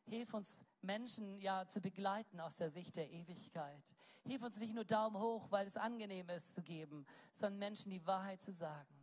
Hilf 0.06 0.34
uns, 0.34 0.60
Menschen 0.82 1.38
ja 1.38 1.68
zu 1.68 1.80
begleiten 1.80 2.40
aus 2.40 2.56
der 2.56 2.72
Sicht 2.72 2.96
der 2.96 3.12
Ewigkeit. 3.12 3.96
Hilf 4.26 4.42
uns 4.42 4.58
nicht 4.58 4.74
nur 4.74 4.86
Daumen 4.86 5.20
hoch, 5.20 5.52
weil 5.52 5.68
es 5.68 5.78
angenehm 5.78 6.30
ist 6.30 6.54
zu 6.56 6.62
geben, 6.62 7.06
sondern 7.34 7.60
Menschen 7.60 7.92
die 7.92 8.06
Wahrheit 8.06 8.42
zu 8.42 8.52
sagen. 8.52 9.01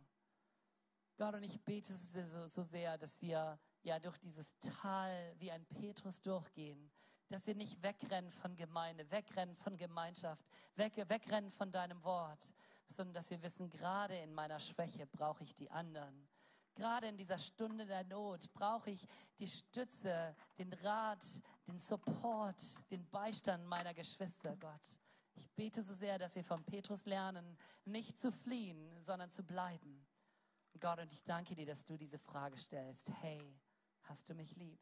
Gott, 1.19 1.35
und 1.35 1.43
ich 1.43 1.59
bete 1.65 1.93
so, 1.93 2.47
so 2.47 2.63
sehr, 2.63 2.97
dass 2.97 3.19
wir 3.19 3.59
ja 3.83 3.99
durch 3.99 4.17
dieses 4.19 4.57
Tal 4.61 5.35
wie 5.37 5.51
ein 5.51 5.65
Petrus 5.65 6.21
durchgehen, 6.21 6.89
dass 7.27 7.45
wir 7.45 7.55
nicht 7.55 7.83
wegrennen 7.83 8.31
von 8.31 8.55
Gemeinde, 8.55 9.11
wegrennen 9.11 9.53
von 9.57 9.75
Gemeinschaft, 9.75 10.47
weg, 10.75 10.93
wegrennen 10.95 11.51
von 11.51 11.71
deinem 11.71 12.01
Wort, 12.05 12.53
sondern 12.87 13.15
dass 13.15 13.29
wir 13.31 13.41
wissen, 13.41 13.69
gerade 13.69 14.15
in 14.19 14.33
meiner 14.33 14.61
Schwäche 14.61 15.07
brauche 15.07 15.43
ich 15.43 15.53
die 15.53 15.69
anderen. 15.69 16.25
Gerade 16.75 17.09
in 17.09 17.17
dieser 17.17 17.37
Stunde 17.37 17.85
der 17.85 18.05
Not 18.05 18.49
brauche 18.53 18.91
ich 18.91 19.05
die 19.39 19.47
Stütze, 19.47 20.33
den 20.57 20.71
Rat, 20.71 21.25
den 21.67 21.79
Support, 21.79 22.63
den 22.91 23.05
Beistand 23.09 23.65
meiner 23.65 23.93
Geschwister, 23.93 24.55
Gott. 24.55 25.01
Ich 25.35 25.51
bete 25.51 25.83
so 25.83 25.93
sehr, 25.93 26.17
dass 26.17 26.35
wir 26.35 26.45
von 26.45 26.63
Petrus 26.63 27.03
lernen, 27.03 27.57
nicht 27.83 28.17
zu 28.17 28.31
fliehen, 28.31 28.97
sondern 29.01 29.29
zu 29.29 29.43
bleiben. 29.43 30.08
Gott, 30.79 30.99
und 30.99 31.11
ich 31.11 31.23
danke 31.23 31.55
dir, 31.55 31.65
dass 31.65 31.83
du 31.83 31.97
diese 31.97 32.17
Frage 32.17 32.57
stellst. 32.57 33.09
Hey, 33.21 33.59
hast 34.03 34.29
du 34.29 34.33
mich 34.33 34.55
lieb? 34.55 34.79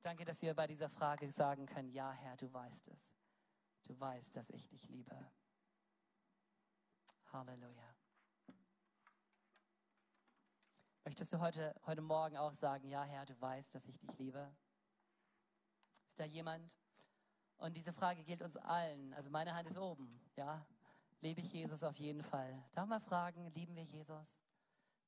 Danke, 0.00 0.24
dass 0.24 0.42
wir 0.42 0.54
bei 0.54 0.66
dieser 0.66 0.88
Frage 0.88 1.30
sagen 1.30 1.66
können, 1.66 1.90
ja 1.90 2.10
Herr, 2.12 2.36
du 2.36 2.52
weißt 2.52 2.88
es. 2.88 3.14
Du 3.84 3.98
weißt, 3.98 4.34
dass 4.34 4.50
ich 4.50 4.66
dich 4.68 4.88
liebe. 4.88 5.16
Halleluja. 7.32 7.94
Möchtest 11.04 11.32
du 11.32 11.40
heute, 11.40 11.74
heute 11.86 12.00
Morgen 12.00 12.36
auch 12.36 12.54
sagen, 12.54 12.88
ja 12.88 13.02
Herr, 13.04 13.26
du 13.26 13.40
weißt, 13.40 13.74
dass 13.74 13.86
ich 13.86 13.98
dich 13.98 14.18
liebe? 14.18 14.54
Ist 16.08 16.18
da 16.18 16.24
jemand? 16.24 16.74
Und 17.58 17.76
diese 17.76 17.92
Frage 17.92 18.24
gilt 18.24 18.42
uns 18.42 18.56
allen. 18.56 19.12
Also 19.14 19.30
meine 19.30 19.54
Hand 19.54 19.68
ist 19.68 19.78
oben, 19.78 20.20
ja. 20.36 20.66
Lebe 21.20 21.40
ich 21.40 21.52
Jesus 21.52 21.84
auf 21.84 21.96
jeden 21.98 22.22
Fall? 22.22 22.64
Darf 22.72 22.88
mal 22.88 23.00
fragen, 23.00 23.52
lieben 23.54 23.76
wir 23.76 23.84
Jesus? 23.84 24.36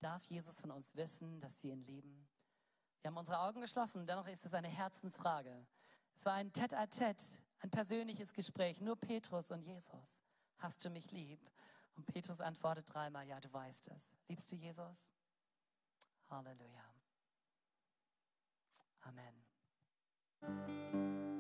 Darf 0.01 0.25
Jesus 0.27 0.59
von 0.61 0.71
uns 0.71 0.95
wissen, 0.95 1.41
dass 1.41 1.63
wir 1.63 1.73
ihn 1.73 1.85
lieben? 1.85 2.29
Wir 3.01 3.11
haben 3.11 3.17
unsere 3.17 3.41
Augen 3.41 3.61
geschlossen, 3.61 4.07
dennoch 4.07 4.27
ist 4.27 4.45
es 4.45 4.55
eine 4.55 4.69
Herzensfrage. 4.69 5.67
Es 6.17 6.25
war 6.25 6.35
ein 6.35 6.53
Tête-à-Tête, 6.53 7.19
-tête, 7.19 7.39
ein 7.61 7.71
persönliches 7.71 8.33
Gespräch, 8.33 8.81
nur 8.81 8.97
Petrus 8.97 9.51
und 9.51 9.63
Jesus. 9.63 10.19
Hast 10.59 10.85
du 10.85 10.91
mich 10.91 11.11
lieb? 11.11 11.41
Und 11.97 12.07
Petrus 12.07 12.41
antwortet 12.41 12.93
dreimal, 12.93 13.27
ja, 13.27 13.41
du 13.41 13.53
weißt 13.53 13.89
es. 13.89 14.11
Liebst 14.29 14.51
du 14.51 14.57
Jesus? 14.57 15.11
Halleluja. 16.31 16.95
Amen. 19.03 19.45